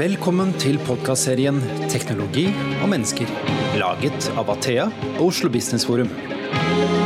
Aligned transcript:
Velkommen 0.00 0.54
til 0.56 0.78
podkastserien 0.80 1.58
'Teknologi 1.92 2.46
og 2.80 2.88
mennesker', 2.88 3.28
laget 3.76 4.30
av 4.32 4.48
Athea 4.48 4.86
og 5.18 5.26
Oslo 5.26 5.50
Business 5.52 5.84
Forum. 5.84 6.08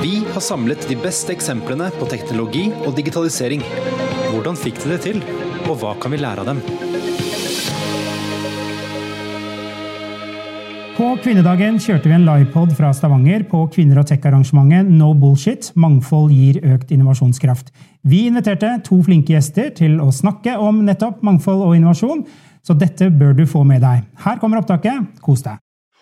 Vi 0.02 0.20
har 0.22 0.40
samlet 0.40 0.86
de 0.86 0.94
beste 0.94 1.34
eksemplene 1.34 1.88
på 1.98 2.06
teknologi 2.06 2.68
og 2.86 2.94
digitalisering. 2.94 3.64
Hvordan 4.30 4.54
fikk 4.54 4.78
de 4.84 4.92
det 4.92 5.00
til, 5.08 5.18
og 5.66 5.80
hva 5.80 5.96
kan 5.98 6.14
vi 6.14 6.22
lære 6.22 6.44
av 6.44 6.46
dem? 6.52 6.62
På 10.94 11.16
kvinnedagen 11.18 11.82
kjørte 11.82 12.06
vi 12.06 12.14
en 12.14 12.28
livepod 12.30 12.76
fra 12.78 12.92
Stavanger 12.94 13.42
på 13.50 13.66
kvinner 13.74 13.98
og 13.98 14.06
tech-arrangementet 14.06 14.86
No 14.86 15.14
Bullshit 15.18 15.72
mangfold 15.74 16.30
gir 16.30 16.62
økt 16.62 16.94
innovasjonskraft. 16.94 17.74
Vi 18.04 18.28
inviterte 18.28 18.76
to 18.86 19.02
flinke 19.02 19.34
gjester 19.34 19.74
til 19.74 19.98
å 19.98 20.12
snakke 20.14 20.54
om 20.62 20.84
nettopp 20.86 21.26
mangfold 21.26 21.66
og 21.66 21.74
innovasjon, 21.74 22.28
så 22.64 22.76
dette 22.78 23.10
bør 23.12 23.34
du 23.36 23.44
få 23.48 23.62
med 23.68 23.82
deg. 23.84 24.06
Her 24.24 24.40
kommer 24.40 24.62
opptaket. 24.62 25.20
Kos 25.24 25.44
deg. 25.44 25.60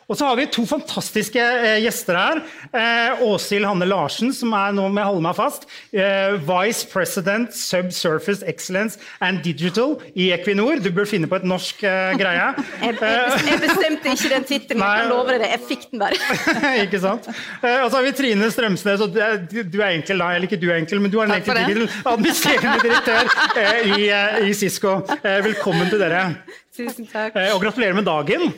Og 0.09 0.19
så 0.19 0.27
har 0.27 0.38
vi 0.38 0.47
to 0.51 0.65
fantastiske 0.69 1.41
eh, 1.41 1.79
gjester 1.84 2.19
her. 2.19 2.41
Eh, 2.74 3.23
Åshild 3.27 3.66
Hanne 3.69 3.87
Larsen, 3.88 4.33
som 4.34 4.52
er 4.56 4.75
nå 4.77 4.88
med 4.92 5.06
holde 5.06 5.23
meg 5.25 5.37
fast, 5.38 5.69
eh, 5.95 6.34
Vice 6.48 6.88
President 6.91 7.55
Subsurface 7.56 8.45
Excellence 8.48 9.01
and 9.23 9.42
Digital 9.45 9.97
i 10.15 10.30
Equinor. 10.34 10.83
Du 10.83 10.91
bør 10.95 11.09
finne 11.09 11.30
på 11.30 11.38
et 11.38 11.47
norsk 11.48 11.84
eh, 11.87 12.15
greie. 12.20 12.48
Jeg, 12.83 12.97
jeg, 12.98 13.34
jeg, 13.47 13.59
bestemte 13.62 14.11
ikke 14.11 14.28
den 14.33 14.45
tittelen, 14.47 14.83
jeg 14.83 15.02
kan 15.02 15.11
love 15.12 15.33
deg 15.33 15.42
det. 15.45 15.51
Jeg 15.52 15.61
fikk 15.69 15.84
den 15.92 16.01
bare. 16.03 16.19
ikke 16.84 16.98
sant? 17.03 17.28
Eh, 17.62 17.78
og 17.84 17.89
så 17.92 17.98
har 17.98 18.06
vi 18.06 18.12
Trine 18.16 18.48
Strømsnes, 18.53 19.05
og 19.05 19.14
du 19.14 19.20
er, 19.23 19.39
du 19.47 19.78
er 19.78 19.92
enkel 19.92 20.23
da, 20.23 20.33
eller 20.34 20.48
ikke 20.48 20.59
du 20.61 20.66
er 20.70 20.80
enkel, 20.80 21.03
men 21.05 21.12
du 21.12 21.20
er 21.20 21.28
en 21.28 21.37
enkel 21.37 21.61
digital 21.62 22.12
Administrerende 22.12 22.83
direktør 22.83 23.30
eh, 23.62 23.95
i, 23.95 24.11
i 24.50 24.56
Cisco. 24.56 24.98
velkommen 25.23 25.92
til 25.92 26.03
dere. 26.03 26.27
Tusen 26.75 27.09
takk. 27.09 27.37
og 27.53 27.62
gratulerer 27.62 27.97
med 27.97 28.09
dagen. 28.09 28.50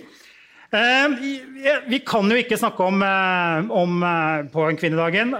Eh, 0.74 1.80
vi 1.86 1.98
kan 2.06 2.30
jo 2.30 2.38
ikke 2.40 2.58
snakke 2.58 2.82
om, 2.82 3.02
eh, 3.02 3.70
om 3.70 4.02
eh, 4.02 4.46
på 4.50 4.66
en 4.66 4.78
kvinnedagen 4.78 5.34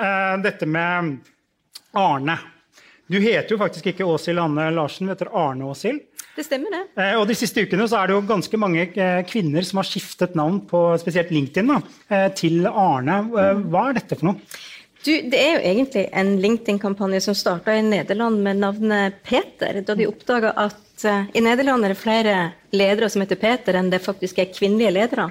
dette 0.45 0.67
med 0.67 1.17
Arne. 1.95 2.37
Du 3.11 3.19
heter 3.21 3.51
jo 3.53 3.61
faktisk 3.61 3.91
ikke 3.91 4.07
Åshild 4.09 4.41
Anne 4.41 4.71
Larsen, 4.73 5.07
du 5.07 5.13
heter 5.13 5.33
Arne 5.35 5.67
Åshild. 5.69 6.01
Det 6.35 6.47
stemmer, 6.47 6.73
det. 6.73 7.11
Og 7.19 7.29
De 7.29 7.35
siste 7.39 7.63
ukene 7.63 7.85
så 7.87 8.01
er 8.01 8.09
det 8.11 8.15
jo 8.17 8.23
ganske 8.27 8.59
mange 8.59 8.87
kvinner 9.29 9.63
som 9.63 9.79
har 9.79 9.87
skiftet 9.87 10.35
navn 10.35 10.57
på 10.67 10.81
spesielt 10.99 11.31
LinkedIn 11.31 11.71
da, 11.71 11.77
til 12.35 12.67
Arne. 12.67 13.21
Hva 13.31 13.85
er 13.91 14.01
dette 14.01 14.19
for 14.19 14.33
noe? 14.33 14.57
Du, 15.05 15.13
det 15.29 15.37
er 15.37 15.59
jo 15.59 15.65
egentlig 15.69 16.07
en 16.17 16.31
LinkedIn-kampanje 16.41 17.21
som 17.27 17.35
starta 17.37 17.75
i 17.77 17.83
Nederland 17.85 18.41
med 18.41 18.63
navnet 18.63 19.19
Peter, 19.27 19.83
da 19.85 19.97
de 19.99 20.07
oppdaga 20.09 20.55
at 20.57 21.05
uh, 21.05 21.27
i 21.37 21.43
Nederland 21.45 21.85
er 21.85 21.93
det 21.93 21.99
flere 22.01 22.37
ledere 22.73 23.11
som 23.13 23.21
heter 23.21 23.37
Peter, 23.37 23.77
enn 23.77 23.91
det 23.93 24.01
faktisk 24.01 24.41
er 24.41 24.49
kvinnelige 24.55 24.95
ledere. 24.97 25.27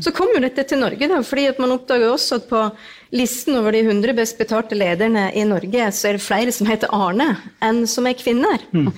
Så 0.00 0.14
kom 0.16 0.32
jo 0.32 0.40
dette 0.40 0.64
til 0.70 0.80
Norge, 0.80 1.10
da, 1.12 1.20
fordi 1.20 1.44
man 1.60 1.76
oppdager 1.76 2.08
også 2.08 2.40
at 2.40 2.48
på 2.48 2.62
listen 3.20 3.58
over 3.60 3.76
de 3.76 3.84
100 3.84 4.16
best 4.16 4.40
betalte 4.40 4.78
lederne 4.78 5.28
i 5.36 5.44
Norge, 5.44 5.90
så 5.92 6.08
er 6.08 6.16
det 6.16 6.24
flere 6.24 6.54
som 6.54 6.70
heter 6.70 6.94
Arne, 6.96 7.34
enn 7.60 7.84
som 7.90 8.08
er 8.08 8.16
kvinner. 8.16 8.64
Mm. 8.72 8.88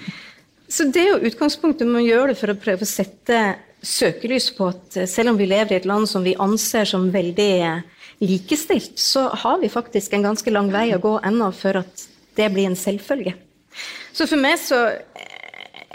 Så 0.71 0.87
det 0.95 1.03
er 1.03 1.11
jo 1.17 1.27
utgangspunktet 1.27 1.91
man 1.91 2.07
gjør 2.07 2.31
det 2.31 2.39
for 2.39 2.55
å 2.55 2.61
prøve 2.69 2.87
å 2.87 2.89
sette 2.89 3.41
søkelys 3.83 4.51
på 4.55 4.69
at 4.71 5.01
eh, 5.01 5.09
selv 5.11 5.33
om 5.33 5.41
vi 5.41 5.49
lever 5.51 5.75
i 5.75 5.81
et 5.81 5.89
land 5.89 6.07
som 6.09 6.23
vi 6.23 6.37
anser 6.39 6.87
som 6.87 7.09
veldig 7.11 7.51
eh, 7.67 7.81
likestilt, 8.21 8.99
så 9.01 9.29
har 9.43 9.61
vi 9.63 9.71
faktisk 9.73 10.13
en 10.13 10.27
ganske 10.31 10.53
lang 10.53 10.71
vei 10.73 10.91
å 10.95 11.03
gå 11.03 11.17
ennå 11.25 11.51
før 11.57 11.83
at 11.85 12.07
det 12.37 12.51
blir 12.53 12.69
en 12.69 12.79
selvfølge. 12.79 13.35
Så 14.13 14.27
for 14.29 14.41
meg 14.41 14.59
så 14.61 14.81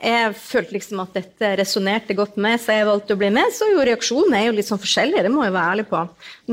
jeg 0.06 0.36
følte 0.38 0.76
liksom 0.76 1.00
at 1.02 1.16
dette 1.16 1.52
resonnerte 1.62 2.16
godt 2.18 2.36
med, 2.42 2.60
så 2.62 2.76
jeg 2.76 2.88
valgte 2.88 3.16
å 3.16 3.20
bli 3.20 3.30
med. 3.34 3.54
Så 3.56 3.70
jo 3.72 3.84
reaksjonen 3.88 4.36
er 4.38 4.48
jo 4.48 4.56
litt 4.58 4.68
sånn 4.68 4.82
forskjellig, 4.82 5.24
det 5.24 5.32
må 5.34 5.46
jeg 5.46 5.56
være 5.56 5.76
ærlig 5.76 5.86
på. 5.90 6.02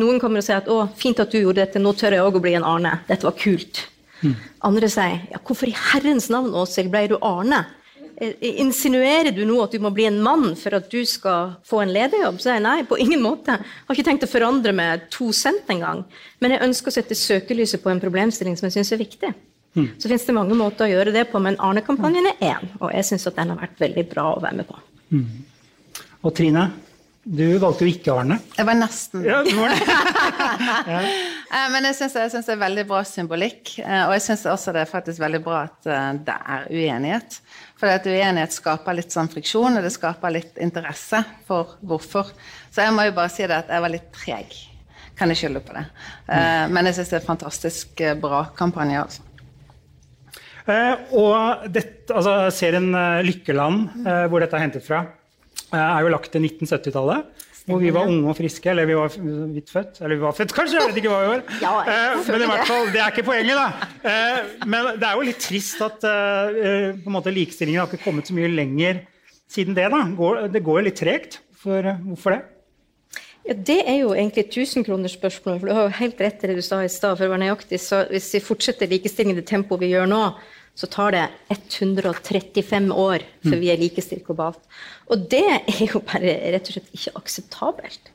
Noen 0.01 0.21
kommer 0.23 0.41
og 0.41 0.47
sier 0.47 0.63
at 0.63 0.71
'å, 0.71 0.87
fint 0.97 1.21
at 1.21 1.31
du 1.31 1.41
gjorde 1.41 1.61
dette, 1.61 1.83
nå 1.83 1.93
tør 1.93 2.17
jeg 2.17 2.23
òg 2.23 2.39
å 2.39 2.45
bli 2.45 2.55
en 2.55 2.65
Arne'. 2.65 3.01
Dette 3.09 3.27
var 3.27 3.37
kult. 3.37 3.89
Mm. 4.23 4.37
Andre 4.63 4.89
sier 4.89 5.21
'ja, 5.31 5.39
hvorfor 5.45 5.69
i 5.69 5.77
herrens 5.77 6.31
navn, 6.31 6.55
Åshild, 6.55 6.91
ble 6.91 7.09
du 7.09 7.19
Arne'? 7.19 7.67
Eh, 8.17 8.35
insinuerer 8.61 9.33
du 9.35 9.45
nå 9.49 9.57
at 9.65 9.73
du 9.73 9.81
må 9.83 9.91
bli 9.95 10.05
en 10.09 10.21
mann 10.23 10.53
for 10.59 10.77
at 10.77 10.91
du 10.93 11.01
skal 11.09 11.55
få 11.69 11.83
en 11.83 11.93
lederjobb? 11.95 12.41
Så 12.43 12.53
jeg 12.53 12.65
nei, 12.65 12.83
på 12.89 12.99
ingen 13.01 13.23
måte. 13.25 13.57
Jeg 13.57 13.89
har 13.89 13.99
ikke 13.99 14.09
tenkt 14.11 14.27
å 14.27 14.31
forandre 14.31 14.75
med 14.77 15.09
to 15.15 15.31
cent 15.37 15.71
engang. 15.73 16.05
Men 16.43 16.55
jeg 16.55 16.65
ønsker 16.69 16.93
å 16.93 16.97
sette 16.99 17.19
søkelyset 17.19 17.83
på 17.83 17.93
en 17.93 18.03
problemstilling 18.03 18.59
som 18.59 18.69
jeg 18.69 18.79
syns 18.79 18.93
er 18.95 19.03
viktig. 19.03 19.33
Mm. 19.73 19.89
Så 19.97 20.09
finnes 20.09 20.27
det 20.29 20.37
mange 20.37 20.57
måter 20.59 20.85
å 20.85 20.93
gjøre 20.93 21.15
det 21.15 21.25
på, 21.33 21.41
men 21.41 21.57
Arne-kampanjen 21.63 22.29
er 22.35 22.45
én. 22.53 22.73
Og 22.83 22.93
jeg 22.93 23.09
syns 23.09 23.31
den 23.31 23.55
har 23.55 23.63
vært 23.63 23.81
veldig 23.81 24.05
bra 24.11 24.29
å 24.35 24.43
være 24.43 24.61
med 24.61 24.69
på. 24.69 24.81
Mm. 25.17 25.29
Og 26.23 26.35
Trine, 26.37 26.67
du 27.23 27.59
valgte 27.63 27.87
jo 27.87 27.93
ikke 27.93 28.15
Arne. 28.19 28.37
Jeg 28.57 28.67
var 28.67 28.75
nesten. 28.75 29.23
Ja, 29.23 29.43
du 29.47 29.53
var 29.55 29.71
det. 29.71 29.85
ja. 30.95 31.03
Eh, 31.53 31.69
men 31.71 31.85
jeg 31.85 31.99
syns 31.99 32.17
det 32.17 32.55
er 32.55 32.59
veldig 32.59 32.85
bra 32.89 33.03
symbolikk. 33.07 33.75
Eh, 33.79 34.07
og 34.09 34.15
jeg 34.17 34.25
syns 34.25 34.43
også 34.51 34.75
det 34.75 34.83
er 34.83 34.91
faktisk 34.91 35.23
veldig 35.23 35.43
bra 35.45 35.61
at 35.69 35.87
eh, 35.87 36.09
det 36.27 36.37
er 36.57 36.67
uenighet. 36.73 37.39
For 37.79 37.93
at 37.93 38.09
uenighet 38.11 38.57
skaper 38.57 38.99
litt 38.99 39.15
sånn 39.15 39.31
friksjon, 39.31 39.79
og 39.79 39.87
det 39.87 39.93
skaper 39.95 40.35
litt 40.35 40.59
interesse 40.65 41.23
for 41.47 41.77
hvorfor. 41.87 42.35
Så 42.73 42.87
jeg 42.87 42.97
må 42.97 43.07
jo 43.07 43.15
bare 43.21 43.35
si 43.35 43.47
det 43.47 43.61
at 43.61 43.71
jeg 43.71 43.87
var 43.87 43.95
litt 43.95 44.11
treg. 44.17 44.59
Kan 45.19 45.31
jeg 45.31 45.43
skylde 45.45 45.63
på 45.63 45.77
det. 45.77 45.85
Mm. 46.27 46.73
Men 46.73 46.89
jeg 46.89 46.97
syns 46.97 47.13
det 47.13 47.21
er 47.21 47.27
fantastisk 47.29 48.01
bra 48.23 48.47
kampanje. 48.57 49.03
altså. 49.05 49.29
Eh, 50.63 50.95
og 51.19 51.67
dette, 51.75 52.07
altså, 52.15 52.37
serien 52.55 52.91
Lykkeland, 53.27 54.07
eh, 54.07 54.25
hvor 54.31 54.43
dette 54.43 54.57
er 54.57 54.65
hentet 54.65 54.87
fra, 54.87 55.05
er 55.79 56.05
jo 56.05 56.13
lagt 56.13 56.33
til 56.35 56.45
1970-tallet. 56.45 57.49
Hvor 57.63 57.79
vi 57.79 57.93
var 57.95 58.09
unge 58.11 58.27
og 58.27 58.35
friske, 58.35 58.67
eller 58.73 58.89
vi 58.91 58.95
var 58.99 59.13
vidt 59.55 59.69
født. 59.71 60.01
Eller 60.03 60.17
vi 60.19 60.25
var 60.25 60.35
født, 60.35 60.53
kanskje, 60.57 60.81
jeg 60.81 60.89
vet 60.91 60.97
ikke 60.99 61.13
hva 61.13 61.21
vi 61.23 61.29
var. 61.31 61.43
Ja, 61.63 61.75
men 62.27 62.43
i 62.43 62.49
hvert 62.51 62.67
fall, 62.67 62.89
det 62.91 63.03
er 63.05 63.13
ikke 63.13 63.27
poenget, 63.29 63.61
da. 63.61 63.69
Men 64.67 64.89
det 64.99 65.07
er 65.07 65.15
jo 65.15 65.29
litt 65.29 65.39
trist 65.45 65.85
at 65.87 66.03
på 66.03 67.07
en 67.07 67.15
måte, 67.15 67.31
likestillingen 67.31 67.85
har 67.85 67.93
ikke 67.93 68.03
kommet 68.03 68.27
så 68.27 68.35
mye 68.35 68.51
lenger 68.51 69.05
siden 69.53 69.79
det. 69.79 69.87
da. 69.95 70.03
Det 70.51 70.65
går 70.67 70.81
jo 70.81 70.87
litt 70.89 70.99
tregt. 70.99 71.39
For, 71.63 71.87
hvorfor 72.09 72.35
det? 72.35 72.41
Ja, 73.47 73.55
Det 73.55 73.79
er 73.87 74.01
jo 74.01 74.11
egentlig 74.15 74.49
tusenkronersspørsmålet. 74.55 75.61
For 75.63 75.71
du 75.71 75.75
har 75.77 75.87
jo 75.87 75.97
helt 76.01 76.21
rett 76.27 76.43
i 76.43 76.51
det 76.51 76.59
du 76.59 76.67
sa 76.67 76.81
i 76.83 76.91
stad. 76.91 77.15
for 77.19 77.27
å 77.27 77.33
være 77.37 77.45
nøyaktig, 77.47 77.79
så 77.79 78.03
Hvis 78.11 78.33
vi 78.35 78.43
fortsetter 78.43 78.91
likestillingen 78.91 79.39
i 79.39 79.41
det 79.43 79.49
tempoet 79.51 79.81
vi 79.87 79.93
gjør 79.95 80.11
nå, 80.11 80.23
så 80.75 80.89
tar 80.89 81.13
det 81.13 81.27
135 81.53 82.89
år 82.97 83.25
før 83.45 83.61
vi 83.61 83.71
er 83.73 83.81
likestilt 83.81 84.25
globalt. 84.27 84.61
Og 85.13 85.29
det 85.31 85.45
er 85.45 85.85
jo 85.85 86.01
bare 86.01 86.39
rett 86.55 86.71
og 86.71 86.77
slett 86.77 86.95
ikke 86.97 87.17
akseptabelt. 87.21 88.13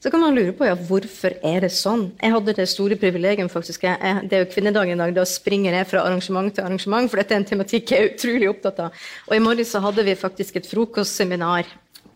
Så 0.00 0.08
kan 0.08 0.22
man 0.22 0.32
lure 0.32 0.54
på 0.56 0.64
ja, 0.64 0.76
hvorfor 0.88 1.34
er 1.44 1.66
det 1.66 1.72
sånn. 1.76 2.06
Jeg 2.22 2.32
hadde 2.32 2.54
det 2.56 2.64
store 2.72 2.96
privilegium 2.96 3.50
faktisk, 3.52 3.84
jeg, 3.84 4.22
det 4.30 4.38
er 4.38 4.46
jo 4.46 4.52
kvinnedagen 4.54 4.96
i 4.96 5.02
dag, 5.02 5.12
da 5.18 5.26
springer 5.28 5.76
jeg 5.76 5.90
fra 5.90 6.06
arrangement 6.06 6.54
til 6.56 6.64
arrangement, 6.64 7.10
for 7.10 7.20
dette 7.20 7.36
er 7.36 7.42
en 7.42 7.48
tematikk 7.50 7.92
jeg 7.92 8.06
er 8.06 8.14
utrolig 8.14 8.48
opptatt 8.48 8.80
av. 8.86 9.04
Og 9.28 9.36
i 9.36 9.42
morgen 9.44 9.68
så 9.68 9.82
hadde 9.84 10.06
vi 10.06 10.16
faktisk 10.16 10.56
et 10.56 10.70
frokostseminar 10.70 11.68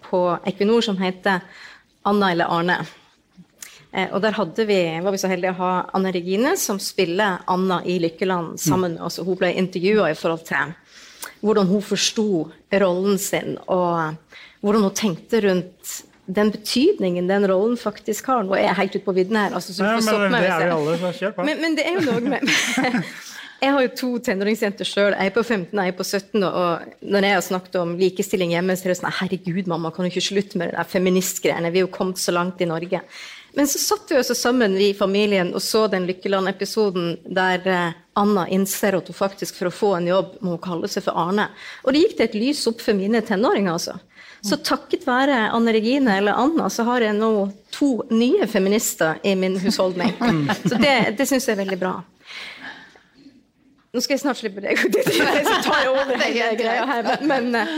på 0.07 0.23
Equinor 0.49 0.87
som 0.87 0.97
heter 1.03 1.45
Anna 2.09 2.33
eller 2.33 2.57
Arne. 2.57 2.79
Eh, 3.95 4.11
og 4.11 4.23
der 4.23 4.65
vi, 4.67 4.79
var 5.03 5.15
vi 5.15 5.21
så 5.23 5.31
heldige 5.31 5.55
å 5.55 5.61
ha 5.61 5.73
Anne 5.95 6.11
Regine, 6.15 6.57
som 6.59 6.81
spiller 6.83 7.45
Anna 7.47 7.81
i 7.87 8.01
Lykkeland 8.03 8.59
sammen. 8.61 8.99
Mm. 8.99 9.05
Altså, 9.07 9.23
hun 9.27 9.39
ble 9.39 9.53
intervjua 9.55 10.11
i 10.11 10.19
forhold 10.19 10.43
til 10.49 10.75
hvordan 11.45 11.69
hun 11.69 11.85
forsto 11.85 12.49
rollen 12.81 13.21
sin, 13.21 13.59
og 13.69 14.17
hvordan 14.65 14.89
hun 14.89 14.97
tenkte 14.97 15.43
rundt 15.45 16.01
den 16.25 16.51
betydningen 16.51 17.29
den 17.29 17.47
rollen 17.49 17.77
faktisk 17.77 18.31
har. 18.33 18.47
Nå 18.47 18.57
er 18.57 18.71
jeg 18.71 18.79
helt 18.81 18.97
ute 18.97 19.05
på 19.05 19.15
vidden 19.17 19.37
her. 19.37 19.55
Altså, 19.55 19.77
ja, 19.77 19.93
men, 20.01 20.33
det 20.33 20.41
er 20.41 20.65
vi 20.65 20.73
alle, 20.73 20.97
så 21.03 21.13
kjør 21.19 21.37
på. 21.37 21.47
Men, 21.47 21.61
men 21.61 21.79
det 21.79 21.87
er 21.87 21.99
jo 22.01 22.05
noe 22.09 22.35
med 22.35 22.45
Jeg 23.65 23.73
har 23.73 23.81
jo 23.81 23.91
to 23.97 24.09
tenåringsjenter 24.27 24.85
sjøl. 24.89 25.15
Jeg 25.15 25.31
er 25.31 25.33
på 25.33 25.41
15 25.41 25.79
og 25.79 25.87
jeg 25.87 25.93
er 25.93 25.97
på 25.97 26.05
17. 26.05 26.43
Og 26.45 27.07
når 27.15 27.25
jeg 27.25 27.37
har 27.37 27.45
snakket 27.47 27.79
om 27.81 27.95
likestilling 27.97 28.51
hjemme, 28.53 28.75
så 28.77 28.85
er 28.85 28.93
det 28.93 28.99
sånn 28.99 29.15
Herregud, 29.21 29.71
mamma, 29.71 29.93
kan 29.95 30.05
du 30.05 30.11
ikke 30.11 30.25
slutte 30.27 30.61
med 30.61 30.69
det 30.69 30.77
der 30.77 30.91
feministgreiene? 30.91 31.71
Vi 31.73 31.81
er 31.81 31.87
jo 31.87 31.93
kommet 31.95 32.21
så 32.21 32.35
langt 32.35 32.61
i 32.61 32.69
Norge. 32.69 33.01
Men 33.55 33.69
så 33.71 33.79
satt 33.79 34.11
vi 34.11 34.19
også 34.19 34.35
sammen, 34.35 34.75
vi 34.75 34.89
i 34.91 34.97
familien, 34.99 35.53
og 35.55 35.63
så 35.63 35.85
den 35.91 36.09
Lykkeland-episoden 36.09 37.13
der 37.37 37.69
eh, 37.71 38.01
Anna 38.19 38.49
innser 38.51 38.97
at 38.99 39.11
hun 39.11 39.17
faktisk 39.17 39.61
for 39.61 39.71
å 39.71 39.75
få 39.75 39.91
en 39.99 40.09
jobb 40.11 40.33
må 40.47 40.57
kalle 40.63 40.91
seg 40.91 41.07
for 41.07 41.19
Arne. 41.19 41.47
Og 41.85 41.95
det 41.95 42.03
gikk 42.03 42.17
det 42.19 42.27
et 42.29 42.37
lys 42.39 42.65
opp 42.71 42.83
for 42.83 42.99
mine 42.99 43.23
tenåringer, 43.27 43.77
altså. 43.77 43.95
Så 44.45 44.59
takket 44.61 45.07
være 45.09 45.37
Anne 45.57 45.73
Regine 45.73 46.19
eller 46.19 46.37
Anna, 46.37 46.67
så 46.69 46.85
har 46.85 47.01
jeg 47.01 47.17
nå 47.17 47.31
to 47.73 47.93
nye 48.11 48.45
feminister 48.51 49.23
i 49.25 49.33
min 49.39 49.57
husholdning. 49.63 50.13
Så 50.69 50.77
det, 50.83 51.15
det 51.17 51.25
syns 51.31 51.47
jeg 51.49 51.55
er 51.55 51.63
veldig 51.63 51.79
bra. 51.81 51.95
Nå 53.95 54.03
skal 54.03 54.17
jeg 54.17 54.25
snart 54.25 54.41
slippe 54.43 54.61
deg, 54.61 54.81
så 54.83 55.57
tar 55.65 55.85
jeg 55.85 55.93
over 55.95 56.19
hele 56.27 56.51
greia 56.59 56.85
her. 56.91 57.09
Men, 57.25 57.49
eh, 57.57 57.73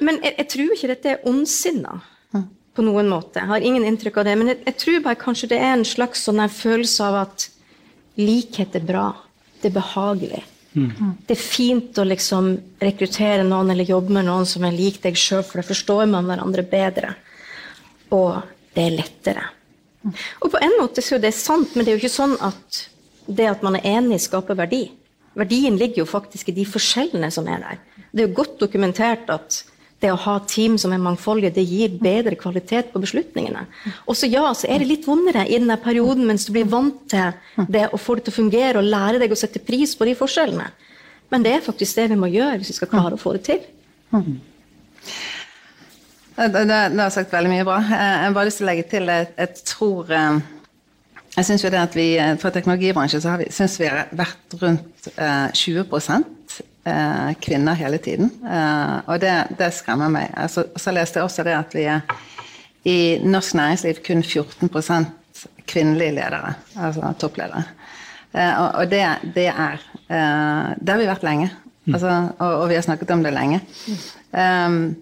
men 0.00 0.18
jeg, 0.24 0.34
jeg, 0.40 0.48
tror 0.56 0.74
ikke 0.74 0.90
dette 0.94 1.12
er 1.12 1.28
ondsinna 1.28 2.00
på 2.76 2.84
noen 2.86 3.08
måte. 3.10 3.40
Jeg 3.40 3.50
har 3.50 3.66
ingen 3.66 3.86
inntrykk 3.86 4.20
av 4.20 4.28
det. 4.28 4.36
Men 4.38 4.52
jeg, 4.52 4.60
jeg 4.68 4.78
tror 4.82 5.02
bare 5.06 5.20
kanskje 5.20 5.50
det 5.52 5.58
er 5.58 5.74
en 5.74 5.86
slags 5.88 6.24
sånn 6.26 6.42
følelse 6.54 7.08
av 7.08 7.18
at 7.24 7.48
likhet 8.20 8.76
er 8.78 8.86
bra. 8.86 9.08
Det 9.60 9.70
er 9.70 9.76
behagelig. 9.76 10.42
Mm. 10.72 11.16
Det 11.26 11.34
er 11.34 11.42
fint 11.42 11.98
å 11.98 12.06
liksom 12.06 12.52
rekruttere 12.82 13.42
noen 13.46 13.72
eller 13.72 13.88
jobbe 13.88 14.14
med 14.14 14.28
noen 14.28 14.46
som 14.46 14.64
er 14.66 14.76
lik 14.76 15.00
deg 15.02 15.18
sjøl, 15.18 15.42
for 15.42 15.60
da 15.60 15.66
forstår 15.66 16.06
man 16.12 16.30
hverandre 16.30 16.64
bedre. 16.70 17.16
Og 18.14 18.38
det 18.76 18.86
er 18.86 18.96
lettere. 19.00 19.48
Og 20.40 20.48
på 20.52 20.60
en 20.62 20.78
måte 20.78 21.02
så 21.04 21.18
er 21.18 21.26
det 21.26 21.34
sant, 21.36 21.74
men 21.74 21.84
det 21.84 21.92
er 21.92 21.98
jo 21.98 22.04
ikke 22.04 22.14
sånn 22.14 22.36
at 22.40 22.84
det 23.30 23.50
at 23.50 23.64
man 23.66 23.76
er 23.78 23.86
enig, 23.98 24.22
skaper 24.22 24.56
verdi. 24.58 24.86
Verdien 25.38 25.76
ligger 25.78 26.04
jo 26.04 26.08
faktisk 26.08 26.50
i 26.50 26.56
de 26.56 26.64
forskjellene 26.66 27.30
som 27.34 27.46
er 27.50 27.62
der. 27.62 27.82
Det 28.10 28.22
er 28.22 28.30
jo 28.30 28.38
godt 28.40 28.56
dokumentert 28.62 29.28
at 29.30 29.60
det 30.00 30.10
å 30.12 30.18
ha 30.22 30.36
team 30.48 30.78
som 30.80 30.94
er 30.94 31.02
mangfoldige, 31.02 31.52
det 31.58 31.66
gir 31.68 31.96
bedre 32.00 32.36
kvalitet 32.40 32.92
på 32.92 33.02
beslutningene. 33.02 33.66
Og 34.08 34.16
så 34.16 34.28
ja, 34.30 34.46
så 34.56 34.68
er 34.70 34.80
det 34.80 34.88
litt 34.88 35.08
vondere 35.08 35.44
i 35.44 35.58
denne 35.58 35.76
perioden 35.82 36.24
mens 36.28 36.46
du 36.48 36.54
blir 36.56 36.68
vant 36.70 37.02
til 37.10 37.66
det 37.68 37.88
å 37.92 38.00
få 38.00 38.16
det 38.16 38.28
til 38.28 38.34
å 38.34 38.38
fungere 38.38 38.80
og 38.80 38.88
lære 38.88 39.20
deg 39.20 39.34
å 39.34 39.38
sette 39.38 39.62
pris 39.64 39.92
på 39.96 40.08
de 40.08 40.16
forskjellene. 40.16 40.70
Men 41.30 41.44
det 41.44 41.52
er 41.54 41.66
faktisk 41.66 42.00
det 42.00 42.08
vi 42.14 42.18
må 42.18 42.30
gjøre 42.32 42.58
hvis 42.60 42.72
vi 42.72 42.78
skal 42.80 42.90
klare 42.90 43.18
å 43.18 43.20
få 43.20 43.36
det 43.36 43.44
til. 43.50 43.60
Det, 46.40 46.64
har 46.64 47.12
sagt 47.12 47.34
veldig 47.34 47.52
mye 47.52 47.68
bra. 47.68 47.76
Jeg 47.84 48.24
har 48.24 48.34
bare 48.34 48.48
lyst 48.48 48.62
til 48.62 48.66
å 48.66 48.70
legge 48.70 48.88
til 48.88 49.12
jeg, 49.12 49.28
jeg 49.36 49.64
tror 49.68 50.10
eh, 50.16 50.40
jeg 51.36 51.46
synes 51.46 51.64
jo 51.64 51.70
det 51.70 51.80
at 51.80 51.96
vi, 51.96 52.08
eh, 52.18 52.36
Fra 52.40 52.50
teknologibransjen 52.50 53.22
så 53.22 53.34
har 53.34 53.42
vi, 53.42 53.50
synes 53.52 53.78
vi 53.80 53.86
har 53.86 54.08
vært 54.16 54.56
rundt 54.62 55.10
eh, 55.16 55.52
20 55.54 55.84
eh, 56.84 57.32
kvinner 57.42 57.78
hele 57.78 57.98
tiden. 57.98 58.30
Eh, 58.44 58.96
og 59.06 59.20
det, 59.20 59.34
det, 59.58 59.72
skremmer 59.76 60.12
meg. 60.12 60.30
Altså, 60.36 60.66
så 60.76 60.94
leste 60.94 61.20
jeg 61.20 61.28
også 61.28 61.46
det 61.46 61.56
at 61.56 61.76
vi 61.76 61.86
er 61.90 62.00
i 62.88 62.98
norsk 63.24 63.54
næringsliv 63.58 64.00
kun 64.06 64.22
14 64.22 64.70
kvinnelige 65.68 66.16
ledere, 66.16 66.54
altså 66.76 67.12
toppledere. 67.20 67.64
Eh, 68.32 68.54
og, 68.62 68.68
og 68.80 68.90
det, 68.90 69.04
det, 69.34 69.48
er 69.50 69.78
eh, 70.08 70.72
Det 70.80 70.94
har 70.94 70.98
vi 70.98 71.10
vært 71.10 71.26
lenge. 71.26 71.50
Mm. 71.84 71.94
Altså, 71.94 72.16
og, 72.38 72.50
og, 72.54 72.66
vi 72.68 72.74
har 72.78 72.82
snakket 72.86 73.10
om 73.10 73.22
det 73.24 73.32
lenge. 73.34 73.60
Um, 74.30 74.96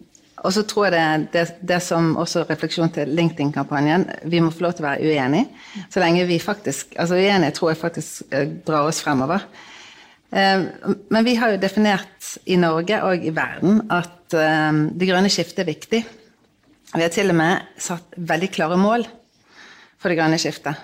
og 0.47 0.53
så 0.55 0.63
tror 0.63 0.87
jeg 0.87 0.95
det, 0.95 1.33
det, 1.33 1.43
det, 1.69 1.81
som 1.83 2.13
også 2.17 2.45
refleksjon 2.49 2.93
til 2.95 3.11
LinkedIn-kampanjen 3.11 4.07
Vi 4.31 4.39
må 4.41 4.53
få 4.55 4.69
lov 4.69 4.77
til 4.77 4.85
å 4.85 4.89
være 4.89 5.11
uenige. 5.11 5.49
Så 5.91 6.01
lenge 6.03 6.27
vi 6.29 6.39
faktisk 6.39 6.95
Altså 6.97 7.19
uenige 7.19 7.57
tror 7.57 7.73
jeg 7.73 7.81
faktisk 7.81 8.23
eh, 8.31 8.47
drar 8.67 8.87
oss 8.87 9.03
fremover. 9.03 9.45
Eh, 10.31 10.65
men 11.09 11.25
vi 11.25 11.37
har 11.41 11.55
jo 11.55 11.61
definert 11.63 12.35
i 12.45 12.59
Norge 12.61 13.01
og 13.07 13.25
i 13.25 13.33
verden 13.35 13.83
at 13.89 14.37
eh, 14.37 14.83
det 14.93 15.09
grønne 15.09 15.33
skiftet 15.33 15.65
er 15.65 15.71
viktig. 15.71 16.03
Vi 16.89 17.05
har 17.05 17.13
til 17.13 17.33
og 17.33 17.37
med 17.37 17.81
satt 17.81 18.17
veldig 18.17 18.51
klare 18.53 18.79
mål 18.81 19.05
for 19.99 20.09
det 20.09 20.19
grønne 20.21 20.39
skiftet. 20.41 20.77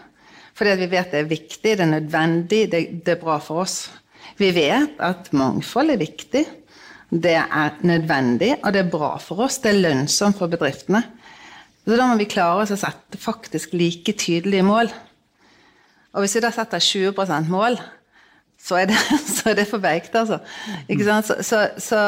Fordi 0.54 0.76
vi 0.78 0.90
vet 0.92 1.10
det 1.10 1.22
er 1.22 1.30
viktig, 1.30 1.70
det 1.78 1.82
er 1.82 1.90
nødvendig, 1.90 2.66
det, 2.70 3.08
er 3.08 3.20
bra 3.20 3.40
for 3.42 3.64
oss. 3.64 3.88
Vi 4.38 4.52
vet 4.54 5.00
at 5.02 5.32
mangfold 5.34 5.94
er 5.94 5.98
viktig, 5.98 6.44
det 7.10 7.34
er 7.40 7.80
nødvendig, 7.86 8.52
og 8.62 8.72
det 8.74 8.84
er 8.84 8.92
bra 8.92 9.16
for 9.22 9.46
oss. 9.46 9.58
Det 9.62 9.72
er 9.72 9.82
lønnsomt 9.82 10.38
for 10.38 10.50
bedriftene. 10.50 11.02
Så 11.84 11.98
da 11.98 12.06
må 12.08 12.16
vi 12.20 12.28
klare 12.30 12.62
oss 12.62 12.72
å 12.74 12.78
sette 12.80 13.18
faktisk 13.20 13.74
like 13.76 14.14
tydelige 14.18 14.64
mål. 14.66 14.92
Og 16.14 16.22
hvis 16.22 16.38
vi 16.38 16.44
da 16.44 16.52
setter 16.54 16.82
20% 16.82 17.50
mål, 17.50 17.76
så 18.64 18.80
er 18.80 18.90
det, 18.90 18.98
så 19.36 19.52
er 19.52 19.60
det 19.60 19.68
for 19.70 19.82
veikt, 19.82 20.14
altså. 20.16 20.40
Så, 20.88 21.36
så, 21.44 21.62
så, 21.78 22.00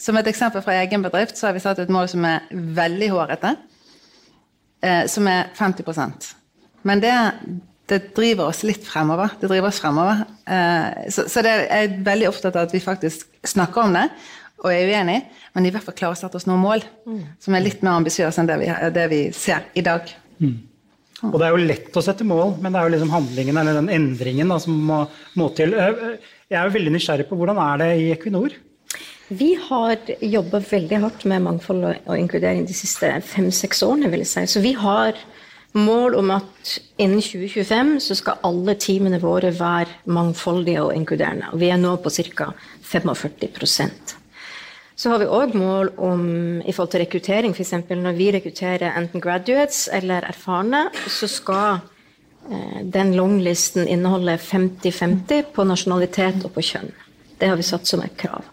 som 0.00 0.18
et 0.18 0.30
eksempel 0.30 0.64
fra 0.64 0.80
egen 0.82 1.04
bedrift, 1.06 1.38
så 1.38 1.48
har 1.48 1.56
vi 1.56 1.62
satt 1.62 1.78
et 1.82 1.92
mål 1.92 2.08
som 2.10 2.24
er 2.26 2.46
veldig 2.50 3.10
hårete. 3.14 3.56
Eh, 4.80 5.04
som 5.12 5.26
er 5.28 5.50
50% 5.52 6.30
Men 6.88 7.02
det, 7.02 7.12
det, 7.88 8.14
driver 8.16 8.48
oss 8.48 8.62
litt 8.64 8.86
fremover. 8.86 9.34
Det 9.40 9.50
driver 9.50 9.68
oss 9.68 9.80
fremover. 9.82 10.22
Eh, 10.48 11.10
så, 11.12 11.26
så 11.28 11.42
det 11.44 11.52
er 11.68 11.98
veldig 12.04 12.30
opptatt 12.30 12.56
av 12.56 12.68
at 12.68 12.72
vi 12.72 12.80
faktisk 12.80 13.26
snakker 13.44 13.82
om 13.82 13.98
det 13.98 14.06
og 14.60 14.72
er 14.72 14.90
uenig, 14.92 15.20
men 15.56 15.66
i 15.66 15.70
hvert 15.72 15.86
fall 15.86 15.96
klarer 15.96 16.16
å 16.16 16.20
sette 16.20 16.36
oss 16.36 16.44
noen 16.44 16.60
mål 16.60 16.82
mm. 17.08 17.20
som 17.40 17.54
er 17.56 17.62
litt 17.64 17.80
mer 17.84 17.96
ambisiøse 17.96 18.42
enn 18.42 18.48
det 18.50 18.58
vi, 18.60 18.66
det 18.92 19.06
vi, 19.08 19.20
ser 19.32 19.70
i 19.72 19.84
dag. 19.84 20.10
Mm. 20.36 20.58
Og 21.28 21.36
det 21.36 21.46
er 21.46 21.54
jo 21.54 21.68
lett 21.68 21.96
å 21.96 22.02
sette 22.04 22.24
mål, 22.26 22.54
men 22.62 22.72
det 22.72 22.80
er 22.80 22.88
jo 22.88 22.94
liksom 22.94 23.12
handlingen 23.12 23.60
eller 23.60 23.76
den 23.76 23.92
endringen 23.92 24.52
da, 24.52 24.56
som 24.62 24.76
må, 24.88 25.02
må, 25.36 25.50
til. 25.56 25.74
Jeg 25.76 26.56
er 26.56 26.68
jo 26.68 26.76
veldig 26.78 26.94
nysgjerrig 26.96 27.28
på 27.28 27.36
hvordan 27.38 27.60
er 27.60 27.82
det 27.82 27.90
i 28.00 28.06
Equinor? 28.14 28.56
Vi 29.30 29.52
har 29.68 29.98
jobba 30.26 30.58
veldig 30.66 31.02
hardt 31.04 31.26
med 31.30 31.44
mangfold 31.44 31.84
og 31.90 32.14
inkludering 32.16 32.64
de 32.66 32.74
siste 32.74 33.12
fem-seks 33.22 33.84
årene. 33.86 34.10
vil 34.10 34.24
jeg 34.24 34.32
si. 34.32 34.46
Så 34.56 34.62
vi 34.64 34.72
har 34.74 35.18
mål 35.72 36.16
om 36.18 36.32
at 36.34 36.78
innen 36.98 37.22
2025 37.22 37.92
så 38.02 38.16
skal 38.18 38.40
alle 38.46 38.74
teamene 38.74 39.20
våre 39.22 39.52
være 39.54 40.10
mangfoldige 40.10 40.82
og 40.82 40.96
inkluderende. 40.96 41.52
Og 41.52 41.62
vi 41.62 41.70
er 41.70 41.78
nå 41.78 41.94
på 42.02 42.10
ca. 42.10 42.50
45 42.82 44.19
så 45.00 45.08
har 45.08 45.22
vi 45.22 45.30
òg 45.32 45.54
mål 45.56 45.94
om 45.96 46.24
i 46.60 46.74
forhold 46.76 46.90
til 46.92 47.00
rekruttering, 47.00 47.54
f.eks. 47.56 47.72
når 47.88 48.16
vi 48.18 48.26
rekrutterer 48.34 48.98
enten 48.98 49.22
graduates 49.24 49.86
eller 49.96 50.26
erfarne, 50.28 50.82
så 51.08 51.28
skal 51.30 51.78
eh, 52.50 52.82
den 52.84 53.14
longlisten 53.16 53.88
inneholde 53.88 54.34
50-50 54.36 55.54
på 55.56 55.64
nasjonalitet 55.64 56.44
og 56.44 56.52
på 56.52 56.66
kjønn. 56.68 56.92
Det 57.40 57.48
har 57.48 57.56
vi 57.56 57.64
satt 57.64 57.88
som 57.88 58.04
et 58.04 58.18
krav. 58.20 58.44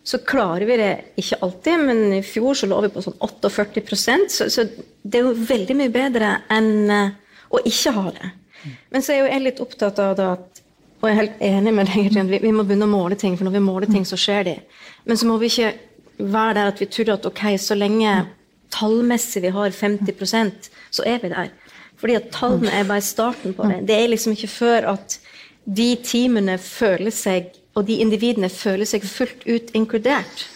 Så 0.00 0.22
klarer 0.24 0.64
vi 0.64 0.78
det 0.80 0.92
ikke 1.20 1.42
alltid, 1.44 1.84
men 1.90 2.14
i 2.16 2.22
fjor 2.24 2.56
så 2.56 2.70
lå 2.70 2.80
vi 2.86 2.92
på 2.94 3.04
sånn 3.04 3.20
48 3.20 4.16
så, 4.32 4.48
så 4.48 4.64
det 5.02 5.20
er 5.20 5.28
jo 5.28 5.36
veldig 5.36 5.76
mye 5.82 5.92
bedre 5.92 6.32
enn 6.48 6.72
eh, 6.96 7.12
å 7.52 7.60
ikke 7.60 7.92
ha 7.98 8.06
det. 8.16 8.32
Men 8.88 9.04
så 9.04 9.12
er 9.12 9.20
jo 9.20 9.28
jeg 9.34 9.44
litt 9.44 9.60
opptatt 9.60 10.00
av 10.00 10.24
at 10.30 10.64
og 11.00 11.08
jeg 11.08 11.14
er 11.14 11.20
helt 11.22 11.38
enig 11.40 11.72
med 11.72 11.88
deg, 11.88 12.16
vi, 12.28 12.38
vi 12.42 12.50
må 12.52 12.64
begynne 12.68 12.84
å 12.84 12.92
måle 12.92 13.16
ting, 13.16 13.36
for 13.36 13.48
når 13.48 13.54
vi 13.54 13.62
måler 13.64 13.88
ting, 13.88 14.04
så 14.04 14.18
skjer 14.20 14.44
de. 14.50 14.56
Men 15.08 15.16
så 15.16 15.28
må 15.28 15.38
vi 15.40 15.48
ikke 15.48 15.70
være 16.20 16.54
der 16.58 16.70
at 16.72 16.80
vi 16.80 16.88
tror 16.90 17.14
at 17.14 17.26
ok, 17.26 17.42
så 17.58 17.76
lenge 17.78 18.14
tallmessig 18.70 19.42
vi 19.42 19.52
har 19.54 19.74
50% 19.74 20.70
så 20.90 21.06
er 21.06 21.18
vi 21.22 21.32
der. 21.32 21.50
Fordi 22.00 22.16
at 22.16 22.30
tallene 22.34 22.72
er 22.72 22.86
bare 22.88 23.04
starten 23.04 23.54
på 23.54 23.68
det. 23.68 23.82
Det 23.88 23.96
er 23.96 24.08
liksom 24.08 24.32
ikke 24.36 24.48
før 24.48 24.92
at 24.94 25.18
de 25.64 25.92
teamene 26.04 26.56
føler 26.58 27.12
seg, 27.14 27.52
og 27.76 27.86
de 27.86 28.00
individene 28.02 28.48
føler 28.50 28.88
seg 28.88 29.04
fullt 29.06 29.44
ut 29.46 29.74
inkludert. 29.76 30.46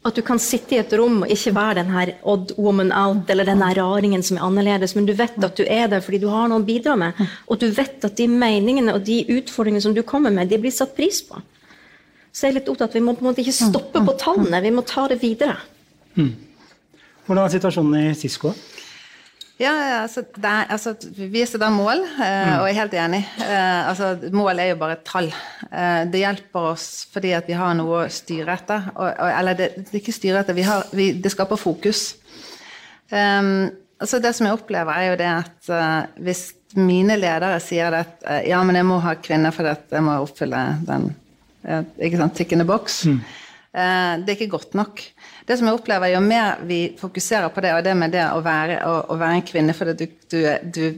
At 0.00 0.16
du 0.16 0.22
kan 0.24 0.40
sitte 0.40 0.74
i 0.74 0.80
et 0.80 0.92
rom 0.96 1.18
og 1.26 1.32
ikke 1.32 1.52
være 1.52 1.82
den 1.82 1.90
her 1.92 2.14
odd 2.24 2.54
woman 2.56 2.88
out 2.96 3.28
eller 3.30 3.44
den 3.44 3.60
her 3.60 3.76
raringen 3.76 4.24
som 4.24 4.38
er 4.38 4.46
annerledes, 4.46 4.96
men 4.96 5.04
du 5.04 5.12
vet 5.12 5.36
at 5.44 5.58
du 5.58 5.66
er 5.68 5.90
der 5.92 6.00
fordi 6.00 6.22
du 6.22 6.30
har 6.32 6.48
noe 6.48 6.62
å 6.62 6.66
bidra 6.66 6.96
med. 6.96 7.20
Og 7.52 7.60
du 7.60 7.68
vet 7.68 8.08
at 8.08 8.16
de 8.16 8.28
meningene 8.32 8.96
og 8.96 9.04
de 9.04 9.20
utfordringene 9.36 9.84
som 9.84 9.94
du 9.94 10.00
kommer 10.02 10.32
med, 10.32 10.48
de 10.48 10.58
blir 10.58 10.72
satt 10.72 10.96
pris 10.96 11.20
på. 11.28 11.42
Så 12.30 12.46
jeg 12.46 12.54
er 12.54 12.60
litt 12.60 12.68
opptatt 12.70 12.94
Vi 12.94 13.02
må 13.02 13.16
på 13.18 13.24
en 13.24 13.32
måte 13.32 13.42
ikke 13.42 13.56
stoppe 13.56 14.02
på 14.06 14.16
tallene, 14.20 14.62
vi 14.62 14.74
må 14.74 14.84
ta 14.86 15.08
det 15.10 15.20
videre. 15.22 15.56
Mm. 16.14 16.34
Hvordan 17.26 17.44
er 17.44 17.54
situasjonen 17.54 18.10
i 18.10 18.14
Cisco? 18.18 18.54
Ja, 19.60 19.72
altså, 20.02 20.22
er, 20.40 20.70
altså, 20.72 20.94
Vi 21.16 21.42
setter 21.44 21.72
mål, 21.74 22.00
eh, 22.24 22.54
og 22.56 22.64
jeg 22.64 22.72
er 22.72 22.78
helt 22.78 22.94
enig. 22.96 23.20
Eh, 23.44 23.88
altså, 23.90 24.14
mål 24.32 24.62
er 24.62 24.70
jo 24.70 24.78
bare 24.80 24.96
et 24.96 25.04
tall. 25.04 25.28
Eh, 25.68 26.06
det 26.08 26.22
hjelper 26.22 26.70
oss 26.70 26.86
fordi 27.12 27.34
at 27.36 27.50
vi 27.50 27.58
har 27.58 27.76
noe 27.76 28.06
å 28.06 28.08
styre 28.08 28.56
etter. 28.56 28.88
Og, 28.94 29.04
og, 29.10 29.28
eller 29.28 29.58
det, 29.58 29.68
det, 29.82 29.90
er 29.92 30.00
ikke 30.00 30.16
styre 30.16 30.40
etter, 30.40 30.56
vi 30.56 30.64
har, 30.64 30.88
vi, 30.96 31.10
det 31.12 31.34
skaper 31.34 31.60
fokus. 31.60 32.06
Um, 33.12 33.68
altså 34.00 34.20
det 34.22 34.32
som 34.38 34.48
jeg 34.48 34.56
opplever, 34.56 34.96
er 34.96 35.10
jo 35.10 35.20
det 35.20 35.28
at 35.28 35.70
uh, 35.74 36.22
hvis 36.24 36.44
mine 36.78 37.18
ledere 37.18 37.58
sier 37.60 37.98
at 38.00 38.16
uh, 38.24 38.40
ja, 38.46 38.62
men 38.64 38.78
jeg 38.78 38.86
må 38.88 39.00
ha 39.04 39.16
kvinner 39.20 39.52
fordi 39.52 39.74
jeg 39.92 40.06
må 40.06 40.14
oppfylle 40.22 40.62
den 40.88 41.10
ikke 41.64 42.20
sant, 42.20 42.36
tick 42.36 42.52
in 42.52 42.62
the 42.62 42.68
box. 42.68 43.04
Mm. 43.06 43.20
Eh, 43.70 44.14
det 44.18 44.32
er 44.32 44.34
ikke 44.34 44.56
godt 44.56 44.72
nok. 44.74 45.00
Det 45.46 45.54
som 45.58 45.68
jeg 45.68 45.76
opplever, 45.78 46.10
Jo 46.10 46.20
mer 46.20 46.58
vi 46.66 46.96
fokuserer 46.98 47.48
på 47.54 47.60
det, 47.62 47.70
og 47.74 47.84
det 47.84 47.92
med 47.96 48.10
det 48.10 48.24
å 48.26 48.40
være, 48.42 48.80
å, 48.82 48.94
å 49.14 49.18
være 49.18 49.36
en 49.38 49.46
kvinne 49.46 49.74
fordi 49.74 49.94
du, 49.94 50.06
du, 50.26 50.40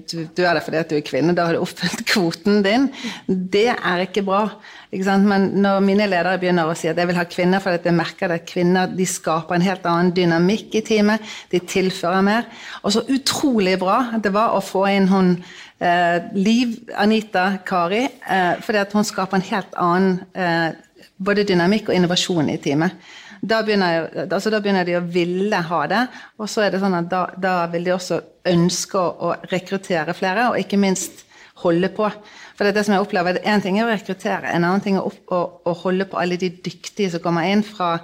du, 0.09 0.23
du, 0.25 0.41
er 0.41 0.57
det 0.57 0.63
fordi 0.65 0.81
at 0.81 0.89
du 0.89 0.97
er 0.97 1.05
kvinne, 1.05 1.35
da 1.37 1.45
har 1.47 1.53
du 1.53 1.61
oppfylt 1.61 2.01
kvoten 2.11 2.63
din, 2.65 2.89
det 3.29 3.75
er 3.75 4.07
ikke 4.07 4.25
bra. 4.25 4.47
Ikke 4.89 5.19
Men 5.21 5.51
når 5.61 5.85
mine 5.85 6.09
ledere 6.09 6.41
begynner 6.41 6.69
å 6.69 6.77
si 6.77 6.89
at 6.89 6.97
jeg 6.97 7.11
vil 7.11 7.21
ha 7.21 7.27
kvinner 7.29 7.61
fordi 7.61 7.93
jeg 7.93 7.99
merker 7.99 8.33
at 8.33 8.49
kvinner 8.49 8.89
de 8.89 9.09
skaper 9.09 9.57
en 9.57 9.69
helt 9.69 9.85
annen 9.89 10.15
dynamikk 10.17 10.81
i 10.81 10.85
teamet, 10.85 11.21
de 11.53 11.61
tilfører 11.61 12.25
mer. 12.25 12.49
Og 12.85 12.97
så 12.97 13.05
utrolig 13.05 13.77
bra 13.85 14.15
det 14.17 14.33
var 14.33 14.57
å 14.57 14.65
få 14.65 14.87
inn 14.95 15.13
hun 15.13 15.37
eh, 15.83 16.31
Liv 16.39 16.77
Anita 16.97 17.59
Kari, 17.67 18.05
eh, 18.05 18.55
fordi 18.63 18.85
hun 18.93 19.07
skaper 19.07 19.39
en 19.39 19.49
helt 19.51 19.75
annen 19.81 20.21
eh, 20.35 20.71
både 21.19 21.45
dynamikk 21.49 21.91
og 21.91 21.97
innovasjon 21.97 22.51
i 22.53 22.61
teamet. 22.63 22.95
Da 23.43 23.59
begynner, 23.67 24.07
altså 24.29 24.53
da 24.55 24.61
begynner, 24.63 24.87
de 24.87 25.01
å 25.01 25.03
ville 25.03 25.59
ha 25.67 25.81
det, 25.91 26.03
og 26.39 26.47
så 26.51 26.63
er 26.63 26.75
det 26.75 26.81
sånn 26.83 26.95
at 26.95 27.09
da, 27.11 27.25
da 27.35 27.55
vil 27.73 27.89
de 27.89 27.95
også 27.97 28.21
ønske 28.53 29.01
å, 29.01 29.09
å, 29.19 29.33
rekruttere 29.51 30.15
flere, 30.15 30.53
og 30.53 30.61
ikke 30.63 30.79
minst 30.79 31.25
holde 31.65 31.91
på. 31.95 32.07
For 32.55 32.63
det 32.63 32.71
er 32.71 32.77
det 32.77 32.85
som 32.87 32.95
jeg 32.95 33.03
opplever, 33.03 33.41
Én 33.43 33.63
ting 33.65 33.81
er 33.81 33.89
å 33.89 33.91
rekruttere, 33.91 34.47
en 34.47 34.63
annen 34.63 34.85
ting 34.85 34.99
er 34.99 35.09
å, 35.09 35.11
å, 35.35 35.41
å, 35.67 35.75
holde 35.83 36.07
på 36.07 36.21
alle 36.23 36.39
de 36.39 36.53
dyktige 36.55 37.11
som 37.11 37.25
kommer 37.25 37.49
inn 37.51 37.65
fra 37.67 37.97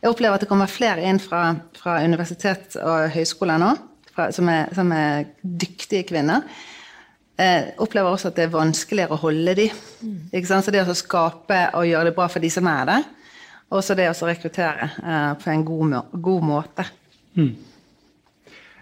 Jeg 0.00 0.12
opplever 0.12 0.36
at 0.36 0.42
det 0.44 0.48
kommer 0.48 0.70
flere 0.70 1.04
inn 1.08 1.18
fra, 1.20 1.56
fra 1.74 1.98
universitet 2.04 2.76
og 2.80 3.10
høyskoler 3.14 3.60
nå, 3.60 3.70
fra, 4.14 4.28
som, 4.32 4.48
er, 4.52 4.68
som 4.76 4.92
er 4.92 5.24
dyktige 5.40 6.04
kvinner. 6.08 6.44
Eh, 7.38 7.72
opplever 7.82 8.12
også 8.12 8.30
at 8.30 8.38
det 8.38 8.46
er 8.46 8.56
vanskeligere 8.56 9.16
å 9.16 9.22
holde 9.26 9.54
de. 9.58 9.68
Ikke 10.32 10.48
sant? 10.48 10.66
Så 10.66 10.74
det 10.74 10.84
å 10.84 10.96
skape 10.96 11.62
og 11.76 11.86
gjøre 11.88 12.10
det 12.10 12.16
bra 12.16 12.28
for 12.32 12.44
de 12.44 12.50
som 12.52 12.68
er 12.70 12.90
der, 12.90 13.06
og 13.72 13.82
så 13.82 13.96
det 13.98 14.10
å 14.10 14.28
rekruttere 14.28 14.90
eh, 15.02 15.32
på 15.42 15.50
en 15.52 15.64
god, 15.66 15.88
må 15.92 16.04
god 16.28 16.46
måte. 16.54 16.86
Mm. 17.36 17.54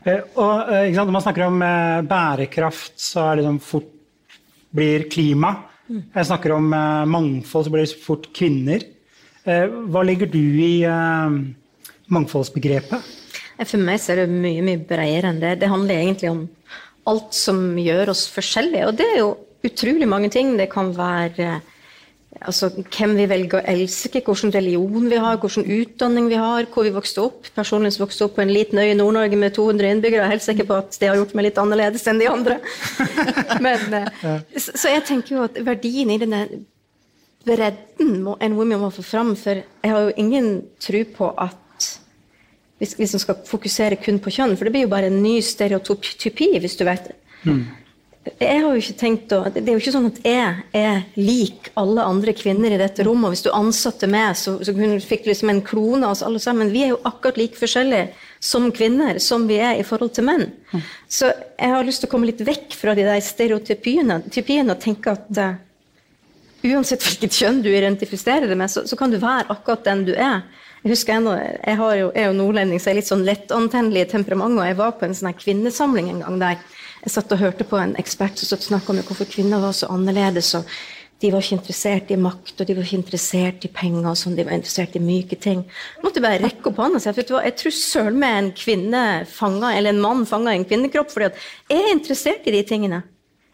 Eh, 0.04 0.20
og 0.36 0.72
eh, 0.72 0.90
Når 0.92 1.12
man 1.12 1.24
snakker 1.24 1.46
om 1.46 1.62
eh, 1.64 2.00
bærekraft, 2.08 2.98
så 3.00 3.24
er 3.24 3.36
det 3.36 3.44
liksom 3.44 3.60
fort 3.64 3.90
blir 4.74 5.06
klima. 5.10 5.54
Mm. 5.88 6.02
Jeg 6.16 6.28
snakker 6.28 6.56
om 6.56 6.72
mangfold, 7.06 7.66
så 7.66 7.70
blir 7.70 7.84
det 7.84 8.02
fort 8.02 8.26
kvinner. 8.34 8.82
hva 9.44 10.00
legger 10.02 10.26
du 10.32 10.40
i 10.40 10.80
mangfoldsbegrepet? 12.08 13.10
For 13.60 13.78
meg 13.78 14.00
så 14.00 14.14
er 14.14 14.22
det 14.22 14.32
mye 14.32 14.64
mye 14.64 14.80
bredere 14.80 15.30
enn 15.30 15.38
det. 15.42 15.52
Det 15.60 15.68
handler 15.70 16.00
egentlig 16.00 16.30
om 16.32 16.40
alt 17.10 17.36
som 17.36 17.60
gjør 17.78 18.12
oss 18.14 18.26
forskjellige. 18.32 18.88
Og 18.88 18.98
det 18.98 19.06
er 19.12 19.22
jo 19.22 19.30
utrolig 19.64 20.08
mange 20.08 20.30
ting. 20.32 20.54
Det 20.58 20.68
kan 20.72 20.92
være 20.96 21.60
altså, 22.40 22.70
hvem 22.74 23.14
vi 23.18 23.26
velger 23.30 23.60
å 23.60 23.64
elske, 23.74 24.22
hvilken 24.24 24.52
religion 24.54 25.08
vi 25.10 25.20
har, 25.20 25.38
hvilken 25.42 25.68
utdanning 25.78 26.28
vi 26.32 26.40
har, 26.40 26.68
hvor 26.72 26.86
vi 26.86 26.94
vokste 26.94 27.24
opp. 27.24 27.48
Personlig 27.56 27.94
som 27.94 28.04
vokste 28.06 28.28
opp 28.28 28.36
på 28.38 28.44
en 28.44 28.52
liten 28.52 28.80
øy 28.80 28.90
i 28.90 28.98
Nord-Norge 28.98 29.40
med 29.40 29.56
200 29.56 29.94
innbyggere. 29.96 30.22
Jeg 30.22 30.28
er 30.28 30.36
helt 30.36 30.46
sikker 30.48 30.68
på 30.70 30.78
at 30.82 31.00
det 31.00 31.10
har 31.10 31.18
gjort 31.20 31.34
meg 31.36 31.48
litt 31.48 31.60
annerledes 31.60 32.06
enn 32.10 32.22
de 32.22 32.30
andre. 32.30 32.60
Men. 33.64 33.98
Så 34.56 34.92
jeg 34.92 35.04
tenker 35.08 35.36
jo 35.38 35.48
at 35.48 35.60
verdien 35.66 36.14
i 36.14 36.20
denne 36.20 36.46
bredden 37.44 38.22
må, 38.24 38.38
en 38.40 38.56
woman 38.56 38.86
må 38.86 38.88
få 38.94 39.04
fram, 39.04 39.34
for 39.36 39.60
jeg 39.60 39.92
har 39.92 40.06
jo 40.06 40.14
ingen 40.20 40.54
tro 40.80 41.02
på 41.16 41.28
at 41.40 41.60
hvis, 42.78 42.96
hvis 42.98 43.14
man 43.16 43.22
skal 43.22 43.40
fokusere 43.46 44.00
kun 44.02 44.18
på 44.22 44.32
kjønn, 44.34 44.56
for 44.58 44.66
det 44.66 44.74
blir 44.74 44.86
jo 44.86 44.92
bare 44.92 45.10
en 45.12 45.22
ny 45.22 45.38
stereotypi, 45.44 46.54
hvis 46.58 46.78
du 46.80 46.86
vet. 46.88 47.10
Mm 47.44 47.64
jeg 48.24 48.60
har 48.62 48.72
jo 48.72 48.80
ikke 48.80 48.96
tenkt 48.96 49.32
å, 49.36 49.42
Det 49.52 49.62
er 49.66 49.74
jo 49.74 49.80
ikke 49.82 49.92
sånn 49.92 50.08
at 50.08 50.20
jeg 50.24 50.62
er 50.78 51.02
lik 51.18 51.68
alle 51.80 52.04
andre 52.08 52.32
kvinner 52.36 52.72
i 52.72 52.78
dette 52.80 53.04
rommet. 53.04 53.28
og 53.28 53.34
Hvis 53.34 53.44
du 53.44 53.50
ansatte 53.52 54.08
meg, 54.10 54.32
så, 54.40 54.56
så 54.64 54.72
fikk 55.04 55.26
du 55.26 55.30
liksom 55.30 55.52
en 55.52 55.60
klone 55.64 56.06
av 56.06 56.14
oss 56.14 56.24
alle 56.24 56.40
sammen. 56.40 56.72
Vi 56.72 56.86
er 56.86 56.94
jo 56.94 57.02
akkurat 57.04 57.38
like 57.40 57.58
forskjellige 57.60 58.14
som 58.44 58.70
kvinner 58.74 59.20
som 59.22 59.44
vi 59.48 59.60
er 59.60 59.76
i 59.80 59.84
forhold 59.86 60.14
til 60.16 60.28
menn. 60.28 60.48
Så 61.08 61.30
jeg 61.34 61.74
har 61.74 61.84
lyst 61.84 62.04
til 62.04 62.08
å 62.08 62.14
komme 62.14 62.30
litt 62.30 62.40
vekk 62.44 62.76
fra 62.78 62.96
de 62.96 63.04
der 63.06 63.20
stereotypiene 63.24 64.22
og 64.24 64.80
tenke 64.82 65.12
at 65.12 65.40
uh, 65.40 65.60
uansett 66.64 67.04
hvilket 67.04 67.36
kjønn 67.42 67.60
du 67.64 67.70
identifiserer 67.72 68.48
deg 68.48 68.58
med, 68.58 68.72
så, 68.72 68.86
så, 68.88 68.96
kan 68.96 69.12
du 69.12 69.20
være 69.20 69.50
akkurat 69.52 69.84
den 69.84 70.06
du 70.08 70.14
er. 70.16 70.46
Jeg 70.84 70.92
husker 70.92 71.16
ennå, 71.16 71.32
jeg, 71.40 71.76
jo, 71.80 72.10
jeg 72.12 72.20
er 72.20 72.26
jo 72.28 72.36
nordlending, 72.36 72.76
så 72.76 72.90
jeg 72.90 72.94
er 72.94 72.98
litt 72.98 73.08
sånn 73.08 73.22
lettantennelig 73.24 74.02
temperament, 74.10 74.58
og 74.60 74.66
jeg 74.68 74.76
var 74.76 74.90
på 74.98 75.06
en 75.06 75.14
sånn 75.16 75.32
kvinnesamling 75.32 76.10
en 76.12 76.18
gang 76.20 76.42
der 76.42 76.58
jeg 77.04 77.12
satt 77.14 77.32
og 77.32 77.40
hørte 77.40 77.64
på 77.68 77.78
en 77.80 77.94
ekspert 78.00 78.40
som 78.40 78.60
snakka 78.60 78.92
om 78.92 79.00
hvorfor 79.04 79.28
kvinner 79.28 79.60
var 79.60 79.72
så 79.76 79.88
annerledes. 79.92 80.54
og 80.56 80.68
De 81.20 81.30
var 81.32 81.40
ikke 81.40 81.56
interessert 81.56 82.12
i 82.12 82.18
makt 82.20 82.60
og 82.60 82.68
de 82.68 82.76
var 82.76 82.84
ikke 82.84 83.00
interessert 83.00 83.64
i 83.64 83.70
penger. 83.72 84.10
og 84.10 84.16
sånn, 84.16 84.36
De 84.36 84.44
var 84.44 84.56
interessert 84.56 84.96
i 84.96 85.00
myke 85.04 85.36
ting. 85.40 85.64
Jeg 85.64 86.04
måtte 86.04 86.20
bare 86.24 86.40
rekke 86.40 86.68
opp 86.68 86.80
hånda 86.80 87.00
og 87.00 87.04
si 87.04 87.08
at 87.08 87.16
jeg 87.16 87.56
tror 87.60 87.76
søren 87.76 88.18
meg 88.18 88.36
en 88.36 88.52
kvinne 88.52 89.26
fanga, 89.28 89.72
eller 89.76 89.92
en 89.92 90.00
mann 90.00 90.24
fanga 90.26 90.52
i 90.52 90.60
en 90.60 90.68
kvinnekropp. 90.68 91.10
fordi 91.10 91.32
jeg 91.68 91.80
er 91.80 91.92
interessert 91.92 92.46
i 92.46 92.56
de 92.56 92.62
tingene. 92.62 93.02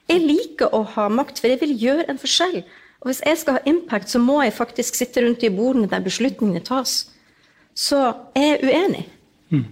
Jeg 0.09 0.27
liker 0.27 0.75
å 0.75 0.85
ha 0.95 1.09
makt, 1.09 1.39
for 1.39 1.47
jeg 1.47 1.61
vil 1.61 1.79
gjøre 1.79 2.09
en 2.09 2.19
forskjell. 2.19 2.65
Og 3.01 3.07
hvis 3.07 3.23
jeg 3.27 3.39
skal 3.39 3.59
ha 3.59 3.61
impact, 3.67 4.11
så 4.11 4.19
må 4.19 4.43
jeg 4.43 4.53
faktisk 4.53 4.95
sitte 4.95 5.23
rundt 5.23 5.43
i 5.43 5.51
bordene 5.51 5.89
der 5.89 6.03
beslutningene 6.03 6.63
tas. 6.63 7.10
Så 7.81 8.01
er 8.37 8.47
jeg 8.47 8.59
uenig. 8.69 9.05
Mm. 9.51 9.67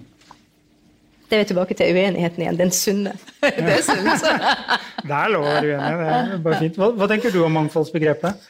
Det 1.29 1.37
er 1.37 1.43
vi 1.43 1.49
tilbake 1.50 1.77
til 1.77 1.93
uenigheten 1.93 2.45
igjen. 2.45 2.59
Den 2.59 2.71
sunne. 2.73 3.12
det 3.69 3.81
sunne. 3.85 4.15
det 5.05 5.19
er 5.19 5.35
lov 5.35 5.45
å 5.45 5.50
være 5.50 5.75
uenig. 5.75 5.99
Det 5.99 6.38
er 6.38 6.47
bare 6.47 6.61
fint. 6.62 6.79
Hva, 6.81 6.88
hva 6.97 7.09
tenker 7.11 7.35
du 7.35 7.43
om 7.45 7.53
mangfoldsbegrepet? 7.59 8.49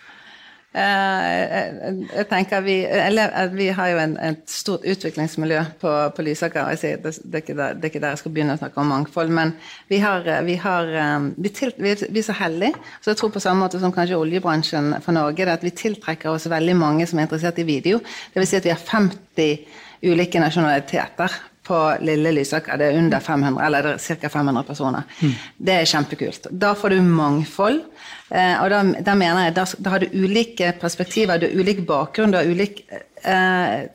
Uh, 0.68 2.04
jeg 2.12 2.26
tenker 2.28 2.60
vi, 2.60 2.74
eller, 2.84 3.32
vi 3.56 3.70
har 3.72 3.88
jo 3.88 4.00
en, 4.02 4.12
et 4.20 4.42
stort 4.52 4.84
utviklingsmiljø 4.84 5.62
på, 5.80 5.92
på 6.12 6.24
Lysaker. 6.26 6.68
Sier, 6.76 7.00
det, 7.00 7.14
det, 7.24 7.40
er 7.40 7.44
ikke 7.44 7.56
der, 7.56 7.78
det 7.78 7.88
er 7.88 7.92
ikke 7.92 8.02
der 8.04 8.12
jeg 8.12 8.20
skal 8.20 8.34
begynne 8.36 8.58
å 8.58 8.60
snakke 8.60 8.82
om 8.82 8.92
mangfold, 8.92 9.32
men 9.32 9.54
vi, 9.88 10.02
har, 10.04 10.28
vi, 10.44 10.58
har, 10.60 10.92
vi, 11.40 11.52
til, 11.56 11.72
vi, 11.80 11.96
er 11.96 12.26
så 12.26 12.36
heldige, 12.36 12.76
så 13.00 13.14
jeg 13.14 13.20
tror 13.22 13.32
på 13.34 13.42
samme 13.42 13.64
måte 13.64 13.80
som 13.80 13.94
kanskje 13.96 14.20
oljebransjen 14.20 14.98
for 15.04 15.16
Norge, 15.16 15.48
det 15.48 15.56
at 15.56 15.64
vi 15.64 15.72
tiltrekker 15.72 16.34
oss 16.34 16.50
veldig 16.52 16.76
mange 16.76 17.08
som 17.08 17.18
er 17.18 17.30
interessert 17.30 17.64
i 17.64 17.68
video. 17.68 18.02
Dvs. 18.36 18.52
Si 18.52 18.60
at 18.60 18.68
vi 18.68 18.74
har 18.74 18.84
50 18.92 20.10
ulike 20.12 20.44
nasjonaliteter 20.44 21.40
på 21.68 21.78
lille 22.04 22.32
Lysaker. 22.32 22.78
Det 22.80 22.88
er 22.88 22.98
under 22.98 23.20
500, 23.20 23.66
eller 23.66 23.86
det 23.86 23.94
er 23.94 24.20
ca. 24.22 24.30
500 24.32 24.64
personer. 24.68 25.18
Mm. 25.20 25.34
Det 25.68 25.74
er 25.74 25.90
kjempekult. 25.92 26.48
Da 26.64 26.72
får 26.78 26.94
du 26.94 27.02
mangfold. 27.04 27.82
Eh, 28.30 28.54
og 28.62 28.70
da, 28.72 28.82
da, 29.04 29.16
mener 29.16 29.46
jeg, 29.46 29.56
da, 29.56 29.66
da, 29.78 29.92
har 29.94 30.04
du 30.04 30.16
ulike 30.16 30.72
perspektiver, 30.80 31.40
du 31.40 31.48
har 31.48 31.60
ulik 31.60 31.84
bakgrunn, 31.88 32.32
du 32.32 32.38
har 32.40 32.48
ulik 32.48 32.82
eh, 33.24 33.86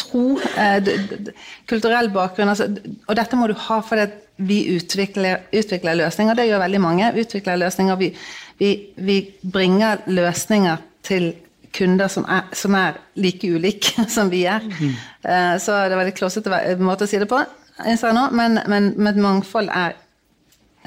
tro, 0.00 0.24
eh, 0.58 0.78
du, 0.82 1.32
kulturell 1.70 2.10
bakgrunn. 2.14 2.54
Altså, 2.54 2.70
og 3.06 3.18
dette 3.18 3.38
må 3.38 3.50
du 3.50 3.56
ha 3.68 3.80
fordi 3.84 4.08
vi 4.44 4.64
utvikler, 4.74 5.46
utvikler, 5.54 6.00
løsninger. 6.02 6.34
Det 6.38 6.48
gjør 6.48 6.64
veldig 6.64 6.82
mange. 6.82 7.12
utvikler 7.22 7.62
løsninger. 7.62 7.98
Vi, 8.00 8.10
vi, 8.58 8.70
vi 8.96 9.18
bringer 9.42 10.02
løsninger 10.10 10.82
til 11.06 11.32
kunder 11.74 12.10
som 12.12 12.26
er, 12.30 12.46
som 12.54 12.76
er 12.78 13.00
like 13.18 13.48
ulike 13.50 14.04
som 14.16 14.30
vi 14.32 14.44
er. 14.50 14.64
Mm. 14.64 14.94
Uh, 15.26 15.54
så 15.62 15.84
det 15.90 15.98
var 15.98 16.08
litt 16.08 16.18
klossete 16.18 16.62
måte 16.82 17.08
å 17.08 17.10
si 17.10 17.20
det 17.20 17.30
på, 17.30 17.42
nå, 17.84 18.24
men, 18.38 18.60
men, 18.70 18.92
men 18.96 19.22
mangfold 19.22 19.72
er 19.74 19.98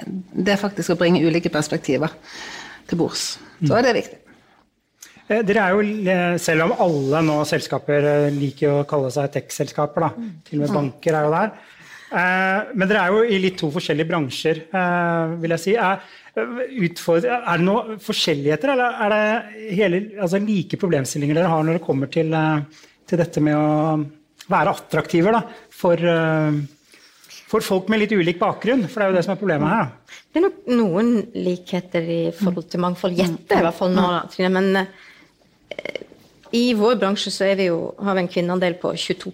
det 0.06 0.54
er 0.54 0.62
faktisk 0.62 0.94
å 0.94 1.00
bringe 1.00 1.24
ulike 1.26 1.50
perspektiver 1.50 2.12
til 2.88 3.00
bords. 3.00 3.38
Så 3.66 3.74
er 3.74 3.86
det 3.86 3.92
er 3.92 3.98
viktig. 3.98 4.20
Eh, 5.28 5.42
dere 5.44 5.64
er 5.64 5.74
jo, 5.76 5.82
eh, 5.82 6.38
Selv 6.40 6.68
om 6.68 6.76
alle 6.86 7.22
nå 7.26 7.40
selskaper 7.50 8.30
liker 8.32 8.76
å 8.76 8.86
kalle 8.88 9.10
seg 9.12 9.32
tech-selskaper, 9.34 10.12
mm. 10.16 10.30
til 10.46 10.62
og 10.62 10.68
med 10.68 10.76
banker 10.78 11.18
er 11.18 11.26
jo 11.26 11.34
der, 11.34 11.52
men 12.12 12.88
dere 12.88 13.02
er 13.04 13.12
jo 13.12 13.24
i 13.28 13.38
litt 13.44 13.58
to 13.60 13.68
forskjellige 13.74 14.08
bransjer, 14.08 14.62
vil 15.42 15.56
jeg 15.56 15.64
si. 15.64 15.74
Er 15.78 15.98
det 16.38 17.66
noen 17.66 17.98
forskjelligheter, 18.04 18.74
eller 18.76 19.02
er 19.02 19.14
det 19.14 19.74
hele, 19.78 20.02
altså 20.22 20.42
like 20.44 20.78
problemstillinger 20.78 21.40
dere 21.40 21.50
har 21.50 21.66
når 21.66 21.80
det 21.80 21.86
kommer 21.88 22.12
til, 22.14 22.34
eh, 22.34 22.86
til 23.10 23.22
dette 23.24 23.42
med 23.42 23.58
å 23.58 24.04
være 24.48 24.76
attraktive 24.76 25.34
da, 25.34 25.42
for, 25.70 25.98
eh, 25.98 26.60
for, 27.48 27.66
folk 27.66 27.90
med 27.90 28.04
litt 28.04 28.14
ulik 28.14 28.38
bakgrunn? 28.38 28.86
For 28.88 29.00
det 29.00 29.08
er 29.08 29.12
jo 29.12 29.18
det 29.18 29.26
som 29.26 29.34
er 29.34 29.42
problemet 29.42 29.74
her. 29.74 29.90
Da. 29.90 30.22
Det 30.30 30.42
er 30.42 30.46
nok 30.46 30.72
noen 30.78 31.12
likheter 31.34 32.02
i 32.06 32.22
forhold 32.38 32.70
til 32.70 32.86
mangfold. 32.86 33.18
Gjette 33.18 33.58
i 33.58 33.66
hvert 33.66 33.80
fall 33.82 33.98
nå, 33.98 34.08
Trine. 34.30 34.54
Men 34.54 34.84
eh, 34.84 36.02
i 36.54 36.68
vår 36.78 37.00
bransje 37.02 37.34
så 37.34 37.50
vi 37.58 37.72
jo, 37.72 37.96
har 37.98 38.14
vi 38.14 38.28
en 38.28 38.34
kvinneandel 38.36 38.78
på 38.78 38.94
22 38.94 39.34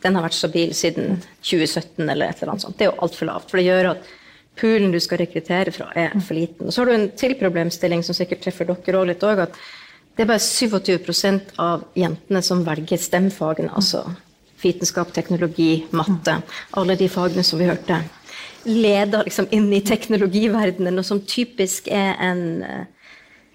Den 0.00 0.16
har 0.16 0.24
vært 0.24 0.38
stabil 0.38 0.72
siden 0.76 1.20
2017 1.44 2.08
eller 2.08 2.30
et 2.30 2.40
eller 2.40 2.54
annet 2.54 2.64
sånt. 2.64 2.78
Det 2.78 2.86
er 2.86 2.92
jo 2.92 3.02
altfor 3.04 3.28
lavt. 3.28 3.50
For 3.50 3.60
det 3.60 3.66
gjør 3.66 3.90
at 3.92 4.08
poolen 4.60 4.92
du 4.92 5.00
skal 5.00 5.22
rekruttere 5.22 5.72
fra, 5.74 5.90
er 5.96 6.16
for 6.18 6.36
liten. 6.36 6.68
Og 6.68 6.74
så 6.74 6.82
har 6.82 6.90
du 6.90 6.96
en 6.96 7.10
til 7.18 7.36
problemstilling 7.40 8.02
som 8.06 8.16
sikkert 8.16 8.44
treffer 8.44 8.68
dere 8.68 9.00
òg 9.00 9.10
litt 9.12 9.24
òg, 9.26 9.44
at 9.46 9.60
det 10.16 10.24
er 10.24 10.32
bare 10.32 10.42
27% 10.42 11.54
av 11.62 11.84
jentene 11.96 12.42
som 12.44 12.64
velger 12.66 13.00
STEM-fagene, 13.00 13.72
altså 13.72 14.04
vitenskap, 14.60 15.12
teknologi, 15.16 15.86
matte, 15.96 16.40
alle 16.76 16.96
de 17.00 17.08
fagene 17.08 17.44
som 17.46 17.60
vi 17.60 17.68
hørte, 17.70 18.02
leder 18.68 19.24
liksom 19.24 19.48
inn 19.56 19.70
i 19.72 19.80
teknologiverdenen, 19.86 21.00
og 21.00 21.06
som 21.08 21.22
typisk 21.24 21.88
er 21.88 22.18
en, 22.20 22.42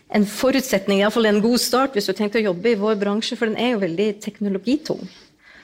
en 0.09 0.25
forutsetning, 0.25 1.03
iallfall 1.03 1.29
en 1.29 1.43
god 1.43 1.61
start, 1.61 1.93
hvis 1.93 2.09
du 2.09 2.15
har 2.17 2.39
å 2.39 2.45
jobbe 2.47 2.73
i 2.73 2.79
vår 2.81 2.97
bransje, 3.03 3.37
for 3.37 3.51
den 3.51 3.59
er 3.61 3.75
jo 3.75 3.83
veldig 3.85 4.09
teknologitung. 4.25 5.05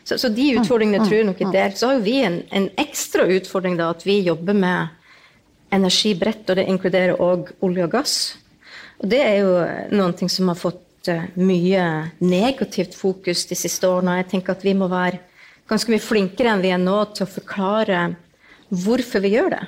Så, 0.04 0.18
så 0.18 0.30
de 0.34 0.48
utfordringene 0.58 1.06
tror 1.06 1.20
jeg 1.20 1.28
nok 1.30 1.42
er 1.46 1.54
delt. 1.54 1.78
Så 1.78 1.90
har 1.90 2.00
jo 2.00 2.06
vi 2.06 2.18
en, 2.26 2.42
en 2.50 2.70
ekstra 2.82 3.28
utfordring, 3.38 3.78
da, 3.80 3.92
at 3.94 4.06
vi 4.06 4.22
jobber 4.26 4.58
med 4.58 4.98
energi 5.72 6.14
bredt, 6.20 6.50
og 6.50 6.58
det 6.60 6.68
inkluderer 6.68 7.22
òg 7.22 7.54
olje 7.64 7.86
og 7.86 7.94
gass. 7.94 8.16
Og 9.02 9.10
det 9.12 9.22
er 9.24 9.38
jo 9.42 9.54
noen 9.98 10.16
ting 10.18 10.30
som 10.30 10.52
har 10.52 10.60
fått 10.60 11.10
eh, 11.10 11.30
mye 11.40 11.86
negativt 12.22 12.98
fokus 12.98 13.46
de 13.50 13.58
siste 13.58 13.88
årene. 13.88 14.20
Jeg 14.22 14.32
tenker 14.36 14.58
at 14.58 14.66
vi 14.66 14.76
må 14.78 14.90
være 14.92 15.22
ganske 15.72 15.94
mye 15.94 16.04
flinkere 16.04 16.52
enn 16.52 16.66
vi 16.66 16.74
er 16.76 16.82
nå 16.82 16.98
til 17.16 17.26
å 17.26 17.32
forklare 17.32 18.04
hvorfor 18.72 19.24
vi 19.24 19.34
gjør 19.36 19.56
det. 19.56 19.64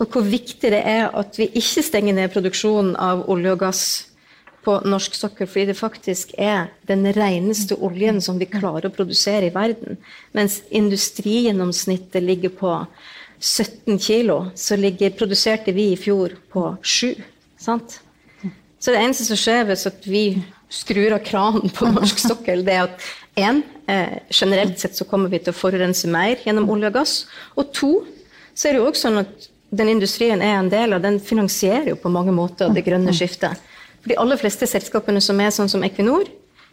Og 0.00 0.14
hvor 0.14 0.24
viktig 0.24 0.70
det 0.72 0.80
er 0.86 1.10
at 1.16 1.36
vi 1.38 1.50
ikke 1.58 1.84
stenger 1.84 2.16
ned 2.16 2.32
produksjonen 2.32 2.94
av 2.96 3.26
olje 3.30 3.52
og 3.52 3.60
gass 3.60 3.84
på 4.64 4.76
norsk 4.84 5.14
sokkel, 5.16 5.48
fordi 5.48 5.70
det 5.70 5.78
faktisk 5.78 6.34
er 6.38 6.68
den 6.88 7.06
reneste 7.16 7.78
oljen 7.80 8.20
som 8.24 8.38
vi 8.40 8.48
klarer 8.50 8.88
å 8.88 8.92
produsere 8.94 9.48
i 9.48 9.54
verden. 9.54 9.96
Mens 10.36 10.60
industrigjennomsnittet 10.68 12.22
ligger 12.22 12.52
på 12.58 12.74
17 13.40 13.98
kilo, 13.98 14.50
så 14.54 14.76
ligger, 14.76 15.16
produserte 15.16 15.72
vi 15.72 15.90
i 15.94 15.98
fjor 15.98 16.36
på 16.52 16.66
7. 16.82 17.14
Sant? 17.60 18.00
Så 18.80 18.92
det 18.92 19.00
eneste 19.00 19.26
som 19.28 19.38
skjer 19.40 19.64
hvis 19.68 19.86
vi 20.04 20.24
skrur 20.70 21.16
av 21.16 21.24
kranen 21.24 21.72
på 21.74 21.88
norsk 21.90 22.20
sokkel, 22.20 22.64
det 22.64 22.76
er 22.76 22.86
at 22.86 23.08
én, 23.40 23.62
eh, 23.88 24.20
generelt 24.28 24.78
sett 24.78 24.96
så 24.96 25.08
kommer 25.08 25.32
vi 25.32 25.40
til 25.40 25.54
å 25.54 25.56
forurense 25.56 26.08
mer 26.08 26.40
gjennom 26.44 26.68
olje 26.70 26.92
og 26.92 27.00
gass. 27.00 27.14
Og 27.56 27.72
to, 27.76 27.92
så 28.54 28.68
er 28.68 28.76
det 28.76 28.82
jo 28.82 28.90
også 28.90 29.08
sånn 29.08 29.22
at 29.24 29.48
den 29.70 29.92
industrien 29.92 30.42
er 30.42 30.58
en 30.58 30.70
del 30.70 30.94
av, 30.96 31.02
den 31.02 31.20
finansierer 31.22 31.92
jo 31.92 31.98
på 32.00 32.12
mange 32.12 32.32
måter 32.34 32.72
det 32.74 32.84
grønne 32.86 33.14
skiftet. 33.14 33.60
For 34.00 34.12
de 34.12 34.18
aller 34.20 34.40
fleste 34.40 34.68
selskapene 34.68 35.20
som 35.24 35.40
er 35.42 35.52
sånn 35.54 35.70
som 35.70 35.84
Equinor, 35.84 36.28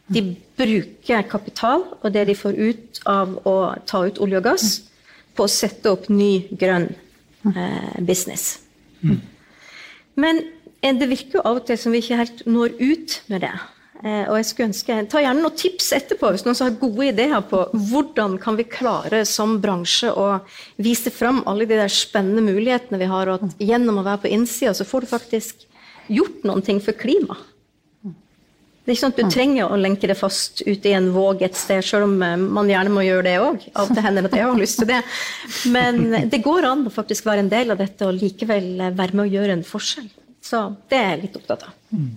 de 0.07 0.23
bruker 0.59 1.25
kapital 1.27 1.83
og 1.99 2.11
det 2.15 2.27
de 2.29 2.35
får 2.37 2.55
ut 2.55 3.01
av 3.11 3.33
å 3.47 3.57
ta 3.89 4.05
ut 4.07 4.21
olje 4.23 4.39
og 4.39 4.45
gass, 4.47 4.67
på 5.35 5.45
å 5.45 5.51
sette 5.51 5.91
opp 5.91 6.07
ny, 6.09 6.47
grønn 6.57 6.87
eh, 7.51 7.97
business. 8.01 8.57
Men 10.17 10.39
eh, 10.81 10.95
det 10.97 11.09
virker 11.11 11.39
jo 11.39 11.43
av 11.45 11.59
og 11.59 11.67
til 11.67 11.77
som 11.77 11.93
vi 11.93 12.01
ikke 12.01 12.21
helt 12.23 12.45
når 12.49 12.79
ut 12.79 13.19
med 13.29 13.43
det. 13.45 13.53
Eh, 14.05 14.23
og 14.29 14.39
jeg 14.39 14.47
skulle 14.47 14.69
ønske, 14.71 14.97
Ta 15.11 15.21
gjerne 15.21 15.43
noen 15.43 15.57
tips 15.57 15.91
etterpå 15.97 16.31
hvis 16.33 16.45
noen 16.47 16.57
har 16.61 16.79
gode 16.79 17.09
ideer 17.11 17.45
på 17.49 17.63
hvordan 17.73 18.39
kan 18.41 18.57
vi 18.57 18.67
klare 18.69 19.23
som 19.25 19.57
bransje 19.61 20.11
å 20.13 20.27
vise 20.81 21.13
fram 21.13 21.43
alle 21.49 21.65
de 21.69 21.79
der 21.79 21.93
spennende 21.93 22.45
mulighetene 22.45 23.01
vi 23.01 23.11
har, 23.11 23.29
og 23.29 23.47
at 23.47 23.61
gjennom 23.61 24.01
å 24.01 24.05
være 24.07 24.23
på 24.25 24.33
innsida 24.33 24.73
så 24.77 24.87
får 24.87 25.05
du 25.05 25.13
faktisk 25.13 25.66
gjort 26.11 26.43
noen 26.47 26.65
ting 26.65 26.81
for 26.83 26.97
klimaet. 26.97 27.53
Det 28.87 28.93
er 28.93 28.95
ikke 28.95 29.03
sånn 29.03 29.11
at 29.11 29.17
Du 29.19 29.33
trenger 29.33 29.67
å 29.67 29.77
lenke 29.77 30.07
det 30.07 30.15
fast 30.15 30.61
ut 30.63 30.85
i 30.87 30.91
en 30.95 31.09
våg 31.11 31.41
et 31.43 31.57
sted, 31.59 31.83
selv 31.83 32.05
om 32.07 32.13
eh, 32.23 32.37
man 32.39 32.69
gjerne 32.71 32.93
må 32.95 33.01
gjøre 33.03 33.25
det 33.25 33.33
òg. 33.43 33.65
Av 33.73 33.89
og 33.89 33.97
til 33.97 34.05
hender 34.05 34.29
at 34.29 34.37
jeg 34.37 34.45
har 34.47 34.61
lyst 34.61 34.79
til 34.79 34.87
det. 34.87 35.01
Men 35.73 36.29
det 36.31 36.39
går 36.45 36.69
an 36.69 36.85
å 36.87 36.93
faktisk 36.95 37.27
være 37.27 37.43
en 37.43 37.51
del 37.51 37.75
av 37.75 37.81
dette 37.81 38.07
og 38.07 38.15
likevel 38.15 38.69
eh, 38.79 38.93
være 38.95 39.19
med 39.19 39.25
å 39.25 39.33
gjøre 39.33 39.57
en 39.57 39.65
forskjell. 39.67 40.07
Så 40.39 40.61
det 40.87 41.01
er 41.01 41.11
jeg 41.11 41.25
litt 41.25 41.35
opptatt 41.41 41.67
av. 41.67 41.75
Mm. 41.91 42.15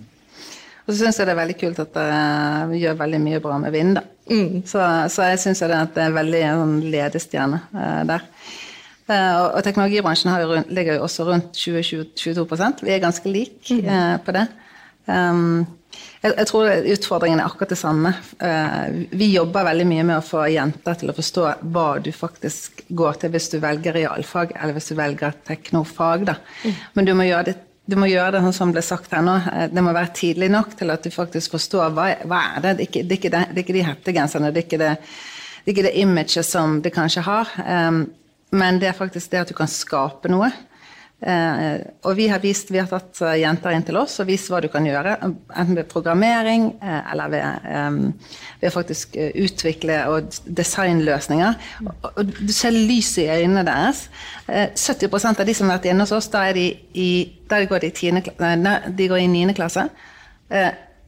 Og 0.85 0.93
så 0.93 0.97
syns 1.01 1.19
jeg 1.19 1.27
det 1.27 1.35
er 1.35 1.41
veldig 1.41 1.57
kult 1.59 1.83
at 1.83 1.99
uh, 1.99 2.63
vi 2.71 2.79
gjør 2.85 2.97
veldig 3.03 3.19
mye 3.27 3.41
bra 3.43 3.57
med 3.61 3.75
vind. 3.75 3.99
Mm. 4.31 4.61
Så, 4.63 4.79
så, 5.11 5.27
jeg 5.27 5.43
syns 5.43 5.61
det, 5.67 5.81
det 5.95 6.05
er 6.05 6.15
veldig 6.15 6.41
en 6.53 6.73
ledestjerne 6.93 7.59
uh, 7.75 8.01
der. 8.07 8.23
Uh, 9.11 9.35
og, 9.41 9.45
og, 9.57 9.61
teknologibransjen 9.65 10.31
jo 10.39 10.63
ligger 10.71 10.95
jo 10.95 11.03
også 11.03 11.27
rundt 11.27 11.57
20-22% 11.57 12.85
Vi 12.85 12.93
er 12.95 13.03
ganske 13.03 13.27
like 13.27 13.75
mm. 13.83 14.21
på 14.23 14.35
det. 14.37 14.45
Um, 15.05 15.65
jeg, 16.21 16.31
jeg, 16.37 16.45
tror 16.47 16.69
utfordringen 16.93 17.41
er 17.41 17.49
akkurat 17.49 17.73
det 17.73 17.79
samme. 17.81 18.13
Uh, 18.39 19.01
vi 19.11 19.33
jobber 19.33 19.67
veldig 19.67 19.87
mye 19.89 20.05
med 20.07 20.19
å 20.19 20.25
få 20.25 20.45
jenter 20.53 21.01
til 21.01 21.11
å 21.11 21.17
forstå 21.17 21.47
hva 21.73 21.89
du 22.03 22.11
faktisk 22.15 22.85
går 22.87 23.19
til 23.19 23.33
hvis 23.33 23.49
du 23.51 23.57
velger 23.63 23.97
realfag, 23.99 24.55
eller 24.55 24.77
hvis 24.77 24.93
du 24.93 24.95
velger 24.99 25.35
teknofag. 25.49 26.31
Mm. 26.63 26.79
Men 26.95 27.09
du 27.09 27.13
må 27.17 27.27
gjøre 27.27 27.49
det 27.51 27.57
du 27.91 27.97
må 27.99 28.07
gjøre 28.07 28.35
det 28.35 28.43
sånn 28.45 28.55
som 28.55 28.71
ble 28.71 28.83
sagt 28.85 29.11
her 29.11 29.23
nå. 29.25 29.33
Eh, 29.51 29.67
det 29.73 29.83
må 29.83 29.93
være 29.95 30.13
tidlig 30.15 30.51
nok 30.53 30.75
til 30.79 30.93
at 30.93 31.03
du 31.03 31.11
faktisk 31.11 31.57
forstår 31.57 31.91
hva, 31.97 32.07
hva 32.29 32.41
er 32.53 32.63
det. 32.63 32.73
Det 32.77 32.85
er 32.85 32.87
ikke, 32.87 33.03
det 33.03 33.15
er 33.15 33.19
ikke, 33.19 33.31
det, 33.33 33.41
det 33.49 33.57
er 33.57 33.65
ikke 33.65 33.77
de 33.77 33.85
hettegenserne, 33.87 34.51
det 34.51 34.61
er 34.61 34.67
ikke 34.67 34.81
det, 34.81 34.91
det, 35.01 35.65
er 35.65 35.73
ikke 35.73 35.87
det 35.87 35.93
imaget 36.03 36.47
som 36.47 36.77
det 36.85 36.93
kanskje 36.95 37.25
har. 37.25 37.51
Um, 37.65 38.03
men 38.51 38.81
det 38.81 38.91
er 38.91 38.97
faktisk 38.97 39.31
det 39.31 39.45
at 39.45 39.51
du 39.51 39.57
kan 39.57 39.71
skape 39.71 40.31
noe. 40.31 40.51
Eh, 41.21 41.81
og 42.09 42.15
vi 42.17 42.25
har, 42.31 42.39
vist, 42.41 42.71
vi 42.73 42.79
har 42.81 42.87
tatt 42.89 43.19
eh, 43.21 43.35
jenter 43.43 43.75
inn 43.75 43.83
til 43.85 43.99
oss 44.01 44.15
og 44.23 44.25
vist 44.31 44.49
hva 44.49 44.57
du 44.63 44.71
kan 44.73 44.87
gjøre. 44.87 45.19
Enten 45.21 45.77
ved 45.77 45.89
programmering 45.91 46.71
eh, 46.81 47.11
eller 47.11 47.29
ved, 47.29 47.67
eh, 47.69 48.31
ved 48.63 48.73
faktisk 48.73 49.19
eh, 49.21 49.29
utvikle 49.45 49.99
og 50.09 50.33
designløsninger. 50.45 51.59
Og, 51.85 52.07
og, 52.09 52.33
du 52.41 52.53
ser 52.55 52.73
lyset 52.73 53.27
i 53.27 53.29
øynene 53.35 53.67
deres. 53.69 54.07
Eh, 54.49 54.73
70% 54.73 55.43
av 55.43 55.45
de 55.45 55.57
som 55.57 55.69
har 55.69 55.77
vært 55.77 55.91
inne 55.91 56.07
hos 56.07 56.15
oss, 56.17 56.31
da, 56.33 56.47
de 56.57 56.71
i, 56.97 57.11
da 57.51 57.61
går 57.69 57.85
de, 57.85 57.93
tiende, 58.01 58.25
nei, 58.57 58.79
de 58.89 59.11
går 59.11 59.21
i 59.21 59.29
9. 59.29 59.53
klasse. 59.61 59.85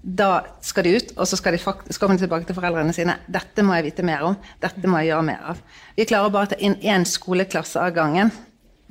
Da 0.03 0.43
skal 0.59 0.83
de 0.83 0.97
ut, 0.99 1.11
og 1.15 1.27
så 1.27 1.37
skal 1.39 1.55
de 1.55 1.61
komme 1.99 2.17
tilbake 2.19 2.47
til 2.47 2.57
foreldrene 2.57 2.93
sine. 2.95 3.15
'Dette 3.31 3.63
må 3.63 3.77
jeg 3.77 3.87
vite 3.87 4.03
mer 4.03 4.25
om. 4.27 4.35
Dette 4.59 4.87
må 4.87 4.99
jeg 4.99 5.13
gjøre 5.13 5.27
mer 5.29 5.45
av.' 5.53 5.61
Vi 5.95 6.05
klarer 6.05 6.33
bare 6.33 6.49
å 6.49 6.51
ta 6.51 6.59
inn 6.59 6.75
én 6.83 7.07
skoleklasse 7.07 7.79
av 7.79 7.95
gangen. 7.95 8.31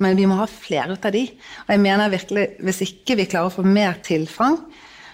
Men 0.01 0.17
vi 0.17 0.25
må 0.25 0.39
ha 0.39 0.47
flere 0.49 0.97
av 0.97 1.11
de. 1.13 1.27
Og 1.67 1.69
jeg 1.69 1.79
mener 1.79 2.09
virkelig, 2.09 2.47
hvis 2.65 2.81
ikke 2.81 3.17
vi 3.19 3.27
klarer 3.29 3.51
å 3.51 3.53
få 3.53 3.63
mer 3.63 3.99
tilfang, 4.03 4.57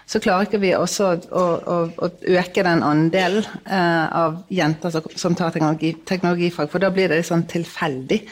så 0.09 0.21
klarer 0.23 0.47
ikke 0.47 0.61
vi 0.63 0.71
også 0.73 1.09
å, 1.29 1.43
å, 1.69 1.75
å 1.93 2.07
øke 2.39 2.63
den 2.65 2.81
andelen 2.81 3.43
eh, 3.67 4.05
av 4.07 4.39
jenter 4.49 4.89
som, 4.95 5.09
som 5.13 5.35
tar 5.37 5.51
teknologi, 5.53 5.91
teknologifag, 6.07 6.71
for 6.71 6.81
da 6.81 6.89
blir 6.89 7.11
det 7.11 7.19
sånn 7.27 7.43
tilfeldig. 7.51 8.23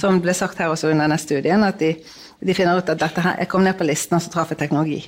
Som 0.00 0.22
ble 0.24 0.32
sagt 0.32 0.62
her 0.62 0.72
også 0.72 0.88
under 0.88 1.04
denne 1.04 1.18
studien, 1.20 1.66
at 1.66 1.82
de, 1.82 1.92
de 2.40 2.56
finner 2.56 2.78
ut 2.78 2.94
at 2.94 3.02
dette 3.02 3.26
her, 3.26 3.36
jeg 3.42 3.50
kom 3.52 3.66
ned 3.66 3.76
på 3.76 3.84
listen, 3.84 4.16
og 4.16 4.24
så 4.24 4.32
traff 4.32 4.54
jeg 4.54 4.62
teknologi. 4.62 5.02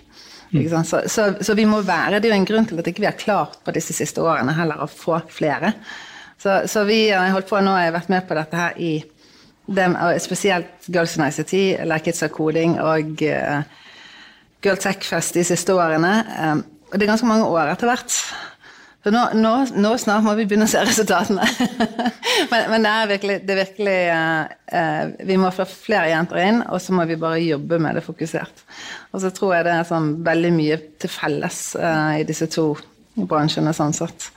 Mm. 0.51 0.85
Så, 0.85 1.03
så, 1.13 1.27
så, 1.45 1.55
vi 1.55 1.67
må 1.69 1.83
være, 1.85 2.21
Det 2.21 2.31
er 2.31 2.35
jo 2.35 2.41
en 2.41 2.49
grunn 2.49 2.67
til 2.69 2.79
at 2.81 2.87
ikke 2.89 3.03
vi 3.05 3.11
har 3.11 3.19
klart 3.21 3.59
på 3.65 3.75
disse 3.77 3.93
siste 3.93 4.23
årene 4.25 4.55
heller 4.57 4.81
å 4.81 4.89
få 4.89 5.19
flere. 5.29 5.75
Så, 6.41 6.63
så 6.71 6.85
vi 6.89 7.09
har 7.11 7.31
holdt 7.35 7.51
på 7.51 7.61
nå, 7.61 7.75
jeg 7.77 7.91
har 7.91 7.99
vært 7.99 8.13
med 8.15 8.27
på 8.29 8.37
dette 8.39 8.57
her 8.57 8.79
i 8.81 8.93
dem, 9.69 9.97
spesielt 10.23 10.89
Girls 10.89 11.17
in 11.19 11.27
ICT, 11.27 11.55
Like 11.85 12.09
It's 12.09 12.25
a 12.25 12.31
Coding 12.33 12.79
og 12.81 13.21
uh, 13.29 13.61
Girl 14.65 14.79
Tech 14.81 15.05
Fest 15.05 15.37
de 15.37 15.45
siste 15.45 15.75
årene. 15.77 16.13
Um, 16.39 16.63
og 16.89 16.95
det 16.97 17.05
er 17.05 17.13
ganske 17.13 17.29
mange 17.29 17.49
år 17.51 17.75
etter 17.75 17.91
hvert. 17.91 18.15
Så 19.05 19.13
nå, 19.15 19.21
nå, 19.39 19.53
nå, 19.79 19.93
snart 20.03 20.25
må 20.27 20.33
vi 20.35 20.45
begynne 20.49 20.67
å 20.67 20.71
se 20.71 20.81
resultatene. 20.83 21.45
men, 22.51 22.65
men, 22.73 22.83
det 22.83 22.91
er 22.91 23.11
virkelig, 23.13 23.37
det 23.47 23.55
er 23.55 23.61
virkelig 23.61 23.99
uh, 24.11 24.55
uh, 24.75 25.03
Vi 25.29 25.37
må 25.39 25.53
få 25.55 25.67
flere 25.71 26.11
jenter 26.11 26.41
inn, 26.43 26.59
og 26.67 26.83
så 26.83 26.97
må 26.97 27.07
vi 27.07 27.19
bare 27.21 27.39
jobbe 27.45 27.79
med 27.83 27.99
det 27.99 28.03
fokusert. 28.07 28.65
Og 29.15 29.23
så 29.23 29.31
tror 29.35 29.55
jeg 29.55 29.69
det 29.69 29.77
er 29.77 29.87
sånn 29.89 30.11
veldig 30.27 30.53
mye 30.57 30.81
til 30.99 31.13
felles 31.15 31.61
uh, 31.79 32.19
i 32.19 32.27
disse 32.27 32.51
to 32.51 32.73
bransjene, 33.19 33.75
sånn 33.75 33.95
sett. 33.97 34.29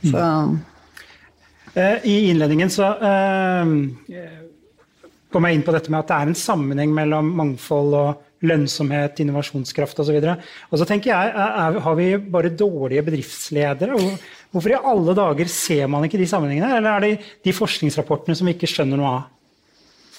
Så 0.00 0.16
mm. 0.16 0.54
I 2.08 2.14
innledningen 2.30 2.70
så 2.72 2.86
kom 5.30 5.46
jeg 5.46 5.58
inn 5.58 5.64
på 5.66 5.74
dette 5.76 5.92
med 5.92 6.00
at 6.00 6.08
det 6.08 6.16
er 6.16 6.30
en 6.30 6.38
sammenheng 6.40 6.94
mellom 6.96 7.28
mangfold 7.36 7.96
og 7.98 8.29
lønnsomhet, 8.46 9.20
innovasjonskraft 9.20 9.98
osv. 10.00 10.16
Og, 10.22 10.46
og 10.70 10.80
så 10.80 10.86
tenker 10.88 11.12
jeg, 11.12 11.32
er, 11.34 11.80
har 11.84 11.98
vi 11.98 12.08
bare 12.32 12.52
dårlige 12.52 13.04
bedriftsledere? 13.08 13.98
Hvorfor 14.50 14.72
i 14.72 14.80
alle 14.92 15.16
dager 15.16 15.50
ser 15.52 15.90
man 15.92 16.06
ikke 16.06 16.20
de 16.20 16.28
sammenhengene? 16.30 16.72
Eller 16.78 16.90
er 16.94 17.06
det 17.06 17.28
de 17.46 17.54
forskningsrapportene 17.56 18.38
som 18.38 18.48
vi 18.48 18.56
ikke 18.56 18.70
skjønner 18.70 19.00
noe 19.00 19.12
av? 19.18 19.28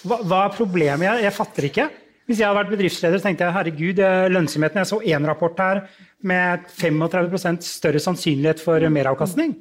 Hva, 0.02 0.22
hva 0.22 0.46
er 0.46 0.56
problemet? 0.56 1.08
Jeg, 1.08 1.26
jeg, 1.28 1.36
fatter 1.38 1.70
ikke. 1.70 1.90
Hvis 2.30 2.40
jeg 2.40 2.48
hadde 2.48 2.62
vært 2.62 2.76
bedriftsleder, 2.76 3.20
så 3.20 3.28
tenkte 3.28 3.48
jeg 3.48 3.58
herregud, 3.58 4.04
lønnsomheten 4.32 4.82
Jeg 4.82 4.90
så 4.92 5.02
én 5.02 5.26
rapport 5.28 5.58
her 5.62 5.84
med 6.26 6.70
35% 6.78 7.66
større 7.66 8.02
sannsynlighet 8.02 8.62
for 8.62 8.86
meravkastning. 8.94 9.56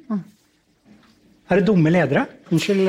Er 1.51 1.59
det 1.59 1.67
dumme 1.67 1.91
ledere? 1.91 2.27
Unnskyld. 2.53 2.87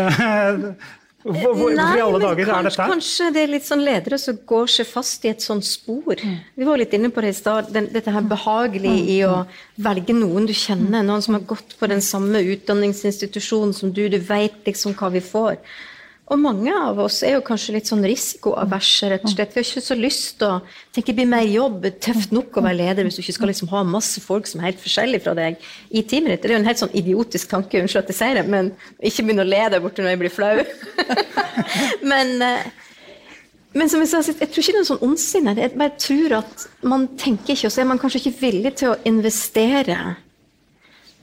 Hvor, 1.23 1.53
hvor, 1.55 1.71
Nei, 1.71 1.93
i 1.99 2.03
alle 2.03 2.19
dager 2.19 2.49
kanskje, 2.49 2.59
er 2.59 2.67
dette? 2.67 2.87
Kanskje 2.91 3.27
det 3.35 3.43
er 3.45 3.53
litt 3.53 3.67
sånn 3.67 3.85
ledere 3.87 4.19
som 4.19 4.39
går 4.53 4.73
seg 4.75 4.89
fast 4.91 5.27
i 5.27 5.31
et 5.31 5.45
sånt 5.45 5.67
spor. 5.67 6.19
Mm. 6.19 6.35
Vi 6.59 6.67
var 6.67 6.81
litt 6.81 6.97
inne 6.99 7.13
på 7.15 7.23
det 7.23 7.31
i 7.31 7.37
stad. 7.39 7.71
Dette 7.71 8.15
her 8.15 8.27
behagelig 8.27 8.97
mm. 8.97 9.13
i 9.15 9.19
å 9.29 9.37
velge 9.87 10.17
noen 10.19 10.49
du 10.51 10.55
kjenner. 10.57 11.07
Noen 11.07 11.23
som 11.23 11.39
har 11.39 11.47
gått 11.47 11.77
på 11.79 11.91
den 11.93 12.03
samme 12.03 12.43
utdanningsinstitusjonen 12.57 13.75
som 13.77 13.95
du. 13.95 14.05
Du 14.11 14.19
veit 14.19 14.67
liksom 14.67 14.99
hva 14.99 15.13
vi 15.15 15.23
får. 15.23 15.61
Og 16.33 16.41
mange 16.41 16.73
av 16.73 16.97
oss 17.03 17.19
er 17.27 17.35
jo 17.35 17.43
kanskje 17.45 17.75
litt 17.75 17.89
sånn 17.91 18.05
risikoaverse, 18.09 19.11
rett 19.13 19.25
og 19.27 19.35
slett. 19.35 19.53
Vi 19.53 19.61
har 19.61 19.67
ikke 19.67 19.83
så 19.85 19.97
lyst 19.99 20.39
til 20.41 20.49
å 20.49 20.61
tenke 20.95 21.13
det 21.13 21.17
blir 21.19 21.29
mer 21.29 21.45
jobb, 21.45 21.85
tøft 22.01 22.33
nok 22.33 22.57
å 22.57 22.63
være 22.65 22.79
leder 22.79 23.05
hvis 23.05 23.19
du 23.19 23.21
ikke 23.21 23.35
skal 23.37 23.53
liksom 23.53 23.69
ha 23.75 23.83
masse 23.85 24.23
folk 24.25 24.49
som 24.49 24.63
er 24.63 24.71
helt 24.71 24.81
forskjellige 24.81 25.27
fra 25.27 25.35
deg 25.37 25.61
i 25.93 26.05
teamet 26.09 26.33
ditt. 26.33 26.47
Det 26.47 26.49
er 26.49 26.57
jo 26.57 26.63
en 26.63 26.71
helt 26.71 26.81
sånn 26.81 26.97
idiotisk 26.97 27.53
tanke, 27.53 27.83
unnskyld 27.83 28.01
at 28.07 28.15
jeg 28.15 28.21
sier 28.23 28.41
det, 28.41 28.47
men 28.49 28.73
ikke 29.05 29.27
begynn 29.29 29.45
å 29.45 29.49
le 29.51 29.61
der 29.75 29.85
borte 29.85 30.01
når 30.01 30.15
jeg 30.15 30.23
blir 30.25 30.33
flau. 30.33 30.55
men, 32.15 32.35
eh, 32.49 32.67
men 33.77 33.93
som 33.93 34.01
jeg 34.01 34.15
sa, 34.15 34.25
jeg 34.25 34.41
tror 34.41 34.65
ikke 34.65 34.73
det 34.73 34.79
er 34.79 34.81
noe 34.87 34.93
sånn 34.95 35.05
ondsinne. 35.05 35.59
Jeg 35.61 35.77
bare 35.77 35.99
tror 36.01 36.39
at 36.41 36.69
man 36.95 37.11
tenker 37.21 37.59
ikke, 37.59 37.69
og 37.69 37.77
så 37.77 37.85
er 37.85 37.93
man 37.93 38.01
kanskje 38.01 38.25
ikke 38.25 38.39
villig 38.47 38.79
til 38.81 38.95
å 38.95 39.01
investere 39.13 40.01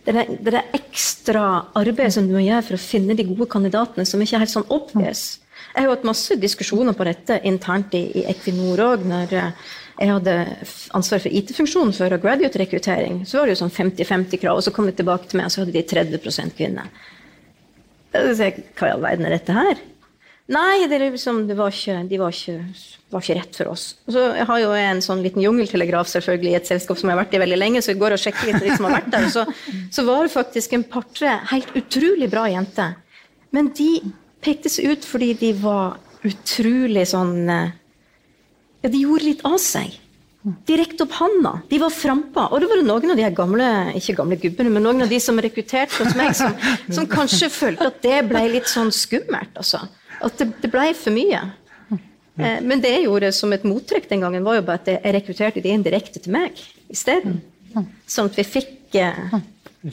det 0.05 0.15
er 0.15 0.55
det 0.55 0.63
ekstra 0.77 1.43
arbeid 1.77 2.13
som 2.15 2.27
du 2.27 2.33
må 2.37 2.41
gjøre 2.45 2.65
for 2.65 2.77
å 2.77 2.81
finne 2.81 3.17
de 3.17 3.27
gode 3.27 3.49
kandidatene, 3.51 4.07
som 4.07 4.21
ikke 4.23 4.39
er 4.39 4.45
helt 4.45 4.53
sånn 4.53 4.71
obvious. 4.71 5.39
Jeg 5.75 5.85
har 5.85 5.91
hatt 5.91 6.07
masse 6.07 6.37
diskusjoner 6.39 6.95
på 6.97 7.05
dette 7.05 7.37
internt 7.45 7.93
i, 7.97 8.05
i 8.21 8.25
Equinor 8.31 8.81
òg. 8.85 9.05
Når 9.09 9.35
jeg 9.35 10.09
hadde 10.09 10.35
ansvar 10.97 11.21
for 11.21 11.35
IT-funksjonen 11.41 11.93
for 11.95 12.15
graduate-rekruttering, 12.23 13.21
så 13.27 13.41
var 13.41 13.49
det 13.49 13.57
jo 13.57 13.61
sånn 13.65 13.75
50-50 13.75 14.41
krav, 14.41 14.59
og 14.59 14.65
så 14.65 14.73
kom 14.75 14.87
de 14.89 14.95
tilbake 14.97 15.29
til 15.29 15.41
meg, 15.41 15.49
og 15.49 15.53
så 15.53 15.65
hadde 15.65 15.75
de 15.75 15.85
30 15.85 16.55
kvinner. 16.57 16.89
Hva 18.15 18.87
i 18.87 18.93
all 18.93 19.03
verden 19.03 19.27
er 19.27 19.35
dette 19.35 19.55
her? 19.55 19.83
Nei, 20.49 20.87
det, 20.89 20.97
liksom, 21.03 21.43
det 21.45 21.53
var 21.59 21.69
ikke, 21.69 21.99
de 22.09 22.17
var 22.17 22.33
ikke, 22.33 22.55
var 23.13 23.21
ikke, 23.21 23.35
rett 23.37 23.57
for 23.59 23.69
oss. 23.69 23.83
Og 24.07 24.15
så 24.15 24.23
jeg 24.39 24.47
har 24.49 24.61
jo 24.63 24.71
en 24.73 25.01
sånn 25.05 25.21
liten 25.21 25.43
jungeltelegraf 25.43 26.09
selvfølgelig 26.09 26.55
i 26.55 26.57
et 26.57 26.71
selskap 26.71 26.97
som 26.97 27.11
jeg 27.11 27.13
har 27.13 27.21
vært 27.21 27.35
i 27.37 27.41
veldig 27.43 27.59
lenge, 27.59 27.83
så 27.85 27.93
jeg 27.93 27.99
går 28.01 28.15
og 28.15 28.23
sjekker 28.23 28.49
litt 28.49 28.65
de 28.65 28.71
som 28.73 28.87
har 28.87 28.95
vært 28.97 29.11
der. 29.13 29.27
Så, 29.29 29.45
så 29.93 30.05
var 30.07 30.25
det 30.25 30.33
faktisk 30.33 30.73
en 30.73 30.87
par-tre 30.89 31.35
helt 31.51 31.69
utrolig 31.77 32.31
bra 32.33 32.47
jenter. 32.49 32.97
Men 33.53 33.69
de 33.77 33.91
pekte 34.41 34.73
seg 34.73 34.89
ut 34.95 35.05
fordi 35.05 35.35
de 35.37 35.53
var 35.61 35.99
utrolig 36.25 37.05
sånn 37.13 37.35
eh, 37.53 37.75
Ja, 38.79 38.89
de 38.89 39.01
gjorde 39.03 39.27
litt 39.27 39.41
av 39.45 39.57
seg. 39.61 39.99
De 40.65 40.75
opp 41.03 41.15
handa. 41.19 41.57
De 41.69 41.77
var 41.81 41.91
frampå. 41.91 42.45
Og 42.47 42.61
det 42.63 42.69
var 42.71 42.81
noen 42.87 43.11
av 43.11 43.19
de 43.19 43.29
gamle 43.35 43.69
ikke 43.99 44.15
gamle 44.21 44.39
gubbene, 44.39 44.71
men 44.71 44.85
noen 44.87 45.03
av 45.03 45.11
de 45.11 45.19
som 45.21 45.37
rekrutterte 45.37 45.99
hos 45.99 46.15
meg, 46.15 46.31
som, 46.39 46.55
som 46.95 47.09
kanskje 47.11 47.51
følte 47.51 47.89
at 47.91 47.99
det 48.01 48.21
ble 48.31 48.45
litt 48.55 48.71
sånn 48.71 48.93
skummelt. 48.95 49.51
altså. 49.59 49.83
At 50.25 50.41
det, 50.41 50.51
det 50.63 50.71
blei 50.73 50.91
for 50.97 51.15
mye. 51.15 51.43
Eh, 52.39 52.59
men 52.63 52.81
det 52.83 52.93
jeg 52.93 53.05
gjorde 53.07 53.31
som 53.35 53.53
et 53.55 53.65
mottrykk 53.67 54.09
den 54.09 54.25
gangen, 54.25 54.45
var 54.47 54.59
jo 54.59 54.65
bare 54.67 54.81
at 54.81 54.91
jeg 54.93 55.15
rekrutterte 55.15 55.63
de 55.63 55.71
inn 55.73 55.85
direkte 55.85 56.21
til 56.23 56.35
meg 56.35 56.59
isteden. 56.91 57.41
Sånn 58.09 58.29
at 58.31 58.37
vi 58.39 58.45
fikk 58.47 58.95
eh, 58.97 59.35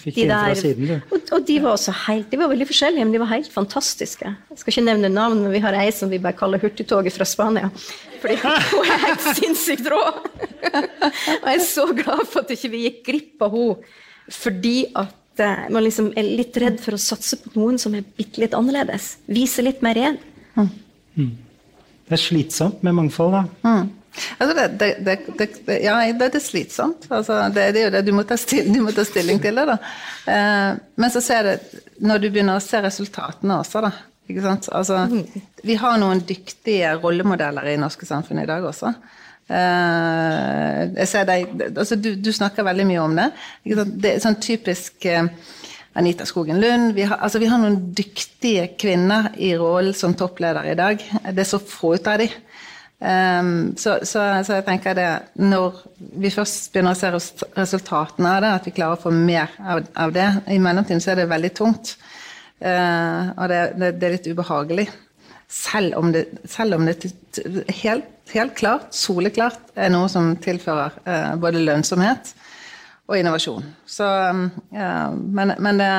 fikk 0.01 0.17
de 0.17 0.27
der 0.31 0.55
siden, 0.59 0.93
og, 1.11 1.29
og 1.35 1.45
de 1.47 1.59
var 1.62 1.77
også 1.77 1.93
helt 2.07 2.31
De 2.33 2.39
var 2.41 2.51
veldig 2.51 2.67
forskjellige, 2.71 3.05
men 3.05 3.15
de 3.15 3.21
var 3.23 3.33
helt 3.35 3.51
fantastiske. 3.53 4.33
Jeg 4.51 4.62
skal 4.62 4.75
ikke 4.75 4.87
nevne 4.89 5.12
navn, 5.12 5.43
men 5.45 5.55
vi 5.55 5.62
har 5.65 5.77
ei 5.79 5.91
som 5.95 6.11
vi 6.12 6.23
bare 6.23 6.39
kaller 6.39 6.62
Hurtigtoget 6.62 7.15
fra 7.15 7.27
Spania. 7.29 7.71
Fordi 8.23 8.39
hun 8.41 8.95
er 8.95 9.05
helt 9.05 9.29
sinnssykt 9.41 9.91
rå! 9.93 10.03
og 10.07 11.47
jeg 11.47 11.55
er 11.59 11.62
så 11.62 11.87
glad 11.95 12.27
for 12.31 12.43
at 12.43 12.51
ikke 12.57 12.73
vi 12.73 12.87
gikk 12.89 13.07
glipp 13.07 13.47
av 13.47 13.55
henne 13.55 13.95
fordi 14.33 14.89
at 14.99 15.12
man 15.42 15.85
liksom 15.85 16.12
er 16.16 16.29
litt 16.38 16.57
redd 16.61 16.79
for 16.83 16.96
å 16.96 17.01
satse 17.01 17.38
på 17.42 17.53
noen 17.59 17.81
som 17.81 17.94
er 17.96 18.07
bitte 18.16 18.40
litt 18.42 18.57
annerledes. 18.57 19.16
Vise 19.29 19.64
litt 19.64 19.83
mer 19.85 19.99
igjen. 20.01 20.18
Det 21.16 22.14
er 22.14 22.22
slitsomt 22.22 22.83
med 22.87 22.96
mangfold, 22.96 23.35
da. 23.35 23.44
Mm. 23.66 23.92
Altså 24.38 24.55
det, 24.57 24.66
det, 24.81 24.90
det, 25.05 25.49
det, 25.66 25.79
ja, 25.85 25.96
det 26.16 26.29
er 26.31 26.40
slitsomt. 26.40 27.09
Altså 27.12 27.40
det, 27.53 27.66
det 27.77 27.83
er 27.83 27.88
jo 27.88 27.94
det, 27.96 28.03
du 28.07 28.12
må, 28.16 28.25
ta 28.25 28.38
stilling, 28.40 28.72
du 28.72 28.85
må 28.87 28.94
ta 28.96 29.05
stilling 29.05 29.40
til 29.42 29.59
det. 29.61 29.66
da. 29.68 29.77
Eh, 30.33 30.70
men 30.96 31.12
så 31.12 31.22
ser 31.25 31.51
det, 31.51 31.57
når 32.01 32.22
du 32.22 32.31
begynner 32.31 32.61
å 32.61 32.64
se 32.64 32.81
resultatene 32.85 33.61
også, 33.61 33.85
da. 33.85 33.92
Ikke 34.27 34.42
sant? 34.42 34.66
Altså, 34.75 35.05
vi 35.62 35.77
har 35.79 36.01
noen 36.03 36.18
dyktige 36.27 36.96
rollemodeller 36.99 37.68
i 37.70 37.77
norske 37.79 38.09
samfunn 38.09 38.40
i 38.42 38.49
dag 38.49 38.64
også. 38.66 38.90
Eh, 39.46 41.12
deg, 41.28 41.52
altså 41.70 41.94
du, 41.94 42.14
du 42.18 42.32
snakker 42.35 42.66
veldig 42.66 42.87
mye 42.88 43.04
om 43.04 43.14
det. 43.18 43.28
Det 43.62 44.16
er 44.16 44.24
sånn 44.24 44.40
typisk 44.42 45.06
eh, 45.06 45.28
Anita 45.96 46.26
Skogen 46.26 46.61
Lund. 46.61 46.94
Vi 46.96 47.06
har, 47.06 47.20
altså 47.22 47.40
vi 47.42 47.48
har 47.50 47.61
noen 47.62 47.78
dyktige 47.96 48.68
kvinner 48.78 49.30
i 49.38 49.54
rollen 49.56 49.94
som 49.96 50.16
toppleder 50.18 50.66
i 50.72 50.76
dag. 50.78 51.04
Det 51.30 51.44
er 51.44 51.48
så 51.48 51.62
få 51.62 51.94
ut 51.96 52.11
av 52.11 52.20
de. 52.20 52.28
Um, 52.96 53.74
så, 53.76 53.98
så, 54.09 54.22
så, 54.40 54.54
jeg 54.56 54.64
tenker 54.64 54.94
det 54.96 55.09
når 55.37 55.82
vi 56.16 56.30
først 56.32 56.70
begynner 56.72 56.94
å 56.94 56.96
se 56.96 57.11
resultatene 57.52 58.30
av 58.30 58.40
det, 58.40 58.52
at 58.56 58.68
vi 58.68 58.72
klarer 58.78 58.96
å 58.96 59.02
få 59.02 59.12
mer 59.12 59.52
av, 59.61 59.82
av 60.00 60.14
det 60.16 60.24
I 60.54 60.56
mellomtiden 60.64 61.02
så 61.04 61.12
er 61.12 61.20
det 61.20 61.26
veldig 61.28 61.52
tungt. 61.59 61.92
Uh, 62.56 63.37
og 63.37 63.50
det, 63.52 63.61
det, 63.76 63.90
det 64.00 64.09
er 64.09 64.16
litt 64.16 64.30
ubehagelig. 64.32 64.87
Selv 65.48 65.94
om 65.98 66.11
det, 66.12 66.26
selv 66.50 66.74
om 66.74 66.87
det 66.88 67.12
helt, 67.82 68.09
helt 68.32 68.54
klart, 68.59 68.90
soleklart, 68.94 69.61
er 69.78 69.92
noe 69.94 70.09
som 70.11 70.35
tilfører 70.42 70.96
uh, 71.06 71.35
både 71.40 71.62
lønnsomhet 71.62 72.32
og 73.06 73.18
innovasjon. 73.20 73.66
Så, 73.87 74.06
um, 74.06 74.48
ja, 74.74 75.11
men, 75.12 75.54
men 75.62 75.82
det 75.82 75.90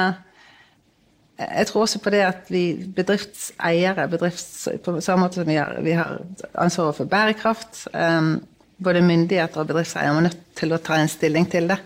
jeg 1.38 1.68
tror 1.70 1.84
også 1.86 2.00
på 2.02 2.10
det 2.10 2.24
at 2.26 2.48
vi 2.50 2.64
bedriftseiere, 2.98 4.08
bedrifts, 4.10 4.68
på 4.84 4.96
samme 5.06 5.28
måte 5.28 5.38
som 5.38 5.50
vi 5.50 5.60
har, 5.60 5.76
vi 5.86 5.94
har 5.94 6.16
ansvaret 6.58 6.98
for 6.98 7.10
bærekraft, 7.10 7.84
um, 7.94 8.40
både 8.84 9.04
myndigheter 9.06 9.62
og 9.62 9.70
bedriftseiere 9.70 10.16
må 10.18 10.26
nødt 10.26 10.40
til 10.58 10.74
å 10.74 10.82
ta 10.82 10.98
en 10.98 11.12
stilling 11.12 11.46
til 11.50 11.70
det. 11.70 11.78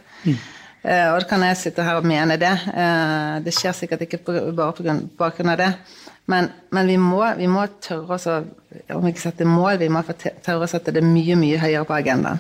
Eh, 0.82 1.08
og 1.14 1.20
da 1.22 1.28
kan 1.30 1.44
jeg 1.46 1.60
sitte 1.60 1.84
her 1.86 2.00
og 2.00 2.08
mene 2.10 2.40
det. 2.42 2.52
Eh, 2.74 3.36
det 3.46 3.54
skjer 3.54 3.76
sikkert 3.78 4.06
ikke 4.08 4.22
på, 4.26 4.38
bare 4.58 4.74
på 4.78 4.96
bakgrunn 5.20 5.54
av 5.54 5.60
det. 5.62 5.70
Men, 6.32 6.50
men 6.72 6.88
vi, 6.88 6.98
må, 7.02 7.22
vi 7.38 7.48
må 7.52 7.66
tørre 7.84 8.18
oss 8.18 8.28
å 8.32 8.42
Om 8.96 9.08
ikke 9.10 9.26
sette 9.26 9.46
mål, 9.48 9.82
vi 9.82 9.90
må 9.92 10.00
tørre 10.08 10.64
å 10.64 10.70
sette 10.70 10.94
det 10.96 11.02
mye, 11.04 11.36
mye 11.36 11.58
høyere 11.60 11.84
på 11.88 11.96
agendaen. 11.98 12.40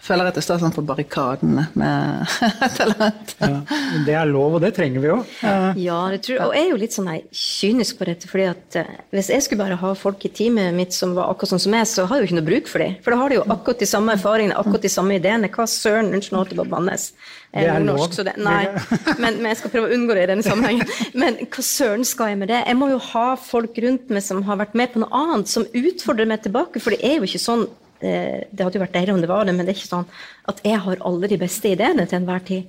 Føler 0.00 0.28
at 0.30 0.36
jeg 0.38 0.44
står 0.46 0.60
sånn 0.62 0.72
på 0.76 0.82
barrikadene 0.86 1.64
med 1.78 2.34
et 2.64 2.76
eller 2.84 3.00
annet. 3.08 3.32
Ja, 3.42 3.48
men 3.68 4.04
det 4.06 4.14
er 4.14 4.28
lov, 4.30 4.54
og 4.58 4.62
det 4.62 4.70
trenger 4.76 5.02
vi 5.02 5.08
jo. 5.10 5.16
Eh, 5.42 5.80
Ja, 5.82 5.98
det 6.12 6.20
tror 6.24 6.36
jeg. 6.36 6.44
Og 6.46 6.54
jeg 6.56 6.66
er 6.66 6.70
jo 6.70 6.78
litt 6.80 6.94
sånn 6.96 7.08
nei, 7.10 7.16
kynisk 7.34 7.98
på 7.98 8.06
dette. 8.08 8.30
fordi 8.30 8.46
at 8.52 8.78
eh, 8.80 8.92
Hvis 9.14 9.30
jeg 9.34 9.42
skulle 9.46 9.64
bare 9.64 9.78
ha 9.80 9.90
folk 9.98 10.22
i 10.24 10.30
teamet 10.38 10.76
mitt 10.76 10.94
som 10.96 11.16
var 11.18 11.32
akkurat 11.32 11.52
sånn 11.56 11.64
som 11.66 11.74
meg, 11.74 11.88
så 11.90 12.06
har 12.06 12.20
jeg 12.20 12.28
jo 12.28 12.30
ikke 12.30 12.38
noe 12.40 12.48
bruk 12.50 12.70
for 12.70 12.84
dem. 12.84 12.94
For 13.04 13.14
da 13.14 13.18
har 13.24 13.32
de 13.34 13.40
jo 13.40 13.46
akkurat 13.56 13.82
de 13.82 13.90
samme 13.90 14.14
erfaringene, 14.14 14.56
akkurat 14.62 14.86
de 14.86 14.92
samme 14.94 15.18
ideene. 15.18 15.50
Hva 15.58 15.66
søren 15.68 16.12
Unnskyld 16.14 16.36
nå 16.38 16.44
at 16.46 16.54
det 16.54 16.60
var 16.62 16.70
bannes. 16.76 17.08
Det 17.48 17.64
er 17.64 17.80
nordnorsk, 17.80 18.12
så 18.18 18.24
det, 18.28 18.34
nei, 18.44 18.62
men, 19.22 19.38
men 19.40 19.50
jeg 19.50 19.58
skal 19.62 19.72
prøve 19.72 19.88
å 19.88 19.94
unngå 19.96 20.14
det 20.14 20.24
i 20.26 20.30
denne 20.30 20.44
sammenhengen. 20.44 20.88
Men 21.18 21.38
hva 21.48 21.64
søren 21.64 22.04
skal 22.06 22.34
jeg 22.34 22.40
med 22.44 22.50
det? 22.52 22.62
Jeg 22.68 22.76
må 22.78 22.90
jo 22.92 22.98
ha 23.10 23.26
folk 23.40 23.78
rundt 23.82 24.12
meg 24.14 24.22
som 24.26 24.42
har 24.46 24.60
vært 24.60 24.76
med 24.78 24.92
på 24.94 25.02
noe 25.02 25.10
annet, 25.24 25.48
som 25.50 25.64
utfordrer 25.72 26.28
meg 26.28 26.44
tilbake. 26.44 26.80
For 26.84 26.94
det 26.94 27.00
er 27.08 27.16
jo 27.18 27.28
ikke 27.28 27.40
sånn 27.42 27.64
eh, 27.64 27.74
Det 28.00 28.58
hadde 28.60 28.78
jo 28.78 28.82
vært 28.84 28.96
deilig 28.96 29.14
om 29.14 29.22
det 29.22 29.30
var 29.30 29.46
det, 29.48 29.54
men 29.56 29.66
det 29.66 29.74
er 29.74 29.78
ikke 29.80 29.90
sånn 29.90 30.10
at 30.50 30.60
jeg 30.66 30.80
har 30.84 31.00
alle 31.08 31.30
de 31.30 31.38
beste 31.40 31.72
ideene 31.72 32.06
til 32.06 32.20
enhver 32.20 32.44
tid. 32.46 32.68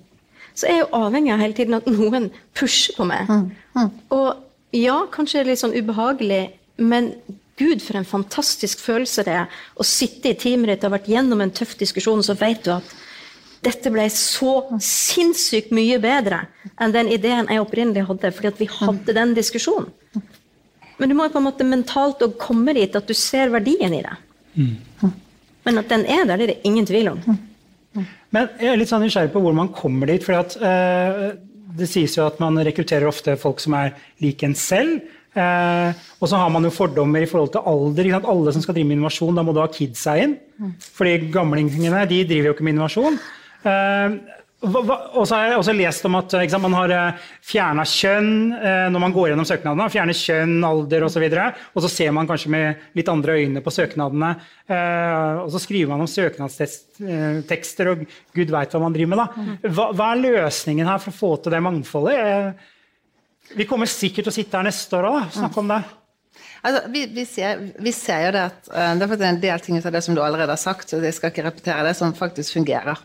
Så 0.57 0.67
jeg 0.67 0.79
er 0.79 0.81
jo 0.83 1.03
avhengig 1.05 1.33
av 1.33 1.43
hele 1.43 1.55
tiden 1.57 1.77
at 1.77 1.89
noen 1.89 2.29
pusher 2.57 2.95
på 2.97 3.05
meg. 3.07 3.29
Og 4.15 4.75
ja, 4.75 4.97
kanskje 5.13 5.39
det 5.39 5.43
er 5.43 5.51
litt 5.51 5.61
sånn 5.61 5.77
ubehagelig, 5.77 6.41
men 6.81 7.13
gud, 7.59 7.83
for 7.83 7.99
en 7.99 8.07
fantastisk 8.07 8.81
følelse 8.81 9.25
det 9.27 9.35
er 9.41 9.61
å 9.75 9.85
sitte 9.87 10.31
i 10.31 10.39
teamet 10.39 10.73
ditt 10.73 10.83
og 10.83 10.91
ha 10.91 10.97
vært 10.97 11.11
gjennom 11.11 11.43
en 11.43 11.53
tøff 11.53 11.75
diskusjon, 11.79 12.23
så 12.23 12.35
vet 12.39 12.63
du 12.65 12.73
at 12.77 12.97
dette 13.65 13.91
ble 13.91 14.05
så 14.13 14.53
sinnssykt 14.79 15.73
mye 15.75 15.97
bedre 15.99 16.45
enn 16.79 16.93
den 16.95 17.09
ideen 17.11 17.49
jeg 17.51 17.63
opprinnelig 17.63 18.05
hadde, 18.07 18.31
fordi 18.35 18.51
at 18.53 18.61
vi 18.61 18.69
hadde 18.71 19.15
den 19.17 19.35
diskusjonen. 19.35 19.91
Men 20.99 21.11
du 21.11 21.15
må 21.15 21.27
jo 21.27 21.33
på 21.35 21.39
en 21.39 21.47
måte 21.47 21.67
mentalt 21.67 22.23
komme 22.39 22.75
dit 22.75 22.95
at 22.95 23.07
du 23.07 23.15
ser 23.15 23.51
verdien 23.51 23.93
i 23.95 24.03
det. 24.03 24.15
Men 25.67 25.81
at 25.81 25.91
den 25.91 26.05
er 26.07 26.25
der, 26.25 26.39
det 26.39 26.45
er 26.47 26.53
det 26.53 26.67
ingen 26.67 26.87
tvil 26.87 27.11
om. 27.13 27.21
Men 28.35 28.49
jeg 28.61 28.71
er 28.71 28.79
litt 28.79 28.91
sånn 28.91 29.01
nysgjerrig 29.05 29.31
på 29.33 29.41
hvor 29.43 29.55
man 29.57 29.71
kommer 29.75 30.09
dit. 30.09 30.25
for 30.25 30.37
eh, 30.37 31.21
Det 31.79 31.87
sies 31.89 32.15
jo 32.17 32.27
at 32.27 32.39
man 32.41 32.59
rekrutterer 32.65 33.09
ofte 33.09 33.37
folk 33.39 33.61
som 33.63 33.75
er 33.79 33.95
lik 34.23 34.43
en 34.45 34.55
selv. 34.57 35.01
Eh, 35.37 36.05
og 36.19 36.29
så 36.29 36.39
har 36.41 36.49
man 36.53 36.65
jo 36.65 36.73
fordommer 36.73 37.23
i 37.23 37.29
forhold 37.29 37.53
til 37.55 37.65
alder. 37.69 38.11
Alle 38.19 38.53
som 38.53 38.65
skal 38.65 38.77
drive 38.77 38.89
med 38.89 38.99
innovasjon, 38.99 39.35
da 39.37 39.45
må 39.45 39.55
du 39.55 39.61
ha 39.63 39.69
kidsa 39.73 40.17
inn. 40.21 40.37
Fordi 40.97 41.31
gamlingene 41.33 42.05
de 42.09 42.23
driver 42.29 42.51
jo 42.51 42.57
ikke 42.57 42.67
med 42.67 42.77
innovasjon. 42.77 43.19
Eh, 43.69 44.19
og 44.59 45.23
så 45.23 45.37
har 45.37 45.45
jeg 45.45 45.59
også 45.61 45.73
lest 45.77 46.07
om 46.09 46.17
at 46.19 46.33
sant, 46.35 46.55
man 46.59 46.73
har 46.75 46.91
eh, 46.91 47.27
fjerna 47.47 47.85
kjønn 47.87 48.31
eh, 48.57 48.87
når 48.91 49.03
man 49.05 49.13
går 49.15 49.29
gjennom 49.31 49.47
søknadene. 49.47 49.85
Fjerner 49.93 50.17
kjønn, 50.19 50.57
alder 50.67 51.05
osv. 51.07 51.23
Og, 51.23 51.35
så 51.37 51.45
og 51.79 51.85
så 51.85 51.91
ser 51.93 52.11
man 52.15 52.27
kanskje 52.27 52.51
med 52.51 52.89
litt 52.99 53.11
andre 53.11 53.37
øyne 53.39 53.63
på 53.63 53.71
søknadene. 53.71 54.33
Eh, 54.67 55.39
og 55.45 55.53
så 55.53 55.63
skriver 55.63 55.93
man 55.93 56.03
om 56.03 56.11
søknadstekster, 56.11 57.93
og 57.93 58.03
gud 58.35 58.51
veit 58.51 58.75
hva 58.75 58.83
man 58.83 58.97
driver 58.97 59.13
med. 59.13 59.23
da. 59.23 59.71
Hva, 59.71 59.87
hva 59.95 60.11
er 60.11 60.25
løsningen 60.25 60.91
her 60.91 60.99
for 61.05 61.13
å 61.13 61.19
få 61.21 61.31
til 61.39 61.55
det 61.55 61.63
mangfoldet? 61.63 62.67
Vi 63.55 63.69
kommer 63.69 63.87
sikkert 63.87 64.27
til 64.27 64.33
å 64.33 64.37
sitte 64.41 64.59
her 64.59 64.67
neste 64.67 64.99
år 64.99 65.07
òg 65.07 65.21
og 65.21 65.39
snakke 65.39 65.63
om 65.63 65.71
det. 65.71 65.81
Altså, 66.59 66.83
vi, 66.91 67.07
vi, 67.15 67.23
ser, 67.23 67.63
vi 67.79 67.95
ser 67.95 68.27
jo 68.27 68.35
det 68.35 68.47
at 68.49 68.71
det 68.99 69.07
er 69.15 69.29
en 69.31 69.43
del 69.47 69.63
ting 69.63 69.79
ut 69.79 69.87
av 69.87 69.95
det 69.95 70.03
som 70.03 70.15
du 70.17 70.19
allerede 70.19 70.51
har 70.51 70.59
sagt, 70.59 70.91
så 70.91 70.99
jeg 70.99 71.15
skal 71.15 71.31
ikke 71.31 71.47
repetere 71.47 71.87
det, 71.87 71.95
som 71.95 72.11
faktisk 72.11 72.59
fungerer. 72.59 72.99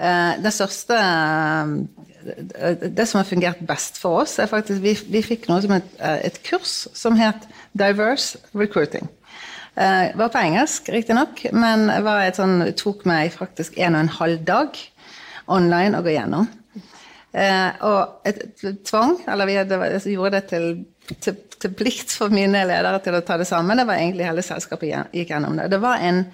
Eh, 0.00 0.34
det 0.40 0.52
største 0.56 0.96
eh, 0.96 2.84
Det 2.88 3.06
som 3.08 3.20
har 3.20 3.28
fungert 3.28 3.60
best 3.68 3.98
for 4.00 4.22
oss, 4.22 4.38
er 4.40 4.48
faktisk 4.48 4.80
Vi, 4.84 4.94
vi 5.12 5.24
fikk 5.24 5.48
noe 5.50 5.60
som 5.64 5.74
et, 5.76 5.90
eh, 6.00 6.20
et 6.30 6.38
kurs 6.46 6.86
som 6.96 7.18
het 7.20 7.48
Diverse 7.76 8.40
Recruiting. 8.56 9.08
Det 9.80 10.16
var 10.18 10.32
på 10.34 10.40
engelsk, 10.42 10.88
riktignok, 10.92 11.38
men 11.56 11.86
var 12.04 12.26
sånn, 12.36 12.58
tok 12.76 13.04
meg 13.08 13.30
faktisk 13.32 13.78
en 13.78 13.94
og 13.94 14.02
en 14.02 14.10
halv 14.12 14.42
dag 14.44 14.80
online 15.48 15.96
å 15.96 16.02
gå 16.04 16.10
gjennom. 16.12 16.48
Og 17.86 18.26
et, 18.28 18.42
et 18.66 18.82
tvang, 18.84 19.14
eller 19.30 19.48
vi 19.48 19.56
hadde, 19.56 19.78
gjorde 20.10 20.34
det 20.34 20.42
til, 20.50 20.66
til, 21.22 21.38
til 21.62 21.72
plikt 21.78 22.12
for 22.18 22.34
mine 22.34 22.66
ledere 22.66 22.98
til 23.06 23.16
å 23.16 23.22
ta 23.24 23.38
det 23.40 23.46
sammen. 23.48 23.78
Det 23.78 23.86
var 23.88 24.02
egentlig 24.02 24.26
hele 24.26 24.44
selskapet 24.44 25.14
gikk 25.16 25.32
gjennom 25.32 25.56
det. 25.62 25.70
Det 25.72 25.80
var 25.80 26.02
en 26.10 26.24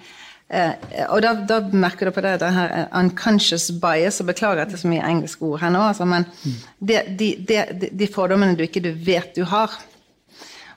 og 1.11 1.19
da, 1.25 1.33
da 1.43 1.57
merker 1.75 2.07
du 2.07 2.13
på 2.15 2.21
det, 2.23 2.37
det 2.39 2.53
her 2.55 2.71
eh, 2.71 2.85
unconscious 3.01 3.65
bias, 3.83 4.21
og 4.23 4.29
beklager 4.29 4.61
at 4.63 4.71
det 4.71 4.77
er 4.77 4.83
så 4.85 4.91
mye 4.91 5.03
engelske 5.03 5.43
ord 5.43 5.59
her 5.59 5.73
nå, 5.73 5.81
altså, 5.89 6.07
men 6.07 6.23
det, 6.79 7.01
de, 7.19 7.33
de, 7.49 7.57
de, 7.81 7.89
de 7.99 8.07
fordommene 8.07 8.55
du 8.55 8.63
ikke 8.63 8.83
du 8.85 8.93
vet 8.95 9.33
du 9.35 9.43
har. 9.51 9.75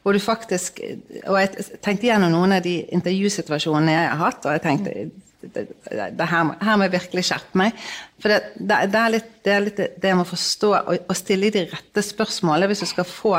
Hvor 0.02 0.16
du 0.16 0.18
faktisk 0.24 0.78
Og 1.28 1.34
jeg 1.36 1.64
tenkte 1.84 2.06
gjennom 2.08 2.32
noen 2.32 2.54
av 2.56 2.62
de 2.64 2.78
intervjusituasjonene 2.96 3.92
jeg 3.92 4.06
har 4.08 4.22
hatt, 4.24 4.46
og 4.48 4.54
jeg 4.56 4.62
tenkte 4.64 4.94
det, 4.94 5.50
det, 5.54 6.06
det 6.18 6.28
her, 6.30 6.46
må- 6.48 6.56
her 6.64 6.78
må 6.80 6.86
jeg 6.88 6.94
virkelig 6.96 7.24
skjerpe 7.28 7.60
meg. 7.60 7.76
For 8.20 8.32
det, 8.32 8.38
det, 8.64 8.96
er 9.02 9.12
litt, 9.14 9.28
det 9.44 9.52
er 9.54 9.62
litt 9.66 9.82
det 10.02 10.14
med 10.16 10.24
å 10.24 10.30
forstå 10.32 10.72
og 11.04 11.14
stille 11.16 11.52
de 11.52 11.66
rette 11.70 12.02
spørsmålene 12.04 12.72
hvis 12.72 12.82
du 12.82 12.88
skal 12.90 13.06
få 13.08 13.36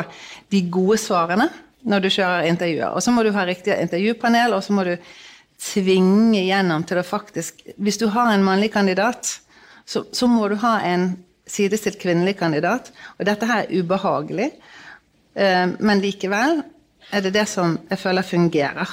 de 0.53 0.61
gode 0.73 0.97
svarene 1.01 1.49
når 1.81 2.05
du 2.05 2.09
kjører 2.13 2.47
intervjuer. 2.53 2.93
Og 2.93 3.01
så 3.03 3.11
må 3.13 3.25
du 3.25 3.31
ha 3.33 3.43
riktig 3.49 3.73
intervjupanel, 3.81 4.53
og 4.53 4.61
så 4.65 4.73
må 4.77 4.85
du 4.85 4.93
tvinge 5.61 6.41
gjennom 6.45 6.83
til 6.87 6.99
å 6.99 7.05
faktisk 7.05 7.61
Hvis 7.77 7.99
du 8.01 8.07
har 8.09 8.33
en 8.33 8.43
mannlig 8.45 8.71
kandidat, 8.73 9.39
så, 9.85 10.05
så 10.13 10.27
må 10.27 10.47
du 10.49 10.55
ha 10.61 10.79
en 10.87 11.11
sidestilt 11.47 11.99
kvinnelig 12.01 12.37
kandidat. 12.39 12.91
Og 13.19 13.25
dette 13.27 13.47
her 13.49 13.65
er 13.65 13.81
ubehagelig. 13.81 14.51
Eh, 15.35 15.67
Men 15.79 16.01
likevel 16.01 16.61
er 17.11 17.21
det 17.25 17.33
det 17.35 17.47
som 17.49 17.77
jeg 17.89 17.99
føler 17.99 18.25
fungerer. 18.25 18.89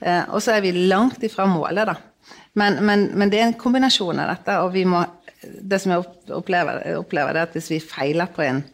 Eh, 0.00 0.24
Og 0.28 0.42
så 0.42 0.56
er 0.56 0.64
vi 0.64 0.72
langt 0.88 1.22
ifra 1.22 1.46
målet, 1.46 1.86
da. 1.86 1.96
Men, 2.54 2.80
men, 2.84 3.10
men 3.14 3.30
det 3.30 3.40
er 3.40 3.48
en 3.48 3.58
kombinasjon 3.58 4.18
av 4.18 4.34
dette, 4.34 4.58
og 4.60 4.76
må 4.86 5.04
Det 5.40 5.78
som 5.80 5.92
jeg 5.92 6.04
opplever, 6.36 6.82
jeg 6.84 6.98
opplever 7.00 7.32
er 7.34 7.46
at 7.46 7.54
hvis 7.56 7.70
vi 7.70 7.80
feiler 7.80 8.28
på 8.28 8.42
en 8.44 8.64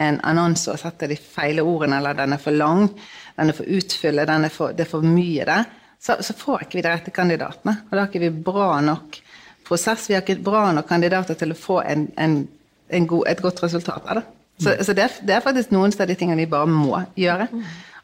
en 0.00 0.18
annonse 0.28 0.70
og 0.72 0.80
setter 0.80 1.08
de 1.08 1.16
feile 1.16 1.64
ordene, 1.64 1.98
eller 2.00 2.16
den 2.18 2.36
er 2.36 2.40
for 2.42 2.56
lang, 2.56 2.88
den 3.36 3.48
er 3.50 3.56
for 3.56 3.68
utfylle, 3.78 4.26
den 4.28 4.44
er 4.44 4.72
det 4.76 4.84
er 4.84 4.90
for 4.90 5.06
mye 5.06 5.44
der, 5.48 5.64
så, 6.02 6.18
så 6.20 6.36
får 6.36 6.66
ikke 6.66 6.78
vi 6.78 6.84
de 6.84 6.92
rette 6.92 7.14
kandidatene. 7.14 7.78
Og 7.86 7.94
da 7.94 8.02
har 8.02 8.10
ikke 8.10 8.24
vi 8.26 8.32
bra 8.48 8.76
nok 8.84 9.20
prosess, 9.66 10.06
vi 10.10 10.14
har 10.14 10.22
ikke 10.22 10.44
bra 10.46 10.68
nok 10.76 10.86
kandidater 10.88 11.38
til 11.38 11.52
å 11.52 11.58
få 11.58 11.80
en, 11.82 12.06
en, 12.22 12.40
en 12.94 13.08
god, 13.10 13.26
et 13.32 13.42
godt 13.42 13.62
resultat 13.64 14.06
av 14.06 14.20
det. 14.20 14.26
Så, 14.56 14.72
så 14.86 14.94
det, 14.96 15.04
er, 15.04 15.16
det, 15.26 15.34
er, 15.34 15.44
faktisk 15.44 15.72
noen 15.74 15.92
av 15.92 16.08
de 16.08 16.14
tingene 16.16 16.40
vi 16.40 16.48
bare 16.48 16.68
må 16.70 17.02
gjøre. 17.18 17.48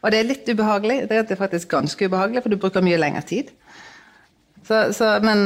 Og 0.03 0.11
det 0.11 0.19
er 0.19 0.27
litt 0.27 0.49
ubehagelig. 0.49 0.99
Det 1.09 1.23
er 1.23 1.39
faktisk 1.39 1.71
ganske 1.71 2.09
ubehagelig, 2.09 2.43
for 2.43 2.53
du 2.53 2.59
bruker 2.61 2.85
mye 2.85 2.99
lengre 2.99 3.23
tid. 3.25 3.49
Så, 4.67 4.85
så, 4.95 5.15
men 5.23 5.39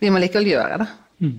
vi 0.00 0.10
må 0.10 0.20
likevel 0.22 0.50
gjøre 0.50 0.80
det. 0.82 0.88
Mm. 1.22 1.36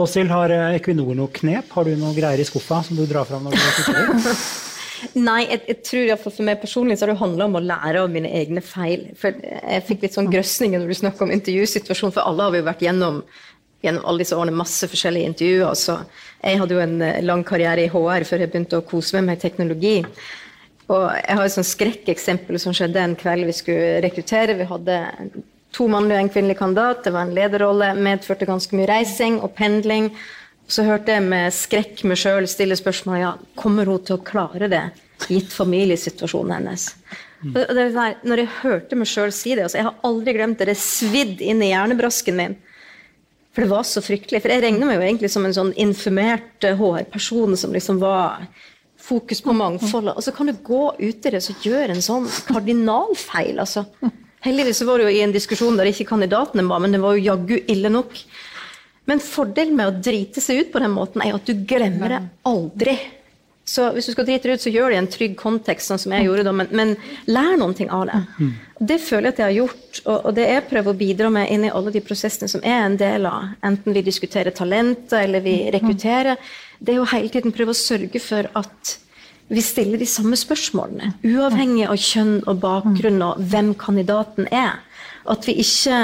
Åshild, 0.00 0.32
har 0.32 0.54
eh, 0.54 0.78
Equinor 0.78 1.12
noe 1.18 1.30
knep? 1.34 1.68
Har 1.74 1.86
du 1.86 1.92
noe 1.98 2.14
greier 2.16 2.40
i 2.40 2.46
skuffa 2.48 2.80
som 2.86 2.98
du 2.98 3.04
drar 3.10 3.28
fram? 3.28 3.44
når 3.44 3.58
du 3.58 4.30
Nei, 5.16 5.44
jeg, 5.48 5.62
jeg 5.68 5.78
tror 5.86 6.06
iallfall 6.06 6.34
for 6.34 6.46
meg 6.48 6.60
personlig 6.62 6.98
så 6.98 7.06
har 7.06 7.12
det 7.14 7.20
handla 7.20 7.46
om 7.48 7.58
å 7.58 7.62
lære 7.64 8.02
av 8.02 8.10
mine 8.12 8.30
egne 8.40 8.62
feil. 8.64 9.06
For 9.20 9.36
jeg 9.36 9.86
fikk 9.88 10.04
litt 10.04 10.16
sånn 10.16 10.32
grøsninger 10.32 10.82
når 10.82 10.92
du 10.92 10.98
snakker 10.98 11.26
om 11.26 11.34
intervjusituasjonen, 11.34 12.14
for 12.16 12.26
alle 12.26 12.46
har 12.46 12.54
vi 12.54 12.60
jo 12.62 12.68
vært 12.68 12.84
gjennom 12.86 13.22
gjennom 13.80 14.04
alle 14.04 14.20
disse 14.20 14.36
årene 14.36 14.52
masse 14.56 14.88
forskjellige 14.92 15.30
intervjuer. 15.30 15.76
Så 15.78 15.96
jeg 16.42 16.60
hadde 16.60 16.76
jo 16.76 16.82
en 16.82 16.98
eh, 17.04 17.22
lang 17.24 17.44
karriere 17.48 17.86
i 17.86 17.92
HR 17.92 18.26
før 18.28 18.44
jeg 18.44 18.52
begynte 18.52 18.80
å 18.80 18.86
kose 18.86 19.16
meg 19.16 19.30
med 19.30 19.42
teknologi. 19.42 19.94
Og 20.90 21.06
jeg 21.14 21.38
har 21.38 21.46
et 21.46 21.54
sånn 21.54 21.68
skrekkeksempel 21.68 22.58
som 22.60 22.74
skjedde 22.76 23.00
en 23.00 23.16
kveld 23.18 23.46
vi 23.48 23.56
skulle 23.56 24.02
rekruttere. 24.04 24.58
Vi 24.58 24.68
hadde 24.68 24.98
to 25.76 25.86
mannlige 25.90 26.18
og 26.18 26.24
en 26.24 26.32
kvinnelig 26.34 26.58
kandidat. 26.58 27.04
Det 27.06 27.14
var 27.14 27.28
en 27.28 27.36
lederrolle, 27.36 27.92
medførte 27.94 28.48
ganske 28.48 28.76
mye 28.76 28.90
reising 28.90 29.38
og 29.40 29.54
pendling. 29.58 30.10
Så 30.70 30.84
hørte 30.86 31.16
jeg 31.16 31.26
med 31.26 31.50
skrekk 31.54 32.04
meg 32.06 32.20
sjøl 32.20 32.46
stille 32.50 32.76
spørsmålet 32.78 33.24
ja, 33.24 33.34
kommer 33.58 33.88
hun 33.90 34.02
til 34.06 34.18
å 34.18 34.22
klare 34.22 34.70
det, 34.70 34.84
gitt 35.26 35.50
familiesituasjonen 35.52 36.60
hennes. 36.60 36.92
Mm. 37.42 37.54
Og 37.56 37.74
det 37.74 37.86
der, 37.96 38.16
når 38.28 38.42
jeg 38.42 38.56
hørte 38.60 38.98
meg 39.00 39.08
sjøl 39.08 39.30
si 39.32 39.54
det 39.56 39.64
altså 39.64 39.78
Jeg 39.78 39.86
har 39.86 40.02
aldri 40.04 40.34
glemt 40.36 40.60
det. 40.60 40.68
Det 40.68 40.76
svidd 40.78 41.40
inn 41.40 41.62
i 41.64 41.70
hjernebrasken 41.72 42.36
min. 42.36 42.58
For 43.50 43.64
det 43.64 43.70
var 43.72 43.86
så 43.88 44.02
fryktelig. 44.04 44.42
For 44.44 44.52
jeg 44.52 44.62
regner 44.62 44.86
meg 44.86 45.00
jo 45.00 45.06
egentlig 45.06 45.30
som 45.32 45.46
en 45.46 45.56
sånn 45.56 45.72
informert 45.80 46.62
HR-person 46.62 47.56
som 47.58 47.72
liksom 47.74 47.98
var 48.02 48.44
fokus 49.00 49.40
på 49.42 49.54
mangfoldet. 49.56 50.14
Og 50.14 50.22
så 50.22 50.34
kan 50.36 50.50
du 50.50 50.54
gå 50.54 50.82
ut 51.00 51.26
i 51.26 51.32
det 51.32 51.40
og 51.40 51.66
gjøre 51.66 51.96
en 51.96 52.04
sånn 52.04 52.28
kardinalfeil. 52.46 53.58
altså. 53.58 53.86
Heldigvis 54.44 54.84
var 54.86 55.00
det 55.00 55.08
jo 55.08 55.16
i 55.16 55.24
en 55.24 55.34
diskusjon 55.34 55.80
der 55.80 55.90
ikke 55.90 56.08
kandidatene 56.12 56.64
var, 56.68 56.80
men 56.84 56.94
det 56.94 57.02
var 57.02 57.16
jo 57.16 57.26
jaggu 57.32 57.58
ille 57.72 57.90
nok. 57.92 58.20
Men 59.08 59.22
fordelen 59.24 59.78
med 59.78 59.88
å 59.88 60.02
drite 60.02 60.42
seg 60.44 60.64
ut 60.64 60.74
på 60.74 60.82
den 60.82 60.92
måten 60.94 61.24
er 61.24 61.38
at 61.38 61.48
du 61.48 61.54
glemmer 61.66 62.12
det 62.12 62.20
aldri. 62.48 62.98
Så 63.70 63.86
hvis 63.94 64.08
du 64.08 64.14
skal 64.16 64.26
drite 64.26 64.48
deg 64.48 64.58
ut, 64.58 64.62
så 64.64 64.72
gjør 64.72 64.90
det 64.90 64.96
i 64.96 65.00
en 65.00 65.10
trygg 65.10 65.34
kontekst, 65.38 65.90
sånn 65.90 66.00
som 66.02 66.14
jeg 66.14 66.26
gjorde 66.26 66.44
da, 66.48 66.52
men, 66.56 66.70
men 66.74 66.94
lær 67.30 67.52
noen 67.60 67.74
ting 67.78 67.90
av 67.94 68.08
det. 68.08 68.18
Det 68.90 68.96
føler 69.04 69.28
jeg 69.28 69.34
at 69.36 69.42
jeg 69.42 69.46
har 69.46 69.56
gjort, 69.60 70.00
og, 70.00 70.16
og 70.16 70.34
det 70.34 70.46
jeg 70.48 70.64
prøver 70.72 70.90
å 70.90 70.98
bidra 71.04 71.28
med 71.36 71.52
inn 71.54 71.66
i 71.68 71.70
alle 71.70 71.92
de 71.94 72.02
prosessene 72.02 72.50
som 72.50 72.64
er 72.66 72.80
en 72.86 72.98
del 72.98 73.28
av, 73.30 73.52
enten 73.66 73.94
vi 73.94 74.02
diskuterer 74.06 74.56
talenter 74.56 75.22
eller 75.22 75.44
vi 75.44 75.54
rekrutterer, 75.70 76.40
det 76.80 76.94
er 76.94 76.98
jo 76.98 77.06
hele 77.12 77.30
tiden 77.30 77.54
prøve 77.54 77.76
å 77.76 77.78
sørge 77.78 78.22
for 78.24 78.50
at 78.58 78.96
vi 79.50 79.62
stiller 79.62 79.98
de 79.98 80.06
samme 80.06 80.38
spørsmålene, 80.38 81.14
uavhengig 81.26 81.86
av 81.90 81.98
kjønn 81.98 82.36
og 82.50 82.60
bakgrunn 82.62 83.22
og 83.26 83.40
hvem 83.50 83.72
kandidaten 83.78 84.46
er. 84.54 84.78
At 85.30 85.46
vi 85.46 85.56
ikke 85.62 85.96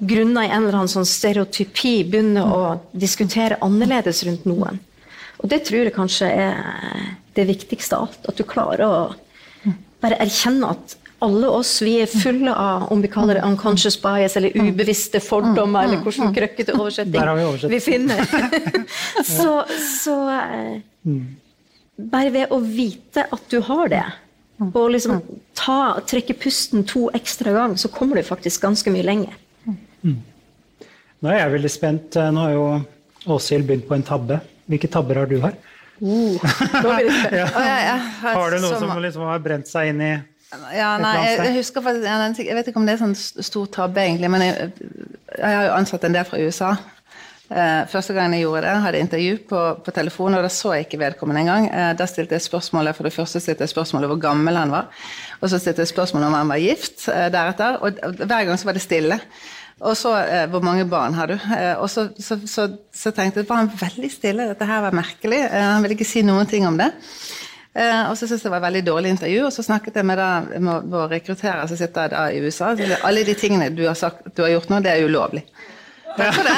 grunnet 0.00 0.48
i 0.48 0.52
en 0.52 0.62
eller 0.62 0.78
annen 0.80 0.92
sånn 0.92 1.08
stereotypi 1.08 1.98
begynner 2.08 2.48
å 2.48 2.62
diskutere 2.92 3.60
annerledes 3.64 4.22
rundt 4.28 4.46
noen. 4.48 4.80
Og 5.42 5.50
det 5.50 5.64
tror 5.66 5.84
jeg 5.84 5.94
kanskje 5.96 6.30
er 6.30 6.58
det 7.36 7.48
viktigste 7.48 7.98
av 7.98 8.08
alt. 8.08 8.26
At 8.30 8.38
du 8.38 8.44
klarer 8.48 8.84
å 8.86 8.94
bare 10.02 10.18
erkjenne 10.22 10.72
at 10.74 10.96
alle 11.22 11.50
oss 11.54 11.76
vi 11.84 11.96
er 12.02 12.10
fulle 12.10 12.50
av 12.50 12.88
om 12.92 13.02
vi 13.02 13.10
kaller 13.10 13.38
det 13.38 13.44
unconscious 13.46 13.94
bias 14.02 14.34
eller 14.38 14.56
ubevisste 14.58 15.20
fordommer, 15.22 15.86
eller 15.86 16.02
hvordan 16.02 16.34
krøkkete 16.34 16.74
oversetting 16.74 17.28
vi, 17.38 17.70
vi 17.76 17.78
finner. 17.82 18.24
så, 19.36 19.60
så 20.02 20.16
eh, 20.34 21.20
bare 22.10 22.34
ved 22.34 22.50
å 22.54 22.58
vite 22.64 23.28
at 23.30 23.46
du 23.54 23.60
har 23.68 23.92
det, 23.92 24.04
og 24.72 24.90
liksom 24.94 25.22
ta, 25.58 26.00
trekke 26.10 26.34
pusten 26.42 26.82
to 26.90 27.06
ekstra 27.14 27.54
ganger, 27.54 27.78
så 27.78 27.90
kommer 27.94 28.18
du 28.18 28.26
faktisk 28.26 28.66
ganske 28.66 28.90
mye 28.94 29.06
lenger. 29.06 29.38
Mm. 30.02 30.18
Nå 31.22 31.30
er 31.30 31.38
jeg 31.38 31.54
veldig 31.56 31.72
spent. 31.72 32.18
Nå 32.34 32.46
har 32.46 32.56
jo 32.56 32.66
Åshild 33.32 33.68
begynt 33.68 33.86
på 33.88 33.96
en 33.98 34.06
tabbe. 34.06 34.40
Hvilke 34.70 34.90
tabber 34.90 35.22
har 35.22 35.30
du 35.30 35.38
her? 35.42 35.54
Uh, 36.02 36.34
ja. 37.38 37.46
Har 38.24 38.50
du 38.50 38.58
noe 38.62 38.78
som 38.80 38.90
liksom 39.04 39.26
har 39.28 39.42
brent 39.44 39.70
seg 39.70 39.92
inn 39.92 40.02
i 40.02 40.12
ja, 40.52 40.98
nei, 41.00 41.14
jeg, 41.30 41.54
husker 41.56 41.80
faktisk, 41.80 42.42
jeg 42.44 42.56
vet 42.58 42.66
ikke 42.68 42.80
om 42.82 42.84
det 42.84 42.92
er 42.92 43.00
sånn 43.00 43.14
stor 43.16 43.70
tabbe, 43.72 44.02
egentlig, 44.04 44.28
men 44.28 44.42
jeg, 44.44 44.66
jeg 45.38 45.46
har 45.48 45.64
jo 45.64 45.76
ansatt 45.78 46.04
en 46.04 46.18
del 46.18 46.26
fra 46.28 46.40
USA. 46.42 46.74
Eh, 47.52 47.86
første 47.90 48.14
gang 48.16 48.32
jeg 48.32 48.46
gjorde 48.46 48.62
det, 48.64 48.74
hadde 48.84 48.98
jeg 48.98 49.06
intervju 49.06 49.38
på, 49.48 49.62
på 49.84 49.94
telefon, 49.96 50.36
og 50.36 50.44
da 50.44 50.50
så 50.52 50.74
jeg 50.76 50.86
ikke 50.86 51.00
vedkommende 51.02 51.42
engang. 51.44 51.66
Eh, 51.68 51.90
da 51.98 52.06
stilte 52.08 52.36
jeg 52.36 52.46
spørsmålet 52.46 52.96
for 52.96 53.08
det 53.08 53.12
første 53.12 53.42
stilte 53.44 53.66
jeg 53.66 53.72
spørsmålet 53.74 54.12
hvor 54.12 54.20
gammel 54.22 54.56
han 54.56 54.72
var. 54.72 54.88
Og 55.40 55.52
så 55.52 55.60
stilte 55.60 55.84
jeg 55.84 55.92
spørsmålet 55.92 56.30
om 56.30 56.38
han 56.38 56.52
var 56.52 56.62
gift 56.62 57.08
eh, 57.12 57.28
deretter. 57.32 57.80
Og, 57.82 58.00
og 58.04 58.22
hver 58.22 58.48
gang 58.48 58.60
så 58.60 58.70
var 58.70 58.78
det 58.78 58.84
stille. 58.84 59.20
Og 59.82 59.96
så 59.98 60.14
eh, 60.20 60.46
Hvor 60.50 60.62
mange 60.62 60.86
barn 60.86 61.14
har 61.18 61.30
du? 61.32 61.34
Eh, 61.34 61.74
og 61.74 61.90
så, 61.90 62.08
så, 62.18 62.38
så, 62.46 62.68
så, 62.94 63.10
tenkte 63.10 63.42
jeg 63.42 63.48
var 63.48 63.64
han 63.64 63.70
veldig 63.80 64.10
stille, 64.12 64.48
dette 64.52 64.68
her 64.68 64.84
var 64.84 64.94
merkelig. 64.94 65.40
Eh, 65.48 65.68
han 65.72 65.82
ville 65.82 65.96
ikke 65.98 66.08
si 66.08 66.22
noen 66.26 66.46
ting 66.50 66.66
om 66.68 66.78
det. 66.78 66.92
og 67.72 68.16
så 68.18 68.26
syntes 68.26 68.42
jeg 68.42 68.50
det 68.50 68.52
var 68.52 68.60
et 68.60 68.66
veldig 68.68 68.84
dårlig 68.86 69.10
intervju, 69.14 69.44
og 69.46 69.52
så 69.54 69.62
snakket 69.64 69.94
jeg 69.96 70.06
med, 70.06 70.20
da, 70.20 70.58
med 70.60 70.90
vår 70.92 71.14
rekrutterer 71.16 71.66
som 71.66 71.78
sitter 71.80 72.10
da 72.12 72.26
i 72.30 72.42
USA. 72.44 72.74
Så 72.76 72.98
alle 73.02 73.24
de 73.24 73.34
tingene 73.34 73.70
du 73.72 73.86
har, 73.86 73.96
sagt, 73.96 74.26
du 74.36 74.42
har 74.44 74.52
gjort 74.52 74.68
nå, 74.68 74.82
det 74.84 74.92
er 74.92 75.06
ulovlig. 75.08 75.46
Takk 76.16 76.34
for 76.36 76.44
det. 76.44 76.56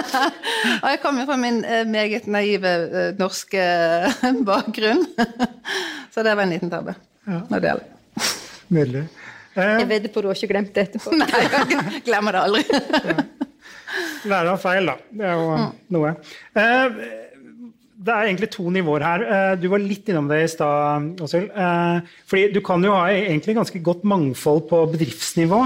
og 0.82 0.88
jeg 0.92 1.00
kommer 1.02 1.28
fra 1.28 1.36
min 1.40 1.62
eh, 1.64 1.86
meget 1.88 2.26
naive 2.28 2.72
eh, 2.90 3.14
norske 3.18 3.62
eh, 3.62 4.42
bakgrunn. 4.46 5.06
Så 6.14 6.24
det 6.26 6.34
var 6.34 6.44
en 6.44 6.52
liten 6.56 6.72
tabbe 6.72 6.94
Ja. 7.26 7.42
Nydelig. 8.68 9.06
Jeg 9.60 9.88
vedder 9.90 10.12
på 10.12 10.22
du 10.22 10.30
har 10.30 10.38
ikke 10.38 10.52
glemt 10.52 10.72
det 10.76 10.86
etterpå. 10.88 11.14
Nei, 11.20 11.28
jeg 11.46 12.04
glemmer 12.06 12.36
det 12.36 12.44
aldri. 12.46 12.64
Lære 14.30 14.54
av 14.54 14.60
feil, 14.62 14.90
da. 14.90 14.96
Det 15.10 15.26
er 15.26 15.40
jo 15.40 15.50
mm. 15.50 15.68
noe. 15.96 16.14
Det 18.00 18.14
er 18.14 18.28
egentlig 18.28 18.48
to 18.54 18.70
nivåer 18.72 19.04
her. 19.04 19.24
Du 19.60 19.66
var 19.72 19.82
litt 19.82 20.08
innom 20.08 20.28
det 20.30 20.42
i 20.44 20.50
stad, 20.52 21.08
Åshild. 21.20 21.50
Fordi 22.30 22.44
du 22.54 22.60
kan 22.64 22.84
jo 22.86 22.94
ha 22.96 23.10
egentlig 23.12 23.56
ganske 23.58 23.82
godt 23.84 24.06
mangfold 24.08 24.62
på 24.70 24.84
bedriftsnivå. 24.94 25.64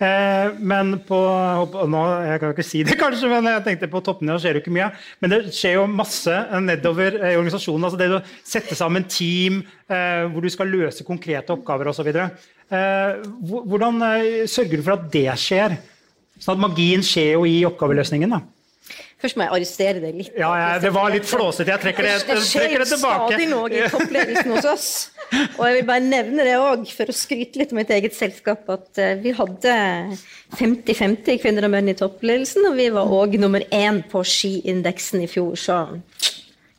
Eh, 0.00 0.54
men 0.64 0.94
på 1.04 1.16
nå, 1.92 2.02
Jeg 2.24 2.40
kan 2.40 2.54
ikke 2.54 2.64
si 2.64 2.80
det, 2.88 2.96
kanskje, 3.02 3.28
men 3.28 3.50
jeg 3.50 3.64
tenkte 3.66 3.90
på 3.92 4.00
toppnivå 4.04 4.38
skjer 4.40 4.56
jo 4.56 4.62
ikke 4.64 4.72
mye. 4.72 4.88
Men 5.20 5.34
det 5.34 5.40
skjer 5.56 5.76
jo 5.76 5.86
masse 5.92 6.36
nedover 6.64 7.18
i 7.20 7.34
organisasjonen. 7.36 7.84
altså 7.88 8.00
Det 8.00 8.08
å 8.16 8.22
sette 8.40 8.78
sammen 8.78 9.04
team 9.10 9.60
eh, 9.90 10.24
hvor 10.30 10.44
du 10.44 10.52
skal 10.52 10.72
løse 10.72 11.06
konkrete 11.06 11.52
oppgaver 11.52 11.92
osv. 11.92 12.08
Eh, 12.10 13.28
hvordan 13.44 14.00
sørger 14.48 14.80
du 14.80 14.86
for 14.86 14.96
at 14.96 15.10
det 15.12 15.28
skjer? 15.40 15.76
Sånn 16.40 16.56
at 16.56 16.64
magien 16.70 17.04
skjer 17.04 17.34
jo 17.34 17.44
i 17.44 17.60
oppgaveløsningen. 17.68 18.32
da. 18.32 18.40
Først 19.20 19.36
må 19.36 19.44
jeg 19.44 19.52
arrestere 19.54 20.00
deg 20.02 20.14
litt. 20.16 20.30
Ja, 20.40 20.48
ja 20.56 20.78
Det 20.82 20.90
var 20.94 21.10
litt 21.12 21.26
flåsete. 21.28 21.68
Jeg 21.68 21.80
trekker 21.82 22.02
det, 22.06 22.12
jeg 22.16 22.22
trekker 22.26 22.78
det 22.82 22.88
tilbake. 22.88 22.88
Det 22.88 22.88
skjer 22.88 22.96
stadig 22.96 23.48
noe 23.52 23.68
i 23.70 23.72
toppledelsen 23.92 24.50
hos 24.56 24.66
oss. 24.70 24.88
Og 25.58 25.64
jeg 25.66 25.74
vil 25.76 25.86
bare 25.90 26.04
nevne 26.06 26.42
det 26.48 26.54
òg, 26.58 26.80
for 26.96 27.06
å 27.12 27.14
skryte 27.14 27.58
litt 27.60 27.72
om 27.74 27.78
mitt 27.82 27.92
eget 27.94 28.14
selskap, 28.16 28.60
at 28.72 28.98
eh, 29.02 29.18
vi 29.20 29.30
hadde 29.36 29.72
50-50 30.58 31.38
kvinner 31.44 31.62
og 31.68 31.72
menn 31.76 31.92
i 31.92 31.98
toppledelsen, 31.98 32.62
og 32.70 32.74
vi 32.80 32.86
var 32.94 33.04
òg 33.20 33.30
nummer 33.42 33.62
én 33.68 33.96
på 34.10 34.18
skiindeksen 34.26 35.18
i 35.26 35.28
fjor, 35.30 35.54
så 35.60 35.76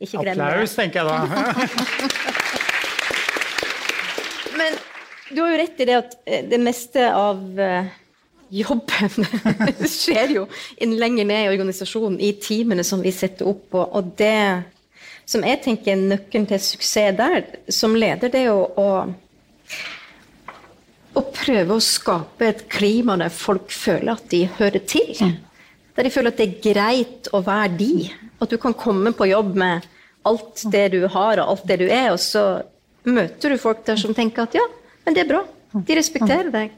ikke 0.02 0.18
glem 0.18 0.34
det. 0.34 0.42
Applaus, 0.42 0.74
tenker 0.76 0.96
jeg 1.00 1.06
da. 1.08 1.16
Men 4.58 4.70
du 5.30 5.38
har 5.40 5.50
jo 5.54 5.58
rett 5.62 5.76
i 5.80 5.88
det 5.88 5.96
at 6.02 6.12
eh, 6.26 6.42
det 6.50 6.60
meste 6.60 7.00
av 7.14 7.38
eh, 7.60 7.84
jobben 8.52 9.26
skjer 9.88 10.36
jo 10.36 10.46
lenger 10.80 11.24
ned 11.28 11.46
i 11.46 11.50
organisasjonen, 11.52 12.20
i 12.20 12.34
teamene 12.42 12.84
som 12.84 13.02
vi 13.04 13.12
setter 13.14 13.48
opp. 13.48 13.66
Og, 13.72 13.96
og 13.96 14.14
det 14.18 14.62
som 15.28 15.44
jeg 15.46 15.62
tenker 15.64 15.94
er 15.94 16.02
nøkkelen 16.02 16.48
til 16.50 16.60
suksess 16.62 17.16
der, 17.18 17.46
som 17.72 17.96
leder, 17.96 18.32
det 18.32 18.42
er 18.42 18.50
jo 18.50 18.66
å, 18.76 18.88
å 21.16 21.24
prøve 21.32 21.78
å 21.78 21.84
skape 21.84 22.50
et 22.50 22.66
klima 22.72 23.16
der 23.20 23.32
folk 23.32 23.72
føler 23.72 24.14
at 24.16 24.28
de 24.32 24.44
hører 24.58 24.84
til. 24.88 25.14
Der 25.96 26.08
de 26.08 26.12
føler 26.12 26.32
at 26.32 26.40
det 26.40 26.48
er 26.48 26.60
greit 26.72 27.32
å 27.32 27.42
være 27.44 27.72
de. 27.80 27.94
At 28.42 28.52
du 28.52 28.58
kan 28.60 28.76
komme 28.76 29.14
på 29.16 29.30
jobb 29.30 29.56
med 29.60 29.88
alt 30.28 30.64
det 30.70 30.88
du 30.94 31.02
har 31.10 31.40
og 31.42 31.56
alt 31.56 31.66
det 31.68 31.80
du 31.82 31.88
er, 31.88 32.12
og 32.12 32.20
så 32.22 32.62
møter 33.08 33.52
du 33.52 33.58
folk 33.58 33.82
der 33.86 33.98
som 33.98 34.14
tenker 34.14 34.46
at 34.46 34.54
ja, 34.56 34.64
men 35.06 35.16
det 35.16 35.24
er 35.24 35.32
bra. 35.32 35.42
De 35.72 35.96
respekterer 35.96 36.50
deg. 36.52 36.74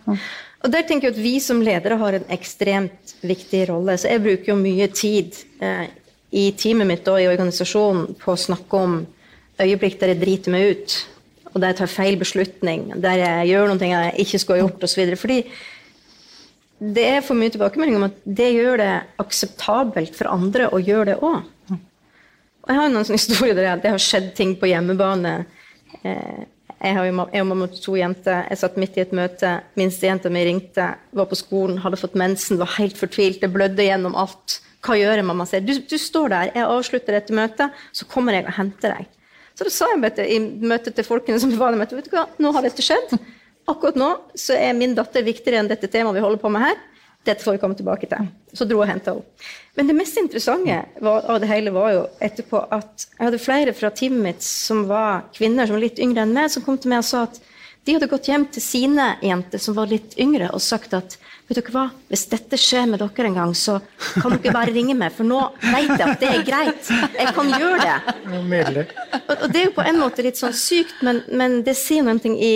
Og 0.65 0.73
der 0.73 0.87
tenker 0.89 1.11
jeg 1.11 1.17
at 1.19 1.23
Vi 1.23 1.35
som 1.45 1.61
ledere 1.61 1.99
har 2.01 2.17
en 2.17 2.31
ekstremt 2.33 3.15
viktig 3.21 3.67
rolle. 3.69 3.99
Så 4.01 4.09
Jeg 4.09 4.25
bruker 4.25 4.53
jo 4.55 4.57
mye 4.57 4.89
tid 4.89 5.37
eh, 5.61 5.91
i 6.33 6.51
teamet 6.57 6.89
mitt 6.89 7.09
og 7.13 7.21
i 7.21 7.29
organisasjonen 7.29 8.15
på 8.21 8.33
å 8.33 8.41
snakke 8.41 8.81
om 8.81 9.03
øyeblikk 9.61 10.01
der 10.01 10.15
jeg 10.15 10.23
driter 10.23 10.55
meg 10.55 10.73
ut, 10.73 10.97
og 11.53 11.61
der 11.61 11.71
jeg 11.71 11.79
tar 11.83 11.93
feil 11.93 12.17
beslutning, 12.19 12.89
der 12.99 13.21
jeg 13.21 13.51
gjør 13.53 13.71
noe 13.71 13.91
jeg 13.93 14.15
ikke 14.25 14.41
skulle 14.43 14.57
ha 14.59 14.65
gjort, 14.65 14.87
osv. 14.89 15.13
Fordi 15.21 15.37
det 16.97 17.05
er 17.07 17.21
for 17.23 17.39
mye 17.39 17.53
tilbakemelding 17.55 18.01
om 18.01 18.09
at 18.09 18.17
det 18.25 18.49
gjør 18.57 18.81
det 18.83 18.95
akseptabelt 19.23 20.17
for 20.19 20.33
andre 20.33 20.67
å 20.75 20.81
gjøre 20.83 21.13
det 21.13 21.21
òg. 21.23 21.45
Og 22.65 22.73
jeg 22.73 22.81
har 22.81 22.91
noen 22.91 23.07
sånne 23.07 23.21
historier 23.23 23.61
der 23.61 23.85
det 23.85 23.95
har 23.95 24.03
skjedd 24.03 24.33
ting 24.35 24.57
på 24.59 24.73
hjemmebane. 24.73 25.37
Eh, 26.03 26.43
jeg, 26.81 26.97
har 26.97 27.07
jo, 27.07 27.15
jeg 27.33 27.45
og 27.45 27.49
mamma 27.49 27.69
to 27.73 27.97
jenter. 27.99 28.45
Jeg 28.51 28.61
satt 28.61 28.77
midt 28.81 28.99
i 28.99 29.03
et 29.05 29.15
møte. 29.17 29.51
Minstejenta 29.79 30.33
mi 30.33 30.45
ringte, 30.47 30.91
var 31.17 31.29
på 31.31 31.39
skolen, 31.39 31.81
hadde 31.85 32.01
fått 32.01 32.19
mensen, 32.19 32.61
var 32.61 32.75
helt 32.77 32.99
fortvilt. 33.01 33.41
Det 33.43 33.53
blødde 33.53 33.87
gjennom 33.87 34.17
alt. 34.21 34.59
Hva 34.85 34.99
gjør 35.01 35.17
jeg, 35.17 35.27
mamma? 35.27 35.47
sier 35.49 35.65
du, 35.65 35.73
du 35.89 35.97
står 36.01 36.33
der, 36.33 36.51
jeg 36.53 36.69
avslutter 36.69 37.17
dette 37.17 37.37
møtet, 37.37 37.85
så 37.97 38.09
kommer 38.11 38.37
jeg 38.37 38.45
og 38.45 38.57
henter 38.59 38.99
deg. 38.99 39.09
Så 39.55 39.65
da 39.65 39.73
sa 39.73 39.89
jeg 39.95 40.35
i 40.35 40.41
møtet 40.43 40.97
til 40.99 41.07
folkene 41.07 41.39
som 41.41 41.53
var 41.57 41.73
der, 41.73 41.87
vet 41.95 42.11
du 42.11 42.13
hva, 42.13 42.27
nå 42.43 42.53
har 42.53 42.67
dette 42.67 42.85
skjedd. 42.85 43.15
Akkurat 43.71 43.97
nå 43.97 44.11
så 44.37 44.59
er 44.59 44.75
min 44.77 44.93
datter 44.97 45.25
viktigere 45.25 45.63
enn 45.63 45.71
dette 45.71 45.89
temaet 45.89 46.19
vi 46.19 46.25
holder 46.25 46.43
på 46.43 46.51
med 46.53 46.67
her. 46.67 46.81
Dette 47.25 47.45
får 47.45 47.57
vi 47.57 47.61
komme 47.63 47.77
tilbake 47.79 48.09
til. 48.11 48.27
Så 48.53 48.67
dro 48.69 48.83
jeg 48.83 48.85
og 48.85 48.91
henta 48.91 49.15
henne. 49.15 49.49
Men 49.75 49.89
det 49.91 49.97
mest 49.97 50.19
interessante 50.21 50.77
var, 51.03 51.25
av 51.27 51.41
det 51.43 51.49
hele 51.51 51.73
var 51.75 51.91
jo 51.91 52.05
etterpå 52.23 52.61
at 52.75 53.07
jeg 53.09 53.25
hadde 53.25 53.41
flere 53.43 53.75
fra 53.75 53.91
teamet 53.91 54.23
mitt 54.29 54.45
som 54.47 54.85
var 54.87 55.25
kvinner 55.35 55.67
som 55.67 55.79
var 55.79 55.83
litt 55.87 55.99
yngre 56.05 56.23
enn 56.23 56.37
meg, 56.37 56.53
som 56.53 56.63
kom 56.63 56.79
til 56.79 56.93
meg 56.93 57.03
og 57.03 57.09
sa 57.09 57.25
at 57.27 57.41
de 57.85 57.93
hadde 57.93 58.09
gått 58.09 58.29
hjem 58.31 58.47
til 58.49 58.65
sine 58.65 59.09
jenter 59.21 59.61
som 59.61 59.75
var 59.77 59.91
litt 59.91 60.15
yngre, 60.21 60.47
og 60.57 60.63
sagt 60.65 60.95
at 60.97 61.19
vet 61.49 61.59
dere 61.59 61.75
hva, 61.75 61.83
hvis 62.09 62.23
dette 62.31 62.57
skjer 62.61 62.87
med 62.89 63.03
dere 63.03 63.29
en 63.29 63.37
gang, 63.37 63.53
så 63.53 63.77
kan 64.15 64.39
dere 64.39 64.55
bare 64.55 64.73
ringe 64.73 64.95
meg, 64.97 65.13
for 65.13 65.29
nå 65.29 65.41
vet 65.61 65.91
jeg 65.93 66.07
at 66.07 66.23
det 66.23 66.31
er 66.31 66.47
greit. 66.47 66.89
Jeg 67.19 67.35
kan 67.37 67.53
gjøre 67.53 67.83
det. 67.83 67.99
Og, 69.19 69.35
og 69.35 69.45
det 69.53 69.61
er 69.61 69.69
jo 69.69 69.75
på 69.77 69.85
en 69.85 70.01
måte 70.01 70.25
litt 70.25 70.41
sånn 70.41 70.57
sykt, 70.57 70.97
men, 71.05 71.21
men 71.29 71.61
det 71.67 71.77
sier 71.77 72.07
noe 72.07 72.33
i 72.33 72.55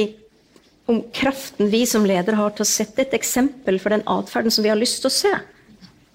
om 0.88 1.02
kraften 1.12 1.68
vi 1.72 1.82
som 1.86 2.06
ledere 2.08 2.38
har 2.38 2.54
til 2.56 2.64
å 2.64 2.68
sette 2.68 3.04
et 3.04 3.14
eksempel 3.16 3.76
for 3.82 3.92
den 3.92 4.06
atferden 4.08 4.52
som 4.54 4.64
vi 4.64 4.72
har 4.72 4.80
lyst 4.80 5.02
til 5.02 5.10
å 5.10 5.16
se. 5.16 5.34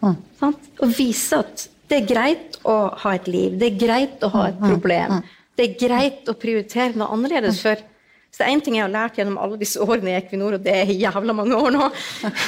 Mm. 0.03 0.17
Og 0.43 0.95
vise 0.97 1.39
at 1.43 1.67
det 1.91 2.01
er 2.01 2.09
greit 2.09 2.57
å 2.65 2.77
ha 3.03 3.13
et 3.13 3.29
liv, 3.29 3.57
det 3.59 3.69
er 3.69 3.79
greit 3.79 4.25
å 4.25 4.31
ha 4.33 4.47
et 4.49 4.59
problem. 4.61 5.19
Det 5.53 5.67
er 5.67 5.75
greit 5.77 6.31
å 6.31 6.37
prioritere 6.39 6.97
noe 6.97 7.13
annerledes. 7.13 7.61
for 7.61 7.77
så 8.33 8.41
det 8.41 8.47
er 8.47 8.55
én 8.55 8.63
ting 8.65 8.75
jeg 8.79 8.81
har 8.81 8.89
lært 8.89 9.17
gjennom 9.19 9.37
alle 9.37 9.59
disse 9.61 9.77
årene 9.77 10.09
i 10.09 10.17
Equinor, 10.17 10.55
og 10.57 10.63
det 10.65 10.73
er 10.73 10.89
jævla 10.89 11.35
mange 11.37 11.53
år 11.53 11.69
nå, 11.75 11.89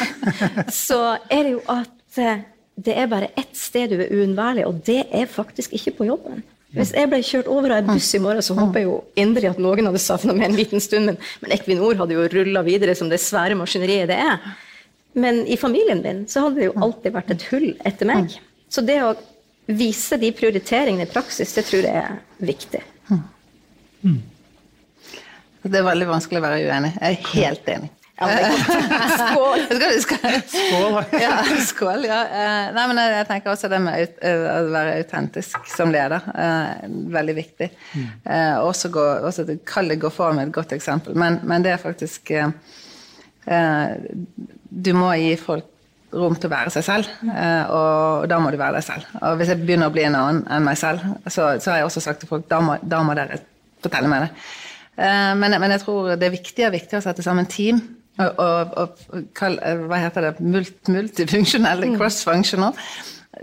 så 0.86 0.98
er 1.30 1.44
det 1.46 1.52
jo 1.52 1.60
at 1.70 2.18
eh, 2.18 2.42
det 2.88 2.96
er 2.98 3.12
bare 3.12 3.30
ett 3.38 3.54
sted 3.54 3.94
du 3.94 4.00
er 4.00 4.10
uunnværlig, 4.10 4.66
og 4.66 4.80
det 4.88 5.04
er 5.14 5.30
faktisk 5.30 5.76
ikke 5.78 5.94
på 6.00 6.08
jobben. 6.10 6.42
Hvis 6.76 6.92
jeg 6.98 7.08
ble 7.08 7.22
kjørt 7.24 7.48
over 7.52 7.72
av 7.72 7.84
en 7.84 7.92
buss 7.94 8.10
i 8.18 8.20
morgen, 8.20 8.44
så 8.44 8.56
håper 8.58 8.82
jeg 8.82 8.88
jo 8.90 8.96
inderlig 9.22 9.52
at 9.54 9.60
noen 9.62 9.88
hadde 9.88 10.02
savna 10.02 10.34
meg 10.36 10.50
en 10.50 10.58
liten 10.58 10.82
stund, 10.84 11.08
men, 11.12 11.20
men 11.44 11.54
Equinor 11.56 11.96
hadde 12.02 12.18
jo 12.18 12.26
rulla 12.34 12.64
videre 12.66 12.96
som 12.98 13.12
det 13.12 13.22
svære 13.24 13.56
maskineriet 13.60 14.10
det 14.12 14.18
er. 14.20 14.42
Men 15.16 15.46
i 15.48 15.56
familien 15.58 16.02
min 16.04 16.26
så 16.28 16.44
hadde 16.44 16.60
det 16.60 16.68
jo 16.68 16.76
alltid 16.84 17.16
vært 17.16 17.32
et 17.32 17.46
hull 17.54 17.70
etter 17.88 18.10
meg. 18.10 18.34
Så 18.68 18.84
det 18.84 18.98
å 19.06 19.14
vise 19.72 20.20
de 20.20 20.32
prioriteringene 20.36 21.08
i 21.08 21.12
praksis, 21.12 21.54
det 21.56 21.64
tror 21.70 21.88
jeg 21.88 22.02
er 22.02 22.18
viktig. 22.44 22.82
Mm. 24.06 24.20
Det 25.66 25.80
er 25.80 25.88
veldig 25.88 26.10
vanskelig 26.10 26.42
å 26.42 26.46
være 26.46 26.66
uenig. 26.68 26.92
Jeg 27.00 27.16
er 27.16 27.30
helt 27.32 27.72
enig. 27.78 27.94
Ja, 28.18 28.28
skål! 29.20 29.60
skål. 30.48 31.04
ja, 31.20 31.44
skål, 31.68 32.06
ja. 32.08 32.20
Eh, 32.24 32.70
nei, 32.72 32.86
men 32.88 33.00
jeg 33.02 33.28
tenker 33.28 33.52
også 33.52 33.68
det 33.72 33.80
med 33.84 34.20
eh, 34.24 34.44
å 34.54 34.70
være 34.72 34.94
autentisk 35.02 35.68
som 35.68 35.92
leder. 35.92 36.24
Eh, 36.32 36.86
veldig 37.12 37.36
viktig. 37.36 37.70
Mm. 37.92 38.08
Også, 38.64 38.92
gå, 38.94 39.04
også 39.28 39.46
Kall 39.68 39.92
det 39.92 40.00
gå 40.00 40.12
foran 40.14 40.40
med 40.40 40.48
et 40.48 40.56
godt 40.56 40.72
eksempel, 40.78 41.18
men, 41.20 41.42
men 41.44 41.66
det 41.66 41.74
er 41.76 41.82
faktisk 41.82 42.32
Du 43.46 44.92
må 44.98 45.12
gi 45.20 45.36
folk 45.38 45.68
rom 46.16 46.38
til 46.40 46.48
å 46.48 46.54
være 46.54 46.72
seg 46.72 46.86
selv, 46.88 47.10
og 47.76 48.24
da 48.32 48.38
må 48.40 48.50
du 48.50 48.58
være 48.58 48.80
deg 48.80 48.86
selv. 48.88 49.10
Og 49.20 49.36
hvis 49.38 49.52
jeg 49.52 49.60
begynner 49.62 49.92
å 49.92 49.94
bli 49.94 50.06
en 50.08 50.16
annen 50.18 50.40
enn 50.56 50.66
meg 50.66 50.80
selv, 50.80 51.04
så, 51.28 51.52
så 51.60 51.74
har 51.74 51.82
jeg 51.82 51.90
også 51.90 52.06
sagt 52.06 52.24
til 52.24 52.32
folk 52.32 52.48
da 52.50 52.62
må, 52.64 52.78
da 52.82 53.02
må 53.06 53.14
dere 53.18 53.42
fortelle 53.84 54.10
meg 54.10 54.26
det. 54.26 54.32
Men, 55.36 55.60
men, 55.60 55.76
jeg 55.76 55.84
tror 55.84 56.16
det 56.16 56.30
er 56.30 56.34
viktig, 56.38 56.72
viktig 56.74 56.98
å 56.98 57.04
sette 57.04 57.26
sammen 57.26 57.52
team 57.52 57.84
og, 58.18 58.40
og, 58.40 58.96
og 59.10 59.28
hva 59.90 60.00
heter 60.00 60.30
det, 60.30 60.34
multifunksjonelle, 60.88 61.92
mm. 61.92 62.00
cross-functional. 62.00 62.78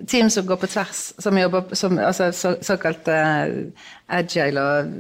Team 0.09 0.31
som 0.33 0.47
går 0.49 0.57
på 0.57 0.67
tvers, 0.73 1.01
som 1.21 1.37
jobber 1.39 1.75
som 1.77 1.99
altså, 2.01 2.31
så, 2.33 2.55
såkalt 2.65 3.09
uh, 3.13 3.53
agile, 4.09 4.63
og 4.63 4.95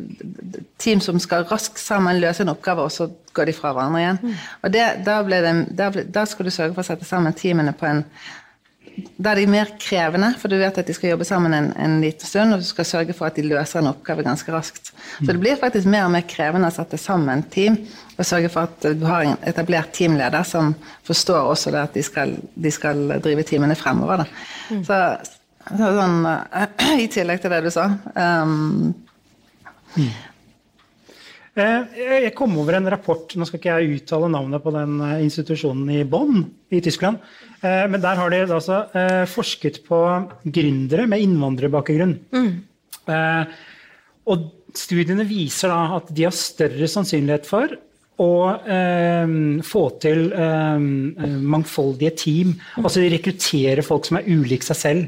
team 0.78 1.00
som 1.00 1.20
skal 1.20 1.46
raskt 1.48 1.80
sammen 1.80 2.20
løse 2.20 2.44
en 2.44 2.52
oppgave, 2.52 2.84
og 2.84 2.92
så 2.92 3.08
går 3.32 3.48
de 3.48 3.54
fra 3.56 3.72
hverandre 3.72 4.02
igjen. 4.02 4.20
Mm. 4.22 4.34
Og 4.62 4.72
det, 4.72 4.84
da, 5.06 5.16
det, 5.22 5.54
da, 5.78 5.90
da, 6.04 6.24
skal 6.28 6.44
du 6.44 6.52
sørge 6.52 6.74
for 6.74 6.84
å 6.84 6.90
sette 6.90 7.08
sammen 7.08 7.32
teamene 7.32 7.72
på 7.72 7.88
en 7.88 8.04
da 8.92 9.32
er 9.32 9.40
de 9.40 9.46
mer 9.50 9.70
krevende, 9.80 10.32
for 10.40 10.52
du 10.52 10.58
vet 10.60 10.76
at 10.78 10.88
de 10.88 10.94
skal 10.96 11.12
jobbe 11.12 11.26
sammen 11.26 11.54
en, 11.56 11.70
en 11.80 11.94
liten 12.02 12.28
stund, 12.28 12.54
og 12.54 12.62
du 12.62 12.66
skal 12.66 12.88
sørge 12.88 13.14
for 13.16 13.28
at 13.28 13.38
de 13.38 13.44
løser 13.46 13.80
en 13.80 13.90
oppgave 13.92 14.24
ganske 14.26 14.52
raskt. 14.52 14.90
Så 15.18 15.28
det 15.30 15.38
blir 15.40 15.60
faktisk 15.60 15.88
mer 15.90 16.06
og 16.08 16.14
mer 16.14 16.26
krevende 16.28 16.68
å 16.68 16.74
sette 16.74 17.00
sammen 17.00 17.44
team 17.52 17.78
og 18.16 18.26
sørge 18.28 18.50
for 18.52 18.68
at 18.68 18.88
du 18.98 19.06
har 19.08 19.24
en 19.26 19.38
etablert 19.48 19.94
teamleder 19.96 20.44
som 20.46 20.74
forstår 21.08 21.52
også 21.54 21.72
det 21.74 21.84
at 21.86 21.96
de 21.96 22.04
skal, 22.06 22.34
de 22.54 22.74
skal 22.74 23.16
drive 23.24 23.46
teamene 23.48 23.76
fremover. 23.78 24.26
Mm. 24.68 24.82
Så, 24.88 24.98
så, 25.70 25.94
sånn, 26.00 26.20
I 27.04 27.08
tillegg 27.12 27.42
til 27.42 27.54
det 27.54 27.62
du 27.64 27.72
sa. 27.72 27.88
Um, 28.12 28.92
mm. 29.96 30.12
Jeg 31.52 32.32
kom 32.32 32.54
over 32.56 32.78
en 32.78 32.88
rapport, 32.88 33.34
nå 33.36 33.44
skal 33.44 33.60
ikke 33.60 33.74
jeg 33.76 33.98
uttale 33.98 34.30
navnet 34.32 34.62
på 34.64 34.72
den 34.72 34.94
eh, 35.04 35.18
institusjonen 35.26 35.90
i 35.92 36.04
Bonn 36.08 36.46
i 36.72 36.80
Tyskland, 36.80 37.20
Eh, 37.62 37.84
men 37.86 38.02
der 38.02 38.18
har 38.18 38.32
de 38.32 38.40
altså 38.42 38.80
eh, 38.98 39.22
forsket 39.30 39.82
på 39.86 40.00
gründere 40.42 41.06
med 41.06 41.22
innvandrerbakgrunn. 41.22 42.16
Mm. 42.34 42.50
Eh, 43.14 43.54
og 44.32 44.48
studiene 44.74 45.26
viser 45.28 45.70
da 45.70 45.98
at 46.00 46.10
de 46.10 46.26
har 46.26 46.34
større 46.34 46.88
sannsynlighet 46.90 47.46
for 47.46 47.76
å 48.22 48.32
eh, 48.66 49.34
få 49.66 49.84
til 50.02 50.26
eh, 50.34 50.86
mangfoldige 51.54 52.16
team. 52.24 52.56
Altså 52.82 53.02
de 53.02 53.12
rekrutterer 53.14 53.86
folk 53.86 54.10
som 54.10 54.18
er 54.18 54.30
ulike 54.30 54.66
seg 54.66 54.80
selv. 54.80 55.06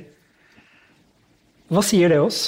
Hva 1.75 1.83
sier 1.83 2.13
det 2.13 2.23
oss? 2.23 2.47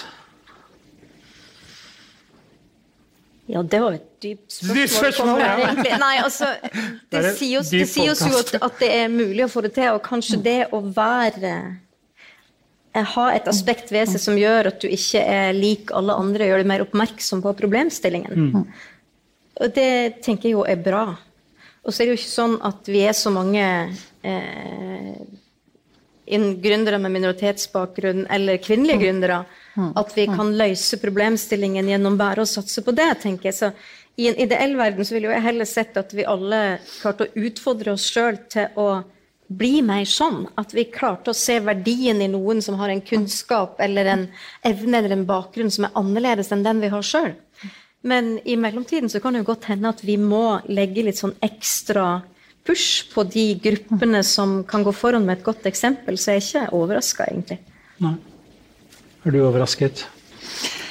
Ja, 3.47 3.63
det 3.63 3.81
var 3.81 3.95
et 3.95 4.07
dypt 4.23 4.51
spørsmål. 4.51 4.89
spørsmål 4.91 5.41
ja. 5.41 5.99
Nei, 6.03 6.15
altså, 6.19 6.49
det, 7.13 7.21
det 7.23 7.33
sier 7.39 7.61
oss, 7.61 7.71
det 7.71 7.87
sier 7.91 8.11
oss 8.11 8.25
jo 8.27 8.35
at, 8.35 8.55
at, 8.59 8.79
det 8.83 8.89
er 8.91 9.13
mulig 9.13 9.45
å 9.47 9.51
få 9.51 9.63
det 9.67 9.77
til, 9.77 9.93
og 9.95 10.03
kanskje 10.07 10.41
det 10.43 10.57
å 10.75 10.81
være 10.83 11.53
eh, 12.97 13.13
ha 13.15 13.27
et 13.37 13.47
aspekt 13.51 13.93
ved 13.95 14.11
seg 14.11 14.23
som 14.25 14.41
gjør 14.41 14.73
at 14.73 14.83
du 14.83 14.91
ikke 14.91 15.23
er 15.23 15.55
lik 15.55 15.95
alle 15.95 16.17
andre, 16.19 16.49
gjør 16.51 16.65
deg 16.65 16.71
mer 16.73 16.85
oppmerksom 16.89 17.45
på 17.45 17.55
problemstillingen. 17.61 18.51
Mm. 18.51 18.67
Og 19.63 19.77
det 19.79 19.91
tenker 20.27 20.51
jeg 20.51 20.59
jo 20.59 20.67
er 20.67 20.83
bra. 20.83 21.07
Og 21.87 21.95
så 21.95 22.03
er 22.03 22.09
det 22.09 22.17
jo 22.17 22.19
ikke 22.19 22.33
sånn 22.33 22.57
at 22.67 22.91
vi 22.91 23.05
er 23.07 23.15
så 23.15 23.31
mange 23.31 23.63
eh, 24.27 25.15
gründere 26.67 26.99
med 26.99 27.15
minoritetsbakgrunn 27.15 28.27
eller 28.35 28.59
kvinnelige 28.59 29.05
gründere 29.05 29.45
Mm. 29.45 29.66
At 29.77 30.13
vi 30.17 30.27
kan 30.27 30.55
løse 30.57 30.99
problemstillingen 31.03 31.89
gjennom 31.91 32.17
bare 32.19 32.45
å 32.45 32.49
satse 32.49 32.83
på 32.85 32.95
det, 32.97 33.11
tenker 33.23 33.51
jeg. 33.51 33.57
Så 33.59 33.73
i 34.17 34.31
en 34.31 34.39
ideell 34.41 34.77
verden 34.79 35.05
så 35.05 35.17
ville 35.17 35.35
jeg 35.35 35.45
heller 35.45 35.69
sett 35.69 35.99
at 36.01 36.15
vi 36.17 36.25
alle 36.25 36.79
klarte 37.01 37.27
å 37.27 37.45
utfordre 37.47 37.93
oss 37.93 38.07
sjøl 38.09 38.39
til 38.53 38.79
å 38.81 38.89
bli 39.47 39.83
mer 39.87 40.07
sånn. 40.09 40.47
At 40.59 40.73
vi 40.75 40.87
klarte 40.91 41.31
å 41.31 41.37
se 41.37 41.59
verdien 41.63 42.23
i 42.25 42.31
noen 42.33 42.63
som 42.65 42.79
har 42.81 42.93
en 42.93 43.05
kunnskap 43.05 43.81
eller 43.85 44.09
en 44.13 44.25
evne 44.67 44.99
eller 44.99 45.17
en 45.17 45.27
bakgrunn 45.29 45.71
som 45.71 45.87
er 45.87 45.99
annerledes 46.01 46.51
enn 46.55 46.65
den 46.67 46.81
vi 46.83 46.91
har 46.93 47.05
sjøl. 47.05 47.35
Men 48.07 48.37
i 48.47 48.57
mellomtiden 48.61 49.11
så 49.11 49.21
kan 49.21 49.35
det 49.35 49.43
jo 49.43 49.51
godt 49.51 49.69
hende 49.71 49.91
at 49.91 50.03
vi 50.07 50.17
må 50.21 50.61
legge 50.71 51.05
litt 51.07 51.19
sånn 51.19 51.35
ekstra 51.43 52.23
push 52.67 53.07
på 53.13 53.25
de 53.31 53.53
gruppene 53.63 54.23
som 54.27 54.61
kan 54.69 54.85
gå 54.87 54.95
foran 54.95 55.27
med 55.27 55.39
et 55.39 55.47
godt 55.47 55.67
eksempel, 55.71 56.19
så 56.19 56.35
jeg 56.35 56.43
er 56.43 56.47
ikke 56.47 56.79
overraska, 56.79 57.29
egentlig. 57.31 57.61
Nei. 58.03 58.17
Er 59.27 59.35
du 59.35 59.41
overrasket? 59.43 60.07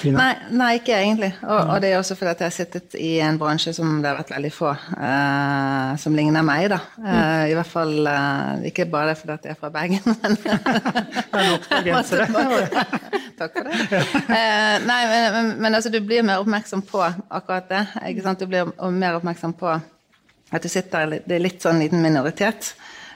Nei, 0.03 0.33
nei, 0.53 0.71
ikke 0.77 0.93
egentlig. 0.99 1.29
Og, 1.45 1.55
og, 1.55 1.77
det 1.81 1.89
er 1.89 1.97
også 1.97 2.17
fordi 2.19 2.31
at 2.33 2.41
jeg 2.43 2.49
har 2.49 2.53
sittet 2.53 2.95
i 2.99 3.11
en 3.23 3.37
bransje 3.39 3.71
som 3.73 3.93
det 4.03 4.09
har 4.09 4.19
vært 4.19 4.33
veldig 4.35 4.51
få 4.53 4.73
uh, 4.75 5.95
som 6.01 6.17
ligner 6.17 6.43
meg, 6.45 6.67
da. 6.73 6.81
Uh, 6.99 7.45
I 7.49 7.55
hvert 7.55 7.71
fall 7.71 7.93
uh, 8.03 8.65
ikke 8.67 8.87
bare 8.91 9.15
fordi 9.17 9.37
at 9.37 9.47
jeg 9.47 9.55
er 9.55 9.59
fra 9.61 9.71
Bergen, 9.73 10.03
men 10.21 10.37
Det 10.43 10.51
er 10.51 11.49
nok 11.53 11.69
bergensere. 11.71 12.27
Takk 13.39 13.55
for 13.55 13.69
det. 13.69 13.79
nei, 14.83 15.01
men, 15.09 15.25
men, 15.37 15.51
men, 15.63 15.71
altså, 15.71 15.93
du 15.93 16.01
blir 16.03 16.25
mer 16.27 16.43
oppmerksom 16.43 16.83
på 16.87 17.01
akkurat 17.05 17.71
det. 17.71 17.85
ikke 18.11 18.25
sant? 18.27 18.43
Du 18.43 18.51
blir 18.51 18.75
mer 18.91 19.17
oppmerksom 19.17 19.55
på 19.57 19.71
at 19.75 20.61
du 20.61 20.69
sitter 20.69 21.21
Det 21.23 21.39
er 21.39 21.43
litt 21.47 21.63
sånn 21.63 21.81
liten 21.81 22.03
minoritet. 22.03 22.75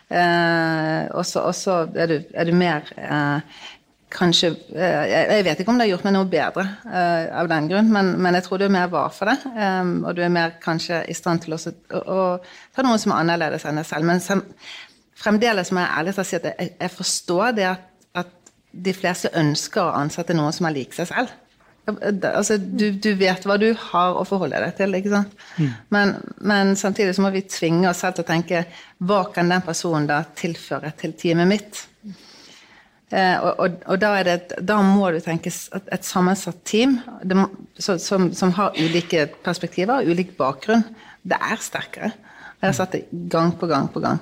og 0.09 1.25
så 1.27 1.75
er, 1.93 2.15
er, 2.33 2.49
du 2.49 2.55
mer 2.57 2.87
kanskje 4.09 4.51
eh, 4.73 5.11
Jeg 5.35 5.45
vet 5.45 5.61
ikke 5.61 5.71
om 5.73 5.79
det 5.79 5.87
har 5.87 5.93
gjort 5.93 6.05
meg 6.07 6.15
noe 6.15 6.29
bedre 6.29 6.65
uh, 6.85 7.25
av 7.41 7.49
den 7.51 7.69
grunn, 7.71 7.89
men, 7.93 8.11
men, 8.21 8.37
jeg 8.37 8.47
tror 8.47 8.61
du 8.61 8.65
er 8.65 8.73
mer 8.73 8.89
var 8.91 9.11
for 9.15 9.29
det. 9.29 9.37
Um, 9.53 9.99
og 10.03 10.15
du 10.17 10.23
er 10.25 10.33
mer 10.33 10.55
kanskje 10.63 11.03
i 11.09 11.15
stand 11.17 11.45
til 11.45 11.55
å, 11.55 11.59
å, 11.99 12.23
ta 12.75 12.85
noen 12.85 13.01
som 13.01 13.13
er 13.13 13.23
annerledes 13.23 13.67
enn 13.69 13.81
deg 13.81 13.87
selv. 13.87 14.09
Men 14.09 14.23
sem, 14.23 14.41
fremdeles 15.19 15.73
må 15.73 15.83
jeg 15.83 16.01
ærlig 16.01 16.15
til 16.15 16.23
å 16.23 16.29
si 16.29 16.39
at 16.39 16.49
jeg, 16.49 16.71
jeg 16.73 16.95
forstår 16.95 17.53
det 17.59 17.69
at, 17.75 17.85
at, 18.23 18.33
de 18.69 18.93
fleste 18.93 19.31
ønsker 19.33 19.81
å 19.81 19.93
ansette 19.97 20.35
noen 20.37 20.53
som 20.53 20.67
er 20.69 20.75
lik 20.75 20.93
seg 20.93 21.09
selv. 21.09 21.31
Altså, 21.89 22.59
du, 22.61 22.91
du, 23.01 23.07
vet 23.17 23.45
hva 23.49 23.55
du 23.57 23.71
har 23.73 24.17
å 24.19 24.25
forholde 24.29 24.59
deg 24.61 24.75
til. 24.77 24.93
ikke 24.99 25.13
sant? 25.13 25.31
Mm. 25.57 25.71
Men, 25.95 26.11
men, 26.37 26.73
samtidig 26.77 27.15
så 27.17 27.25
må 27.25 27.31
vi 27.33 27.41
tvinge 27.49 27.89
oss 27.89 28.03
selv 28.03 28.19
til 28.19 28.27
å 28.27 28.29
tenke 28.29 28.65
hva 29.09 29.23
kan 29.33 29.49
den 29.49 29.65
personen 29.65 30.05
da 30.09 30.21
tilføre 30.37 30.93
til 31.01 31.17
teamet 31.17 31.49
mitt? 31.49 31.81
Eh, 33.09 33.37
og, 33.41 33.55
og, 33.57 33.77
og 33.89 34.01
da, 34.01 34.11
det, 34.25 34.57
da, 34.61 34.79
må 34.85 35.09
du 35.09 35.17
tenke 35.23 35.49
et, 35.49 35.85
et 35.95 36.05
sammensatt 36.05 36.59
team 36.67 36.99
må, 37.33 37.47
så, 37.73 37.95
som, 37.97 38.27
som, 38.37 38.51
har 38.53 38.77
ulike 38.77 39.25
perspektiver 39.45 40.03
og 40.03 40.11
ulik 40.13 40.35
bakgrunn. 40.37 40.85
Det 41.25 41.39
er 41.39 41.63
sterkere. 41.63 42.11
Jeg 42.59 42.67
har 42.67 42.75
sett 42.77 42.97
det 42.97 43.05
gang 43.31 43.55
på 43.57 43.69
gang 43.71 43.89
på 43.89 44.03
gang. 44.03 44.21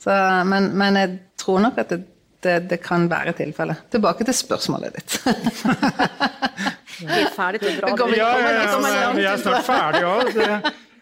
Så, 0.00 0.10
men, 0.48 0.72
men, 0.80 0.98
jeg 0.98 1.18
tror 1.38 1.62
nok 1.62 1.78
at 1.78 1.92
det, 1.92 2.00
det, 2.42 2.56
det 2.72 2.80
kan 2.82 3.06
være 3.10 3.36
tilfellet. 3.38 3.86
Tilbake 3.92 4.26
til 4.26 4.34
spørsmålet 4.34 4.96
ditt. 4.96 5.18
Vi 7.00 7.16
er 7.16 7.30
ferdig 7.32 7.62
til 7.62 7.70
å 7.70 7.94
dra. 7.94 8.10
Ja, 8.12 8.30
ja, 8.42 8.64
ja, 8.92 9.10
vi 9.16 9.22
er 9.24 9.38
snart 9.40 9.64
ferdige 9.64 10.10
òg 10.10 10.34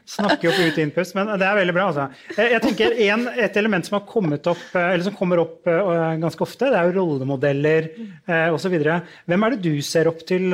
snakke 0.09 0.51
opp 0.51 0.61
ut 0.61 0.79
innpust, 0.81 1.17
men 1.19 1.31
det 1.35 1.47
er 1.47 1.59
veldig 1.61 1.75
bra. 1.77 1.89
Altså. 1.91 2.07
Jeg 2.39 2.63
tenker 2.65 2.97
en, 3.09 3.27
Et 3.29 3.59
element 3.61 3.85
som 3.85 3.99
opp, 3.99 4.65
eh, 4.75 4.95
som 5.05 5.17
kommer 5.19 5.43
opp 5.43 5.69
uh, 5.69 6.17
ganske 6.21 6.45
ofte, 6.45 6.71
det 6.73 6.79
er 6.79 6.89
jo 6.89 6.97
rollemodeller 7.01 7.91
osv. 8.55 8.79
Hvem 9.29 9.45
er 9.45 9.55
det 9.55 9.61
du 9.65 9.83
ser 9.85 10.09
opp 10.11 10.25
til, 10.29 10.51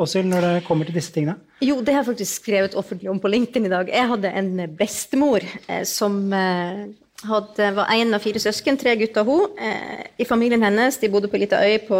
Åshild, 0.00 0.30
når 0.30 0.46
det 0.46 0.66
kommer 0.66 0.88
til 0.88 0.96
disse 0.96 1.14
tingene? 1.14 1.38
Jo, 1.60 1.76
det 1.84 1.92
har 1.92 2.00
jeg 2.00 2.14
faktisk 2.14 2.40
skrevet 2.40 2.76
offentlig 2.78 3.10
om 3.12 3.18
på 3.20 3.28
LinkedIn 3.28 3.68
i 3.68 3.72
dag. 3.72 3.90
Jeg 3.92 4.08
hadde 4.08 4.32
en 4.40 4.52
bestemor 4.78 5.44
eh, 5.44 5.82
som 5.88 6.16
eh, 6.32 6.86
hadde, 7.28 7.66
var 7.76 7.90
en 7.92 8.14
av 8.16 8.22
fire 8.24 8.40
søsken, 8.40 8.78
tre 8.80 8.94
gutter 9.00 9.26
hun. 9.26 9.56
Eh, 9.60 10.04
I 10.22 10.26
familien 10.28 10.62
hennes, 10.64 10.96
de 11.00 11.10
bodde 11.12 11.28
på 11.30 11.36
ei 11.36 11.42
lita 11.44 11.60
øy 11.60 11.76
på 11.88 11.98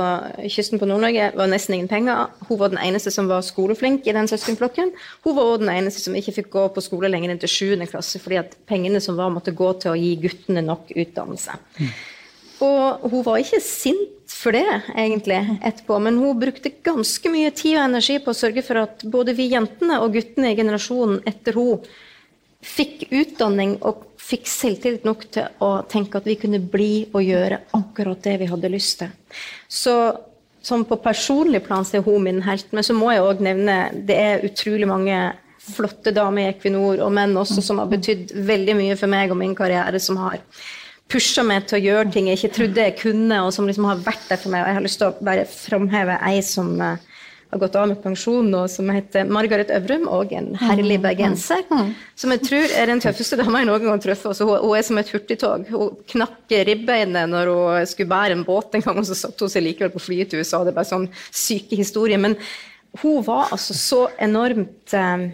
kysten 0.49 0.81
på 0.81 0.89
Nord-Norge, 0.89 1.31
var 1.37 1.51
nesten 1.51 1.77
ingen 1.77 1.91
penger. 1.91 2.31
Hun 2.49 2.61
var 2.61 2.73
den 2.73 2.81
eneste 2.83 3.13
som 3.15 3.29
var 3.31 3.45
skoleflink 3.47 4.09
i 4.09 4.15
den 4.17 4.31
søskenflokken. 4.31 4.95
Hun 5.27 5.37
var 5.37 5.51
òg 5.51 5.65
den 5.65 5.73
eneste 5.75 6.05
som 6.05 6.17
ikke 6.17 6.37
fikk 6.41 6.53
gå 6.55 6.69
på 6.75 6.85
skole 6.85 7.11
lenger 7.13 7.35
enn 7.35 7.43
til 7.43 7.53
7. 7.53 7.87
klasse, 7.91 8.23
fordi 8.23 8.41
at 8.41 8.57
pengene 8.71 9.03
som 9.05 9.19
var, 9.21 9.33
måtte 9.35 9.57
gå 9.57 9.73
til 9.83 9.93
å 9.93 9.99
gi 10.01 10.15
guttene 10.23 10.65
nok 10.65 10.95
utdannelse. 10.97 11.59
Mm. 11.81 11.93
Og 12.65 13.09
hun 13.13 13.25
var 13.25 13.41
ikke 13.41 13.63
sint 13.65 14.17
for 14.31 14.57
det, 14.57 14.67
egentlig, 14.95 15.39
etterpå, 15.65 15.97
men 16.01 16.21
hun 16.21 16.39
brukte 16.41 16.73
ganske 16.85 17.33
mye 17.33 17.51
tid 17.57 17.79
og 17.79 17.87
energi 17.89 18.21
på 18.23 18.33
å 18.33 18.37
sørge 18.37 18.65
for 18.65 18.85
at 18.85 19.03
både 19.05 19.35
vi 19.37 19.51
jentene 19.53 19.99
og 20.01 20.15
guttene 20.17 20.53
i 20.53 20.59
generasjonen 20.59 21.23
etter 21.29 21.57
hun 21.57 21.85
fikk 22.61 23.07
utdanning 23.09 23.79
og 23.81 24.05
fikk 24.31 24.49
selvtillit 24.51 25.07
nok 25.07 25.27
til 25.35 25.63
å 25.65 25.71
tenke 25.91 26.21
at 26.21 26.27
vi 26.29 26.39
kunne 26.41 26.63
bli 26.63 27.07
og 27.11 27.23
gjøre 27.27 27.63
akkurat 27.77 28.23
det 28.27 28.37
vi 28.43 28.51
hadde 28.51 28.73
lyst 28.73 29.01
til. 29.03 29.13
Så 29.69 29.95
som 30.63 30.85
på 30.85 30.99
personlig 31.01 31.63
plan 31.65 31.87
så 31.89 31.99
er 31.99 32.05
hun 32.05 32.23
min 32.25 32.43
helt, 32.45 32.69
men 32.77 32.85
så 32.85 32.97
må 32.97 33.13
jeg 33.15 33.25
òg 33.25 33.41
nevne 33.45 33.79
det 34.07 34.19
er 34.21 34.45
utrolig 34.45 34.89
mange 34.89 35.17
flotte 35.61 36.13
damer 36.17 36.47
i 36.49 36.53
Equinor, 36.53 37.01
og 37.05 37.13
menn 37.15 37.37
også, 37.39 37.63
som 37.65 37.81
har 37.81 37.89
betydd 37.91 38.35
veldig 38.49 38.77
mye 38.79 38.97
for 39.01 39.13
meg 39.13 39.33
og 39.33 39.41
min 39.41 39.57
karriere, 39.57 40.01
som 40.03 40.19
har 40.21 40.41
pusha 41.11 41.43
meg 41.47 41.67
til 41.69 41.79
å 41.79 41.83
gjøre 41.83 42.13
ting 42.15 42.29
jeg 42.31 42.39
ikke 42.39 42.57
trodde 42.57 42.87
jeg 42.87 42.97
kunne, 43.01 43.41
og 43.45 43.53
som 43.55 43.67
liksom 43.69 43.89
har 43.89 44.03
vært 44.05 44.29
der 44.31 44.41
for 44.41 44.53
meg. 44.53 44.63
Og 44.63 44.71
jeg 44.71 44.79
har 44.79 44.87
lyst 44.87 45.01
til 45.03 45.11
å 45.11 45.27
bare 45.27 45.47
framheve 45.51 46.19
ei 46.29 46.43
som 46.47 46.71
uh, 46.79 46.95
har 47.51 47.59
gått 47.59 47.77
av 47.77 47.89
med 47.91 47.99
pensjon 48.03 48.47
nå, 48.47 48.63
som 48.71 48.91
heter 48.95 49.27
Margaret 49.27 49.73
Øvrum, 49.75 50.07
og 50.13 50.33
en 50.37 50.53
herlig 50.61 51.01
mm. 51.01 51.03
bergenser. 51.03 51.65
Mm. 51.67 51.93
Som 52.23 52.35
jeg 52.35 52.45
tror 52.47 52.75
er 52.79 52.91
den 52.93 53.03
tøffeste 53.03 53.39
dama 53.41 53.63
jeg 53.63 53.69
noen 53.71 53.83
gang 53.83 53.97
har 53.97 54.03
truffet. 54.05 54.31
Altså, 54.31 54.47
hun, 54.47 54.63
hun, 54.63 54.77
er 54.79 54.87
som 54.87 55.01
et 55.03 55.11
hurtigtog. 55.11 55.67
Hun 55.75 56.01
knakk 56.15 56.57
ribbeinet 56.71 57.31
når 57.33 57.51
hun 57.51 57.91
skulle 57.91 58.13
bære 58.13 58.39
en 58.39 58.47
båt 58.47 58.79
en 58.79 58.87
gang, 58.87 59.03
og 59.03 59.09
så 59.09 59.19
satte 59.19 59.47
hun 59.47 59.53
seg 59.53 59.67
likevel 59.67 59.91
på 59.95 60.05
flyet 60.07 60.31
til 60.31 60.45
USA. 60.45 60.63
Det 60.63 60.75
er 60.75 60.79
bare 60.79 60.93
sånn 60.93 61.09
syke 61.31 61.79
historier. 61.81 62.23
Men 62.23 62.39
hun 63.03 63.25
var 63.27 63.51
altså 63.55 63.75
så 63.75 64.01
enormt 64.23 64.95
eh, 64.95 65.27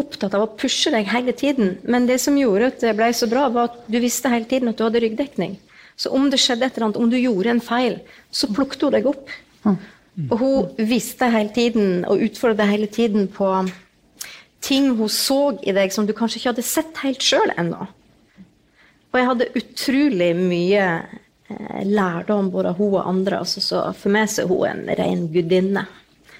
opptatt 0.00 0.34
av 0.34 0.44
å 0.44 0.52
pushe 0.58 0.90
deg 0.94 1.06
hele 1.12 1.34
tiden. 1.38 1.76
Men 1.86 2.10
det 2.10 2.18
som 2.24 2.38
gjorde 2.38 2.72
at 2.72 2.82
det 2.82 2.96
ble 2.98 3.12
så 3.14 3.30
bra, 3.30 3.46
var 3.54 3.70
at 3.70 3.86
du 3.86 4.00
visste 4.02 4.32
hele 4.32 4.48
tiden 4.50 4.74
at 4.74 4.78
du 4.78 4.88
hadde 4.88 5.02
ryggdekning. 5.06 5.56
Så 5.96 6.10
om 6.12 6.26
det 6.30 6.42
skjedde 6.42 6.66
et 6.66 6.76
eller 6.76 6.90
annet, 6.90 6.98
om 7.00 7.10
du 7.10 7.16
gjorde 7.16 7.54
en 7.54 7.62
feil, 7.64 8.00
så 8.34 8.50
plukket 8.52 8.82
hun 8.84 8.98
deg 8.98 9.06
opp. 9.08 9.30
Mm. 10.16 10.30
Og 10.30 10.38
hun 10.40 10.88
visste 10.88 11.28
hele 11.28 11.52
tiden 11.52 12.06
og 12.08 12.22
utfordret 12.24 12.70
hele 12.70 12.88
tiden 12.88 13.28
på 13.28 13.50
ting 14.64 14.88
hun 14.96 15.12
så 15.12 15.58
i 15.62 15.74
deg 15.76 15.92
som 15.92 16.06
du 16.08 16.14
kanskje 16.16 16.40
ikke 16.40 16.52
hadde 16.54 16.66
sett 16.66 17.02
helt 17.04 17.22
sjøl 17.22 17.52
ennå. 17.60 17.86
Og 19.12 19.20
jeg 19.20 19.28
hadde 19.28 19.50
utrolig 19.60 20.30
mye 20.38 20.86
eh, 20.96 21.82
lærdom 21.84 22.50
både 22.52 22.72
av 22.72 22.80
hun 22.80 22.96
og 22.96 23.06
andre. 23.08 23.42
Altså, 23.44 23.62
så 23.64 23.84
for 23.96 24.12
meg 24.12 24.30
så 24.32 24.44
er 24.44 24.50
hun 24.50 24.66
en 24.70 24.98
ren 24.98 25.28
gudinne. 25.32 25.86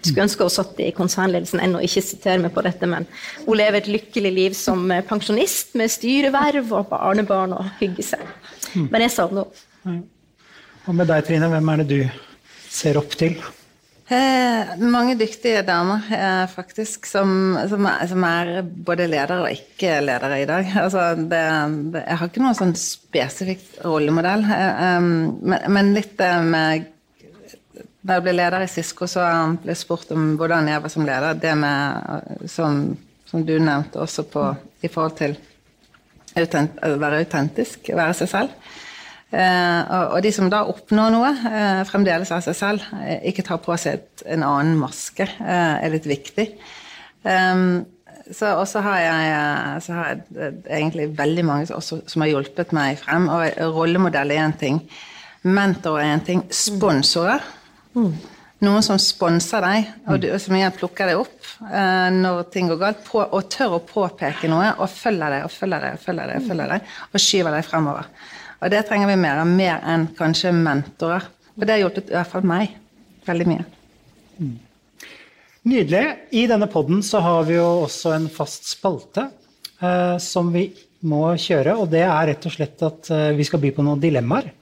Skulle 0.00 0.26
ønske 0.26 0.46
hun 0.46 0.52
satt 0.52 0.80
i 0.84 0.90
konsernledelsen 0.94 1.62
ennå, 1.64 1.80
ikke 1.82 2.04
sitere 2.04 2.40
meg 2.42 2.52
på 2.54 2.62
dette, 2.62 2.86
men 2.88 3.08
hun 3.46 3.58
lever 3.58 3.80
et 3.80 3.88
lykkelig 3.90 4.32
liv 4.32 4.56
som 4.56 4.84
pensjonist 5.08 5.74
med 5.78 5.90
styreverv 5.90 6.70
og 6.78 6.90
barnebarn 6.92 7.56
og 7.56 7.72
hygger 7.80 8.12
seg. 8.14 8.26
Men 8.76 9.06
jeg 9.06 9.14
savner 9.16 9.48
henne. 9.84 10.04
Og 10.86 10.94
med 10.94 11.08
deg, 11.10 11.24
Trine, 11.26 11.48
hvem 11.50 11.72
er 11.72 11.82
det 11.82 11.86
du 11.90 12.00
ser 12.70 13.00
opp 13.00 13.16
til? 13.18 13.40
Eh, 14.08 14.76
mange 14.78 15.16
dyktige 15.18 15.64
damer, 15.66 16.04
eh, 16.14 16.44
faktisk, 16.46 17.06
som, 17.10 17.58
som, 17.68 17.86
er, 17.90 18.06
som, 18.06 18.24
er, 18.24 18.60
både 18.62 19.08
ledere 19.10 19.40
og 19.42 19.50
ikke 19.50 19.96
ledere 19.98 20.36
i 20.42 20.46
dag. 20.46 20.68
Altså, 20.78 21.08
det, 21.18 21.40
det, 21.90 22.02
jeg 22.04 22.20
har 22.20 22.30
ikke 22.30 22.44
noen 22.44 22.58
sånn 22.58 22.76
spesifikk 22.78 23.64
rollemodell. 23.82 24.46
Eh, 24.46 24.84
um, 25.00 25.08
men, 25.42 25.66
men, 25.74 25.90
litt 25.96 26.22
eh, 26.22 26.38
med 26.38 26.92
Da 28.06 28.20
jeg 28.20 28.22
ble 28.28 28.36
leder 28.36 28.62
i 28.62 28.70
Cisco, 28.70 29.08
så 29.10 29.26
ble 29.58 29.74
jeg 29.74 29.80
spurt 29.80 30.14
om 30.14 30.36
hvordan 30.38 30.70
jeg 30.70 30.84
var 30.84 30.92
som 30.94 31.08
leder. 31.08 31.42
Det 31.42 31.56
med, 31.58 32.46
som, 32.46 32.84
som 33.26 33.42
du 33.42 33.56
nevnte 33.58 33.98
også 33.98 34.22
på, 34.30 34.46
i 34.86 34.92
forhold 34.92 35.18
til 35.18 35.34
å 36.38 36.92
være 37.02 37.24
autentisk, 37.24 37.90
være 37.90 38.14
seg 38.20 38.30
selv. 38.30 38.70
Eh, 39.34 39.94
og 40.14 40.20
de 40.22 40.30
som 40.30 40.46
da 40.50 40.62
oppnår 40.70 41.10
noe, 41.10 41.32
eh, 41.50 41.82
fremdeles 41.88 42.30
av 42.30 42.44
seg 42.44 42.54
selv, 42.54 42.84
eh, 43.00 43.18
ikke 43.30 43.44
tar 43.46 43.58
på 43.58 43.74
seg 43.78 44.04
en 44.24 44.44
annen 44.46 44.78
maske, 44.78 45.26
er 45.40 45.90
litt 45.90 46.06
viktig. 46.06 46.48
Så 48.26 48.46
også 48.58 48.82
har 48.82 48.98
jeg, 48.98 49.82
så 49.82 49.92
har 49.94 50.06
jeg 50.14 50.54
egentlig 50.66 51.16
veldig 51.18 51.44
mange 51.44 51.66
også, 51.74 52.00
som 52.10 52.22
har 52.22 52.30
hjulpet 52.30 52.72
meg 52.72 52.98
frem. 52.98 53.28
Og 53.28 53.74
rollemodell 53.74 54.30
er 54.30 54.42
én 54.46 54.58
ting. 54.58 54.80
Mentor 55.44 56.00
er 56.00 56.16
én 56.16 56.24
ting. 56.24 56.42
Sponsorer. 56.50 57.42
Mm. 57.94 58.14
Noen 58.64 58.82
som 58.82 58.98
sponser 58.98 59.60
deg, 59.60 59.90
og, 60.08 60.20
du, 60.22 60.30
som 60.40 60.56
igjen 60.56 60.72
plukker 60.72 61.10
deg 61.10 61.18
opp 61.20 61.50
uh, 61.60 62.08
når 62.08 62.46
ting 62.50 62.70
går 62.70 62.78
galt, 62.80 63.02
på, 63.04 63.20
og 63.20 63.50
tør 63.52 63.76
å 63.76 63.82
påpeke 63.84 64.48
noe, 64.48 64.70
og 64.80 64.88
følger 64.88 65.34
deg 65.34 65.44
og 65.44 65.52
følger 65.52 65.84
deg 65.84 65.98
og 65.98 66.00
følger 66.00 66.30
deg, 66.32 66.40
og, 66.40 66.48
følger 66.48 66.72
deg, 66.72 66.94
og 67.10 67.22
skyver 67.26 67.56
deg 67.56 67.66
fremover. 67.68 68.08
Og 68.62 68.72
det 68.72 68.82
trenger 68.88 69.10
vi 69.10 69.18
mer 69.20 69.42
av, 69.42 69.48
mer 69.48 69.82
enn 69.84 70.08
kanskje 70.16 70.52
mentorer. 70.56 71.26
Og 71.56 71.64
det 71.64 71.76
har 71.76 71.82
hjulpet 71.84 72.12
i 72.12 72.16
hvert 72.16 72.32
fall 72.32 72.46
meg 72.46 72.76
veldig 73.26 73.48
mye. 73.50 73.66
Mm. 74.40 74.56
Nydelig. 75.66 76.04
I 76.30 76.44
denne 76.46 76.68
poden 76.70 77.02
så 77.02 77.20
har 77.24 77.46
vi 77.48 77.56
jo 77.56 77.66
også 77.86 78.12
en 78.14 78.28
fast 78.32 78.68
spalte 78.70 79.28
eh, 79.80 80.16
som 80.22 80.52
vi 80.54 80.68
må 81.06 81.24
kjøre, 81.38 81.74
og 81.76 81.90
det 81.92 82.04
er 82.06 82.30
rett 82.30 82.46
og 82.48 82.54
slett 82.54 82.84
at 82.86 83.10
eh, 83.12 83.32
vi 83.36 83.46
skal 83.46 83.62
by 83.62 83.72
på 83.74 83.84
noen 83.86 84.00
dilemmaer. 84.02 84.52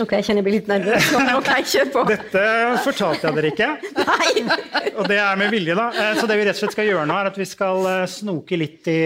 Ok, 0.00 0.14
jeg 0.16 0.26
kjenner 0.26 0.40
jeg 0.40 0.46
blir 0.46 0.56
litt 0.60 0.70
nervøs. 0.70 1.10
Ok, 1.40 1.50
kjør 1.66 1.92
på. 1.92 2.04
Dette 2.08 2.44
fortalte 2.86 3.28
jeg 3.28 3.36
dere 3.36 3.52
ikke. 3.52 3.70
Nei. 4.00 4.90
Og 4.94 5.08
det 5.10 5.18
er 5.20 5.38
med 5.40 5.52
vilje, 5.52 5.76
da. 5.76 5.90
Eh, 5.92 6.16
så 6.18 6.28
det 6.30 6.40
vi 6.40 6.48
rett 6.48 6.56
og 6.56 6.64
slett 6.64 6.76
skal 6.78 6.90
gjøre 6.90 7.06
nå, 7.10 7.20
er 7.20 7.30
at 7.32 7.40
vi 7.40 7.48
skal 7.48 7.86
eh, 7.90 8.08
snoke 8.10 8.58
litt 8.60 8.90
i 8.90 9.00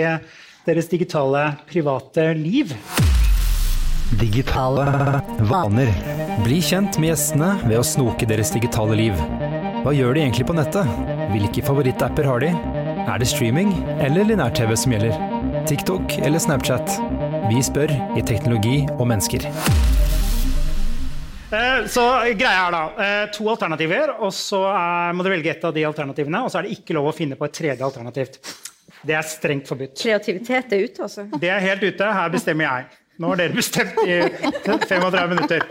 deres 0.64 0.88
digitale, 0.92 1.48
private 1.68 2.30
liv. 2.38 2.72
Digitale 4.10 4.84
vaner. 5.38 5.88
Bli 6.44 6.60
kjent 6.62 6.98
med 7.00 7.08
gjestene 7.08 7.54
ved 7.64 7.78
å 7.78 7.84
snoke 7.86 8.26
deres 8.28 8.50
digitale 8.52 8.96
liv. 8.98 9.16
Hva 9.80 9.94
gjør 9.96 10.12
de 10.14 10.20
egentlig 10.20 10.44
på 10.48 10.56
nettet? 10.56 10.90
Hvilke 11.32 11.64
favorittapper 11.64 12.28
har 12.28 12.44
de? 12.44 12.50
Er 13.08 13.20
det 13.20 13.28
streaming 13.30 13.72
eller 14.04 14.28
linær-TV 14.28 14.74
som 14.76 14.92
gjelder? 14.92 15.16
TikTok 15.68 16.18
eller 16.20 16.42
Snapchat? 16.42 16.98
Vi 17.48 17.62
spør 17.64 17.94
i 18.18 18.24
Teknologi 18.28 18.82
og 18.98 19.08
mennesker. 19.08 19.46
Eh, 21.54 21.86
så 21.88 22.04
greia 22.36 22.66
er 22.66 22.76
da 22.76 22.82
eh, 23.06 23.22
to 23.32 23.48
alternativer, 23.48 24.18
og 24.20 24.34
så 24.36 24.60
må 25.16 25.24
du 25.24 25.30
velge 25.32 25.54
et 25.54 25.64
av 25.64 25.72
de 25.76 25.86
alternativene. 25.88 26.42
Og 26.44 26.52
så 26.52 26.60
er 26.60 26.68
det 26.68 26.76
ikke 26.76 26.96
lov 26.98 27.08
å 27.08 27.16
finne 27.16 27.40
på 27.40 27.48
et 27.48 27.56
tredje 27.56 27.88
alternativ. 27.88 28.36
Det 29.04 29.16
er 29.16 29.24
strengt 29.28 29.68
forbudt. 29.68 29.96
Kreativitet 30.00 30.76
er 30.76 30.84
ute, 30.84 31.08
altså? 31.08 31.24
Det 31.40 31.50
er 31.52 31.64
helt 31.64 31.88
ute. 31.88 32.12
Her 32.20 32.36
bestemmer 32.36 32.68
jeg. 32.68 33.00
Nå 33.22 33.28
har 33.30 33.38
dere 33.38 33.54
bestemt 33.54 33.98
i 34.08 34.16
35 34.64 35.28
minutter. 35.30 35.62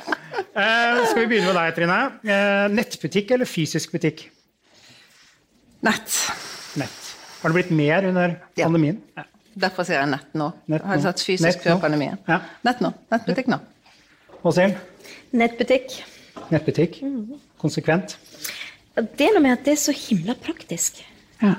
Uh, 0.53 1.01
skal 1.09 1.19
vi 1.23 1.27
begynne 1.33 1.49
med 1.49 1.57
deg, 1.59 1.73
Trine? 1.75 1.97
Uh, 2.23 2.67
nettbutikk 2.71 3.33
eller 3.35 3.49
fysisk 3.49 3.91
butikk? 3.95 4.25
Nett. 5.83 6.15
Nett. 6.79 6.99
Har 7.41 7.51
det 7.51 7.57
blitt 7.57 7.73
mer 7.75 8.07
under 8.07 8.37
Ja. 8.55 8.63
pandemien? 8.69 9.01
Ja. 9.17 9.25
Derfor 9.65 9.85
sier 9.85 9.99
jeg 9.99 10.09
nett 10.09 10.31
nå. 10.39 10.47
Nett 10.71 10.81
Jeg 10.81 10.87
har 10.89 10.97
nå. 10.97 11.03
satt 11.03 11.19
fysisk 11.21 11.45
Nett 11.45 11.65
nå. 11.65 11.73
før 11.75 11.81
pandemien. 11.83 12.17
Ja. 12.27 12.39
Nett 12.65 12.79
nå. 12.81 12.93
Nettbutikk 13.11 13.51
nå. 13.51 13.59
Åshild? 14.43 14.79
Nettbutikk. 15.33 15.97
Nettbutikk? 16.49 17.01
Konsekvent? 17.61 18.15
Det 18.95 19.27
er 19.27 19.35
noe 19.35 19.43
med 19.43 19.57
at 19.59 19.65
det 19.67 19.73
er 19.75 19.81
så 19.83 19.93
himla 19.95 20.33
praktisk. 20.39 21.03
Ja. 21.41 21.55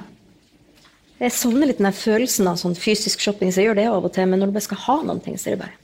Jeg 1.23 1.31
savner 1.31 1.71
litt 1.71 1.79
den 1.79 1.95
følelsen 1.95 2.49
av 2.51 2.59
sånn 2.59 2.75
fysisk 2.75 3.23
shopping, 3.23 3.53
så 3.55 3.63
jeg 3.63 3.71
gjør 3.71 3.79
det 3.79 3.87
av 3.91 4.07
og 4.09 4.13
til, 4.17 4.27
men 4.31 4.41
når 4.43 4.51
du 4.51 4.57
bare 4.57 4.67
skal 4.67 4.81
ha 4.83 4.97
noen 5.07 5.21
ting, 5.23 5.37
så 5.39 5.51
er 5.51 5.57
det 5.57 5.63
bare 5.63 5.77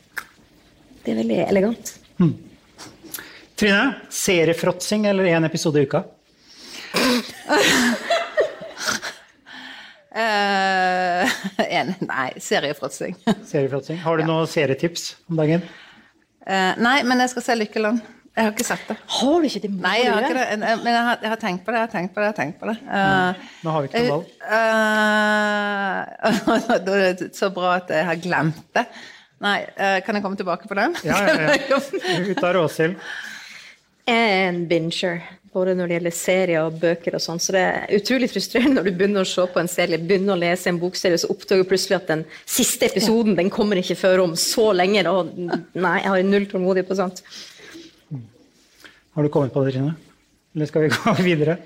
Det 1.05 1.12
er 1.12 1.20
veldig 1.22 1.37
elegant. 1.47 1.93
Trine, 3.61 3.85
seriefråtsing 4.11 5.07
eller 5.07 5.24
én 5.31 5.47
episode 5.47 5.81
i 5.81 5.87
uka? 5.87 6.03
uh, 10.11 11.26
en, 11.78 11.95
nei, 12.09 12.28
seriefråtsing. 12.41 13.16
Seriefråtsing. 13.47 14.01
Har 14.03 14.18
du 14.18 14.26
noen 14.26 14.49
serietips 14.51 15.14
om 15.31 15.39
dagen? 15.41 15.62
Uh, 16.43 16.74
nei, 16.81 16.99
men 17.07 17.22
jeg 17.22 17.35
skal 17.37 17.47
se 17.47 17.59
Lykkeland. 17.61 18.03
Jeg 18.41 18.47
har 18.47 18.53
ikke 18.55 18.64
sett 18.64 18.86
det. 18.88 18.95
Har 19.18 19.43
du 19.43 19.47
ikke 19.51 19.61
det? 19.66 19.70
Nei, 19.84 19.97
jeg 20.01 20.12
har 20.14 20.20
ikke 20.24 20.36
det. 20.38 20.45
En- 20.55 20.62
en- 20.64 20.80
Men 20.84 20.93
jeg 20.95 21.03
har, 21.05 21.16
jeg 21.20 21.28
har 21.28 21.36
tenkt 21.43 21.62
på 21.66 21.70
det, 21.74 21.76
jeg 21.76 21.84
har 21.88 21.93
tenkt 21.93 22.12
på 22.14 22.18
det. 22.20 22.24
jeg 22.24 22.32
har 22.32 22.38
tenkt 22.38 22.59
på 22.61 22.66
det. 22.70 22.76
Uh, 22.88 23.30
Nå 23.64 23.68
har 23.74 23.80
vi 23.80 23.86
ikke 23.91 24.01
noe 24.07 24.14
valg. 24.14 24.26
Uh, 24.49 24.51
da 26.86 26.93
er 26.97 27.01
det 27.20 27.28
så 27.36 27.51
bra 27.53 27.74
at 27.76 27.88
jeg 27.93 28.05
har 28.09 28.16
glemt 28.22 28.62
det. 28.78 28.84
Nei, 29.45 29.59
uh, 29.76 29.99
kan 30.07 30.14
jeg 30.16 30.22
komme 30.24 30.38
tilbake 30.41 30.64
på 30.70 30.74
den? 30.78 30.91
Ja, 31.05 31.18
ja, 31.28 31.34
ja. 31.68 31.78
Ut 32.30 32.41
av 32.45 32.57
Åshild. 32.62 32.95
Jeg 34.09 34.24
er 34.32 34.49
en 34.49 34.62
binger, 34.70 35.20
både 35.53 35.74
når 35.76 35.84
det 35.91 35.95
gjelder 35.99 36.14
serier 36.16 36.61
og 36.64 36.80
bøker 36.80 37.12
og 37.18 37.22
sånn. 37.26 37.41
Så 37.43 37.49
det 37.55 37.61
er 37.66 37.93
utrolig 38.01 38.28
frustrerende 38.32 38.76
når 38.80 38.84
du 38.88 38.93
begynner 39.03 39.22
å 39.26 39.28
se 39.28 39.45
på 39.53 39.61
en 39.61 39.68
serie, 39.70 40.01
begynner 40.01 40.32
å 40.34 40.41
lese 40.41 40.66
en 40.72 40.80
bokserie, 40.80 41.20
så 41.20 41.28
oppdager 41.30 41.61
du 41.61 41.68
plutselig 41.74 41.99
at 42.01 42.09
den 42.09 42.24
siste 42.49 42.88
episoden 42.88 43.36
den 43.36 43.51
kommer 43.53 43.76
ikke 43.80 43.99
før 44.01 44.18
om 44.24 44.32
så 44.41 44.70
lenge. 44.72 45.05
Og 45.12 45.20
nei, 45.36 45.97
jeg 46.01 46.09
har 46.09 46.16
null 46.32 46.49
tålmodighet 46.51 46.88
på 46.88 46.97
sånt. 47.05 47.20
Har 49.17 49.23
du 49.27 49.29
kommet 49.33 49.53
på 49.55 49.63
det, 49.67 49.73
Trine? 49.75 49.95
Eller 50.55 50.67
skal 50.71 50.83
vi 50.87 50.91
gå 50.97 51.15
videre? 51.23 51.57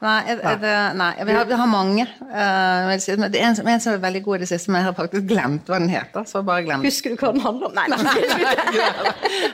Nei, 0.00 0.32
det, 0.32 0.70
nei 0.96 1.10
vi, 1.28 1.32
har, 1.36 1.44
vi 1.44 1.56
har 1.60 1.66
mange. 1.68 2.06
Uh, 2.24 2.88
si. 3.04 3.12
Men 3.20 3.28
det 3.34 3.42
er 3.42 3.50
en, 3.50 3.56
som- 3.58 3.66
en 3.68 3.82
som 3.84 3.92
er 3.92 3.98
veldig 4.00 4.22
god 4.24 4.38
i 4.38 4.40
det 4.46 4.48
siste, 4.48 4.70
men 4.72 4.80
jeg 4.80 4.86
har 4.88 4.94
faktisk 4.96 5.26
glemt 5.28 5.68
hva 5.68 5.76
den 5.82 5.90
heter. 5.92 6.24
Så 6.30 6.40
bare 6.46 6.64
glemt. 6.64 6.86
Husker 6.88 7.12
du 7.12 7.20
hva 7.20 7.34
den 7.36 7.42
handler 7.44 7.68
om? 7.68 7.76
Nei, 7.76 7.84
nei. 7.92 8.14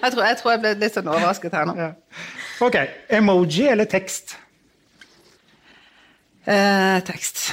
Jeg 0.05 0.13
tror, 0.15 0.23
jeg 0.29 0.39
tror 0.39 0.53
jeg 0.55 0.63
ble 0.63 0.73
litt 0.85 0.95
sånn 0.95 1.11
overrasket 1.11 1.57
her 1.59 1.67
nå. 1.67 1.75
Ja. 1.81 1.89
Ok. 2.63 2.79
Emoji 3.19 3.67
eller 3.73 3.91
tekst? 3.91 4.37
Uh, 6.47 7.03
tekst. 7.11 7.49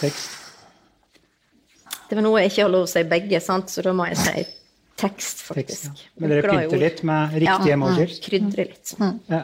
Tekst. 0.00 0.34
Det 2.08 2.16
var 2.16 2.24
noe 2.24 2.40
jeg 2.40 2.54
ikke 2.54 2.64
har 2.64 2.72
lov 2.72 2.86
å 2.86 2.88
si 2.88 3.02
begge, 3.04 3.42
sant? 3.44 3.68
så 3.68 3.84
da 3.84 3.92
må 3.92 4.06
jeg 4.08 4.16
si 4.24 4.46
tekst, 4.98 5.44
tekst 5.44 5.44
faktisk. 5.46 5.86
ja. 5.94 6.10
Men 6.22 6.34
dere 6.34 6.50
pynter 6.50 6.82
litt 6.82 7.04
med 7.06 7.36
riktige 7.38 7.70
Ja, 7.70 7.78
emojier? 7.78 8.10
Ja, 8.12 8.24
krydrer 8.24 8.72
litt. 8.74 8.94
Ja. 9.30 9.42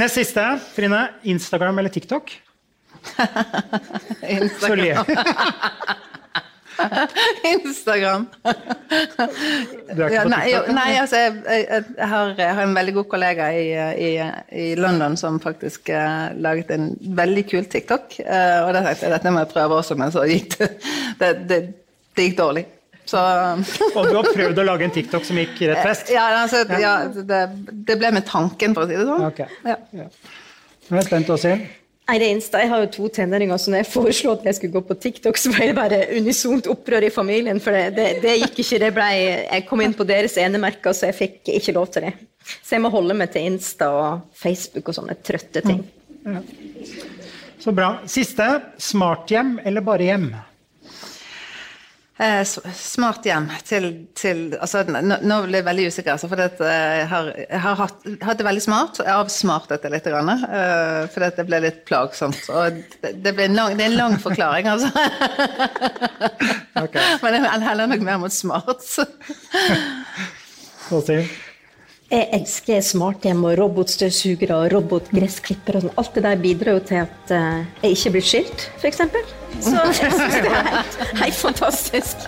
Nest 0.00 0.18
siste, 0.18 0.46
Trine. 0.74 1.04
Instagram 1.22 1.78
eller 1.78 1.92
TikTok? 1.94 2.32
Instagram. 4.38 5.04
Instagram. 7.64 8.26
Du 8.42 10.00
er 10.02 10.08
ikke 10.08 10.14
Ja, 10.14 10.22
på 10.24 10.32
nei, 10.32 10.42
jo, 10.50 10.60
nei, 10.74 10.88
altså, 10.98 11.20
jeg, 11.20 11.36
jeg, 11.46 11.84
jeg, 11.96 12.08
har, 12.10 12.32
jeg 12.40 12.56
har 12.58 12.66
en 12.66 12.76
veldig 12.78 12.94
god 12.98 13.08
kollega 13.12 13.48
i, 13.54 13.66
i, 14.06 14.10
i 14.64 14.66
London 14.80 15.16
som 15.20 15.38
faktisk 15.42 15.92
uh, 15.94 16.32
laget 16.34 16.72
en 16.74 16.90
veldig 17.16 17.44
kul 17.52 17.68
TikTok. 17.70 18.18
Uh, 18.24 18.66
og 18.66 18.74
da 18.74 18.82
tenkte 18.88 19.06
jeg 19.06 19.14
dette 19.14 19.34
må 19.34 19.44
jeg 19.44 19.52
prøve 19.54 19.78
også, 19.78 19.98
men 20.00 20.14
så 20.14 20.26
gikk 20.30 20.58
det 20.58 20.70
Det, 21.20 21.30
det, 21.50 21.60
det 22.16 22.28
gikk 22.28 22.40
dårlig. 22.40 22.64
Så 23.08 23.20
Og 23.98 24.08
du 24.08 24.16
har 24.16 24.28
prøvd 24.32 24.60
å 24.62 24.66
lage 24.66 24.88
en 24.88 24.94
TikTok 24.94 25.26
som 25.28 25.38
gikk 25.40 25.60
rett 25.68 25.84
fest? 25.84 26.12
Ja, 26.14 26.24
altså, 26.42 26.64
ja 26.80 26.96
det, 27.14 27.44
det 27.88 27.98
ble 28.00 28.14
med 28.16 28.26
tanken, 28.28 28.76
for 28.76 28.86
å 28.86 28.90
si 28.90 28.98
det 28.98 29.06
sånn. 29.08 29.24
Ok. 29.28 29.42
Ja. 29.68 29.78
Ja. 30.04 30.10
Nå 30.88 30.96
er 30.96 31.02
jeg 31.02 31.10
spent, 31.10 31.32
Åshild. 31.32 31.64
Nei, 32.04 32.18
det 32.20 32.26
Insta. 32.34 32.60
Jeg 32.60 32.68
har 32.68 32.82
jo 32.82 32.88
to 32.92 33.06
tenåringer, 33.16 33.56
så 33.56 33.72
når 33.72 33.80
jeg 33.80 33.88
foreslo 33.88 34.34
at 34.34 34.42
jeg 34.44 34.58
skulle 34.58 34.74
gå 34.74 34.82
på 34.90 34.96
TikTok, 35.00 35.38
så 35.40 35.52
ble 35.54 35.70
det 35.70 35.76
bare 35.78 36.00
unisont 36.18 36.66
opprør 36.68 37.06
i 37.06 37.12
familien. 37.12 37.60
For 37.64 37.72
det, 37.72 37.94
det, 37.96 38.08
det 38.20 38.34
gikk 38.42 38.60
ikke. 38.60 38.80
Det 38.82 38.90
ble, 38.98 39.06
jeg 39.46 39.64
kom 39.70 39.80
inn 39.80 39.96
på 39.96 40.04
deres 40.08 40.36
enemerker, 40.40 40.92
så 40.92 41.08
jeg 41.08 41.16
fikk 41.16 41.52
ikke 41.56 41.76
lov 41.78 41.88
til 41.94 42.10
det. 42.10 42.12
Så 42.60 42.76
jeg 42.76 42.84
må 42.84 42.92
holde 42.92 43.16
meg 43.16 43.32
til 43.32 43.48
Insta 43.48 43.88
og 43.96 44.26
Facebook 44.36 44.92
og 44.92 44.98
sånne 44.98 45.16
trøtte 45.24 45.64
ting. 45.64 45.80
Så 47.64 47.72
bra. 47.72 47.94
Siste. 48.10 48.50
Smarthjem 48.76 49.56
eller 49.64 49.84
bare 49.84 50.10
hjem? 50.10 50.28
Eh, 52.14 52.44
smart 52.78 53.24
hjem 53.26 53.48
til, 53.66 53.88
til 54.14 54.42
altså, 54.62 54.84
nå, 54.86 55.16
nå 55.26 55.38
ble 55.48 55.58
jeg 55.58 55.66
veldig 55.66 55.86
usikker, 55.90 56.12
altså, 56.12 56.28
for 56.30 56.38
det, 56.38 56.60
eh, 56.62 56.98
jeg 57.00 57.08
har, 57.10 57.30
jeg 57.40 57.62
har 57.64 57.80
hatt, 57.80 58.04
hatt 58.22 58.38
det 58.38 58.46
veldig 58.46 58.62
smart. 58.62 59.00
Jeg 59.02 59.08
Jeg 59.08 59.16
avsmartet 59.18 59.82
det 59.82 59.90
litt, 59.96 60.06
grann, 60.06 60.30
eh, 60.30 61.00
for 61.10 61.26
det 61.26 61.46
ble 61.48 61.60
litt 61.64 61.80
plagsomt. 61.88 62.38
Og 62.54 62.78
det, 63.02 63.16
det, 63.18 63.34
lang, 63.50 63.74
det 63.74 63.88
er 63.88 63.90
en 63.90 63.98
lang 63.98 64.14
forklaring, 64.22 64.70
altså. 64.70 64.92
okay. 66.84 67.16
Men 67.24 67.40
jeg 67.40 67.66
heller 67.66 67.90
nok 67.90 68.06
mer 68.06 68.22
mot 68.22 68.36
smart. 68.36 68.86
Åshild? 70.94 71.43
Jeg 72.12 72.28
elsker 72.36 72.82
smarthjem 72.84 73.40
og 73.48 73.54
robotstøvsugere 73.58 74.56
og 74.58 74.72
robotgressklippere. 74.74 75.80
og 75.80 75.86
sånn. 75.86 75.94
Alt 76.02 76.18
det 76.18 76.24
der 76.26 76.42
bidrar 76.42 76.76
jo 76.76 76.82
til 76.90 77.00
at 77.00 77.32
eh, 77.32 77.62
jeg 77.82 77.96
ikke 77.96 78.12
blir 78.16 78.26
skilt, 78.28 78.66
f.eks. 78.76 79.00
Så 79.64 79.72
jeg 79.72 80.12
syns 80.12 80.36
det 80.44 80.50
er 80.50 80.68
helt, 80.68 80.98
helt 81.22 81.38
fantastisk. 81.38 82.26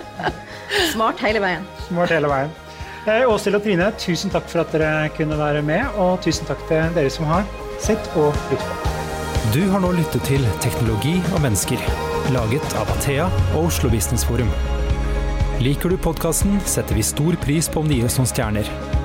Smart 0.95 1.21
hele 1.21 1.45
veien. 1.45 1.69
Smart 1.91 2.15
hele 2.15 2.33
veien. 2.33 2.57
Eh, 3.07 3.29
Åshild 3.29 3.61
og 3.61 3.63
Trine, 3.63 3.93
tusen 4.01 4.33
takk 4.33 4.49
for 4.51 4.65
at 4.65 4.73
dere 4.75 5.13
kunne 5.15 5.37
være 5.39 5.63
med, 5.63 5.85
og 6.01 6.19
tusen 6.25 6.49
takk 6.49 6.65
til 6.71 6.97
dere 6.97 7.13
som 7.13 7.29
har 7.31 7.45
sett 7.79 8.11
og 8.17 8.33
lyttet 8.51 8.67
på. 8.81 8.95
Du 9.55 9.63
har 9.71 9.85
nå 9.85 9.93
lyttet 9.95 10.25
til 10.27 10.43
Teknologi 10.65 11.21
og 11.37 11.43
mennesker, 11.45 11.85
laget 12.35 12.81
av 12.81 12.91
Athea 12.97 13.29
og 13.53 13.69
Oslo 13.69 13.93
Business 13.93 14.27
Forum. 14.27 14.51
Liker 15.63 15.93
du 15.93 16.01
podkasten, 16.01 16.59
setter 16.67 16.99
vi 16.99 17.05
stor 17.07 17.39
pris 17.45 17.69
på 17.71 17.85
om 17.85 17.93
du 17.93 18.01
gir 18.01 18.09
oss 18.09 18.19
noen 18.19 18.33
stjerner. 18.33 19.05